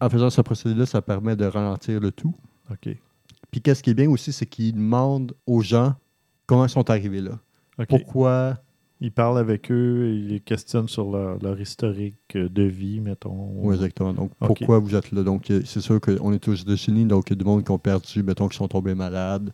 en 0.00 0.08
faisant 0.08 0.30
ce 0.30 0.40
procédé-là, 0.40 0.86
ça 0.86 1.02
permet 1.02 1.36
de 1.36 1.44
ralentir 1.44 2.00
le 2.00 2.10
tout. 2.12 2.34
OK. 2.70 2.96
Puis 3.50 3.60
qu'est-ce 3.60 3.82
qui 3.82 3.90
est 3.90 3.94
bien 3.94 4.08
aussi, 4.08 4.32
c'est 4.32 4.46
qu'il 4.46 4.74
demande 4.74 5.34
aux 5.46 5.60
gens 5.60 5.94
comment 6.46 6.66
ils 6.66 6.70
sont 6.70 6.88
arrivés 6.90 7.20
là? 7.20 7.38
Pourquoi? 7.88 8.58
Il 9.00 9.10
parle 9.10 9.38
avec 9.38 9.72
eux, 9.72 10.12
il 10.14 10.28
les 10.28 10.38
questionne 10.38 10.86
sur 10.86 11.10
leur, 11.10 11.36
leur 11.42 11.60
historique 11.60 12.36
de 12.36 12.62
vie, 12.62 13.00
mettons. 13.00 13.50
Oui, 13.56 13.74
exactement. 13.74 14.12
Donc, 14.12 14.30
pourquoi 14.38 14.78
vous 14.78 14.94
êtes 14.94 15.10
là? 15.10 15.24
Donc, 15.24 15.50
euh, 15.50 15.62
c'est 15.64 15.80
sûr 15.80 16.00
qu'on 16.00 16.32
est 16.32 16.46
aux 16.46 16.54
États-Unis, 16.54 17.06
donc 17.06 17.28
il 17.28 17.32
y 17.32 17.36
a 17.36 17.36
du 17.36 17.44
monde 17.44 17.64
qui 17.64 17.70
ont 17.72 17.78
perdu, 17.78 18.22
mettons, 18.22 18.46
qui 18.46 18.56
sont 18.56 18.68
tombés 18.68 18.94
malades, 18.94 19.52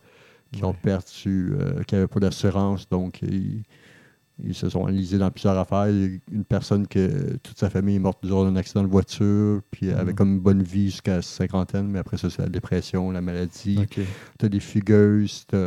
qui 0.51 0.63
ont 0.63 0.75
perdu, 0.75 1.53
euh, 1.53 1.81
qui 1.83 1.95
n'avaient 1.95 2.07
pas 2.07 2.19
d'assurance, 2.19 2.87
donc 2.87 3.23
ils, 3.23 3.63
ils 4.43 4.55
se 4.55 4.69
sont 4.69 4.81
enlisés 4.81 5.17
dans 5.17 5.29
plusieurs 5.31 5.57
affaires. 5.57 5.87
Une 5.87 6.43
personne 6.47 6.87
que 6.87 7.35
toute 7.43 7.57
sa 7.57 7.69
famille 7.69 7.95
est 7.95 7.99
morte 7.99 8.19
lors 8.25 8.45
d'un 8.45 8.55
accident 8.55 8.83
de 8.83 8.87
voiture, 8.87 9.61
puis 9.71 9.87
elle 9.87 9.97
avait 9.97 10.11
Mhm. 10.11 10.15
comme 10.17 10.29
une 10.35 10.39
bonne 10.39 10.63
vie 10.63 10.85
jusqu'à 10.91 11.21
cinquantaine, 11.21 11.87
mais 11.87 11.99
après 11.99 12.17
ça, 12.17 12.29
c'est 12.29 12.41
la 12.41 12.49
dépression, 12.49 13.11
la 13.11 13.21
maladie. 13.21 13.77
OK. 13.81 13.99
Tu 14.39 14.45
as 14.45 14.49
des 14.49 14.59
fugueuses, 14.59 15.45
tu 15.47 15.57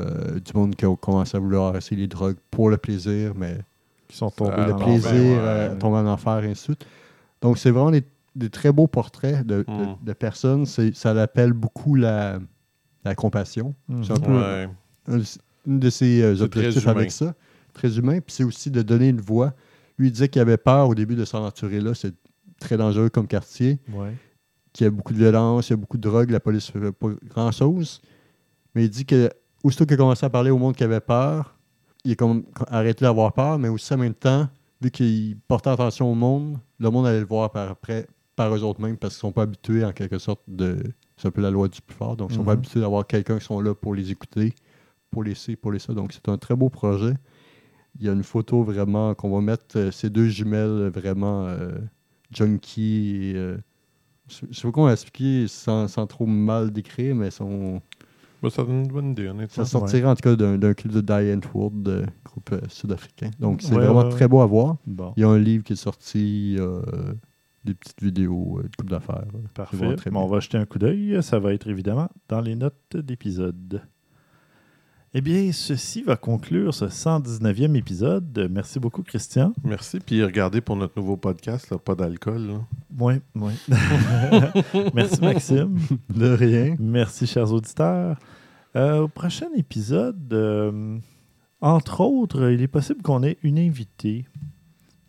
du 0.45 0.53
monde 0.55 0.75
qui 0.77 0.85
a 0.87 0.97
commencé 0.97 1.37
à 1.37 1.41
vouloir 1.41 1.77
essayer 1.77 1.97
les 2.01 2.07
drogues 2.09 2.37
pour 2.51 2.71
le 2.71 2.77
plaisir, 2.79 3.33
mais 3.37 3.59
Qui 4.09 4.17
sont 4.17 4.31
tombés 4.31 4.67
le 4.67 4.77
plaisir, 4.77 5.11
ben 5.11 5.13
ouais. 5.13 5.39
euh, 5.39 5.77
tomber 5.77 5.97
en 5.99 6.07
enfer, 6.07 6.45
et 6.45 6.51
ainsi 6.51 6.63
de 6.69 6.75
suite. 6.75 6.87
Donc, 7.41 7.59
c'est 7.59 7.71
vraiment 7.71 7.91
des, 7.91 8.03
des 8.37 8.49
très 8.51 8.73
beaux 8.73 8.87
portraits 8.87 9.47
de, 9.47 9.65
de- 9.67 9.71
Mm. 9.71 9.97
de 10.03 10.13
personnes. 10.13 10.65
Ça 10.67 11.13
l'appelle 11.15 11.53
beaucoup 11.53 11.95
la, 11.95 12.39
la 13.05 13.15
compassion. 13.15 13.75
Mhm. 13.89 14.05
C'est 14.05 14.13
un 14.13 14.17
peu 14.17 14.33
Ouais. 14.33 14.69
un, 15.09 15.19
une 15.67 15.79
de 15.79 15.91
ses 15.91 16.23
euh, 16.23 16.41
objectifs 16.43 16.87
avec 16.89 17.11
ça. 17.13 17.35
Très 17.73 17.99
humain. 17.99 18.21
Puis 18.21 18.35
c'est 18.35 18.45
aussi 18.45 18.71
de 18.71 18.83
donner 18.83 19.09
une 19.09 19.21
voix. 19.21 19.55
Lui, 19.99 20.09
il 20.09 20.13
disait 20.13 20.29
qu'il 20.29 20.41
avait 20.43 20.57
peur 20.57 20.89
au 20.89 20.95
début 20.95 21.15
de 21.17 21.25
s'aventurer 21.25 21.81
là. 21.81 21.95
C'est 21.95 22.15
très 22.61 22.77
dangereux 22.77 23.09
comme 23.11 23.27
quartier. 23.27 23.79
Ouais. 23.93 24.15
Qu'il 24.73 24.85
y 24.85 24.89
a 24.89 24.91
beaucoup 24.91 25.13
de 25.13 25.19
violence, 25.19 25.69
il 25.69 25.73
y 25.73 25.75
a 25.75 25.77
beaucoup 25.77 25.97
de 25.99 26.03
drogue. 26.03 26.31
La 26.31 26.41
police 26.41 26.75
ne 26.75 26.81
fait 26.81 26.93
pas 26.93 27.09
grand-chose. 27.29 28.01
Mais 28.75 28.85
il 28.85 28.91
dit 28.91 29.05
que 29.05 29.29
aussitôt 29.63 29.85
qu'il 29.85 29.95
a 29.95 29.97
commencé 29.99 30.25
à 30.25 30.31
parler 30.31 30.51
au 30.51 30.59
monde 30.59 30.75
qui 30.75 30.83
avait 30.85 31.01
peur, 31.01 31.59
il 32.05 32.13
a 32.13 32.15
comme 32.15 32.45
arrêté 32.69 33.05
d'avoir 33.05 33.33
peur, 33.33 33.59
mais 33.59 33.69
aussi 33.69 33.93
en 33.95 33.99
même 33.99 34.15
temps, 34.15 34.49
vu 34.81 34.91
qu'il 34.91 35.37
portait 35.47 35.71
attention 35.71 36.11
au 36.11 36.15
monde, 36.15 36.59
le 36.79 36.91
monde 36.91 37.07
allait 37.07 37.21
le 37.21 37.27
voir 37.27 37.51
par 37.53 37.71
après, 37.71 38.07
par 38.35 38.53
eux 38.55 38.63
autres 38.65 38.81
mêmes, 38.81 38.97
parce 38.97 39.15
qu'ils 39.15 39.21
sont 39.21 39.31
pas 39.33 39.43
habitués 39.43 39.85
en 39.85 39.93
quelque 39.93 40.19
sorte 40.19 40.41
de. 40.49 40.79
C'est 41.19 41.29
un 41.29 41.31
peu 41.31 41.43
la 41.43 41.51
loi 41.51 41.69
du 41.69 41.81
plus 41.81 41.95
fort. 41.95 42.17
Donc, 42.17 42.31
ils 42.31 42.37
sont 42.37 42.43
pas 42.45 42.53
Mhm. 42.55 42.59
habitués 42.59 42.81
d'avoir 42.81 43.07
quelqu'un 43.07 43.39
qui 43.39 43.45
sont 43.45 43.61
là 43.61 43.75
pour 43.75 43.95
les 43.95 44.11
écouter, 44.11 44.55
pour 45.11 45.23
les 45.23 45.35
ci, 45.37 45.55
pour 45.55 45.71
les 45.71 45.79
ça. 45.79 45.93
Donc, 45.93 46.13
c'est 46.13 46.29
un 46.29 46.39
très 46.39 46.57
beau 46.57 46.69
projet. 46.71 47.13
Il 48.01 48.07
y 48.07 48.09
a 48.09 48.13
une 48.13 48.23
photo 48.25 48.63
vraiment 48.63 49.15
qu'on 49.15 49.31
va 49.31 49.41
mettre 49.41 49.77
euh, 49.77 49.91
ces 49.91 50.09
deux 50.11 50.29
jumelles 50.29 50.89
vraiment 50.95 51.47
euh, 51.47 51.73
junkie. 52.31 53.31
et, 53.31 53.37
euh, 53.37 53.57
je 54.29 54.47
sais 54.55 54.63
pas 54.63 54.73
comment 54.73 54.91
expliquer 54.91 55.47
sans, 55.49 55.89
sans 55.89 56.07
trop 56.07 56.27
mal 56.27 56.71
décrire, 56.71 57.15
mais 57.15 57.31
sont, 57.31 57.83
Ben, 58.43 58.51
ça 58.51 58.65
donne 58.65 58.85
une 58.85 58.89
bonne 58.89 59.11
idée, 59.11 59.29
honnêtement. 59.29 59.65
ça 59.65 59.67
sortirait 59.67 60.09
en 60.09 60.15
tout 60.15 60.23
cas 60.23 60.37
d'un 60.37 60.57
d'un 60.59 60.73
clip 60.75 60.91
de 60.93 61.01
Diane 61.03 61.41
Wood, 61.55 61.87
euh, 61.89 62.07
groupe 62.25 62.51
euh, 62.53 62.61
sud-africain. 62.69 63.31
Donc 63.39 63.61
c'est 63.63 63.75
Ouais, 63.75 63.85
vraiment 63.85 64.09
très 64.09 64.27
beau 64.29 64.41
à 64.41 64.47
voir. 64.47 64.77
Bon. 64.87 65.13
Il 65.17 65.21
y 65.21 65.25
a 65.25 65.29
un 65.29 65.39
livre 65.39 65.63
qui 65.65 65.75
est 65.75 65.77
sorti, 65.77 66.53
il 66.53 66.57
y 66.57 66.59
a, 66.59 66.63
euh, 66.63 67.13
des 67.65 67.75
petites 67.75 68.03
vidéos, 68.03 68.59
euh, 68.59 68.63
de 68.63 68.77
coupe 68.77 68.89
d'affaires. 68.91 69.23
euh, 69.35 69.39
Parfait. 69.55 70.11
Bon, 70.11 70.23
on 70.23 70.29
va 70.29 70.41
jeter 70.41 70.57
un 70.57 70.65
coup 70.65 70.79
d'œil. 70.79 71.23
Ça 71.23 71.39
va 71.39 71.53
être 71.53 71.69
évidemment 71.69 72.09
dans 72.29 72.41
les 72.41 72.57
notes 72.57 72.97
d'épisode. 72.97 73.83
Eh 75.15 75.21
bien, 75.21 75.53
ceci 75.53 76.03
va 76.03 76.17
conclure 76.17 76.73
ce 76.73 76.87
119e 76.87 77.77
épisode. 77.77 78.49
Merci 78.51 78.81
beaucoup, 78.81 79.03
Christian. 79.03 79.53
Merci. 79.63 79.99
Puis 80.01 80.25
regardez 80.25 80.63
pour 80.63 80.75
notre 80.75 80.95
nouveau 80.97 81.19
podcast, 81.19 81.69
là, 81.69 81.77
pas 81.77 81.95
d'alcool. 81.95 82.47
là. 82.47 82.61
Oui, 82.99 83.15
oui. 83.35 83.53
Merci, 84.95 85.21
Maxime. 85.21 85.79
De 86.09 86.29
rien. 86.29 86.77
Merci, 86.79 87.27
chers 87.27 87.53
auditeurs. 87.53 88.17
Euh, 88.75 89.01
au 89.01 89.09
prochain 89.09 89.49
épisode, 89.55 90.33
euh, 90.33 90.97
entre 91.61 92.01
autres, 92.01 92.51
il 92.51 92.63
est 92.63 92.69
possible 92.69 93.03
qu'on 93.03 93.23
ait 93.23 93.37
une 93.43 93.59
invitée 93.59 94.25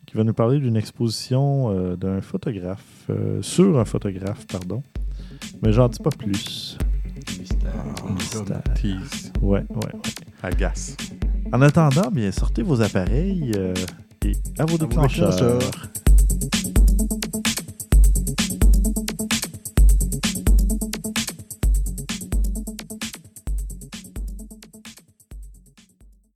qui 0.04 0.18
va 0.18 0.24
nous 0.24 0.34
parler 0.34 0.58
d'une 0.58 0.76
exposition 0.76 1.70
euh, 1.70 1.96
d'un 1.96 2.20
photographe, 2.20 3.06
euh, 3.08 3.40
sur 3.40 3.78
un 3.78 3.86
photographe, 3.86 4.46
pardon. 4.48 4.82
Mais 5.62 5.72
j'en 5.72 5.88
dis 5.88 5.98
pas 5.98 6.10
plus. 6.10 6.76
Tease. 8.74 9.32
Ouais, 9.40 9.64
ouais, 9.70 9.76
ouais. 9.76 10.00
Agace. 10.42 10.96
En 11.52 11.62
attendant, 11.62 12.10
bien, 12.10 12.32
sortez 12.32 12.62
vos 12.62 12.80
appareils 12.82 13.52
euh, 13.56 13.74
et 14.24 14.32
à 14.58 14.64
vos 14.64 14.78
déclencheurs. 14.78 15.70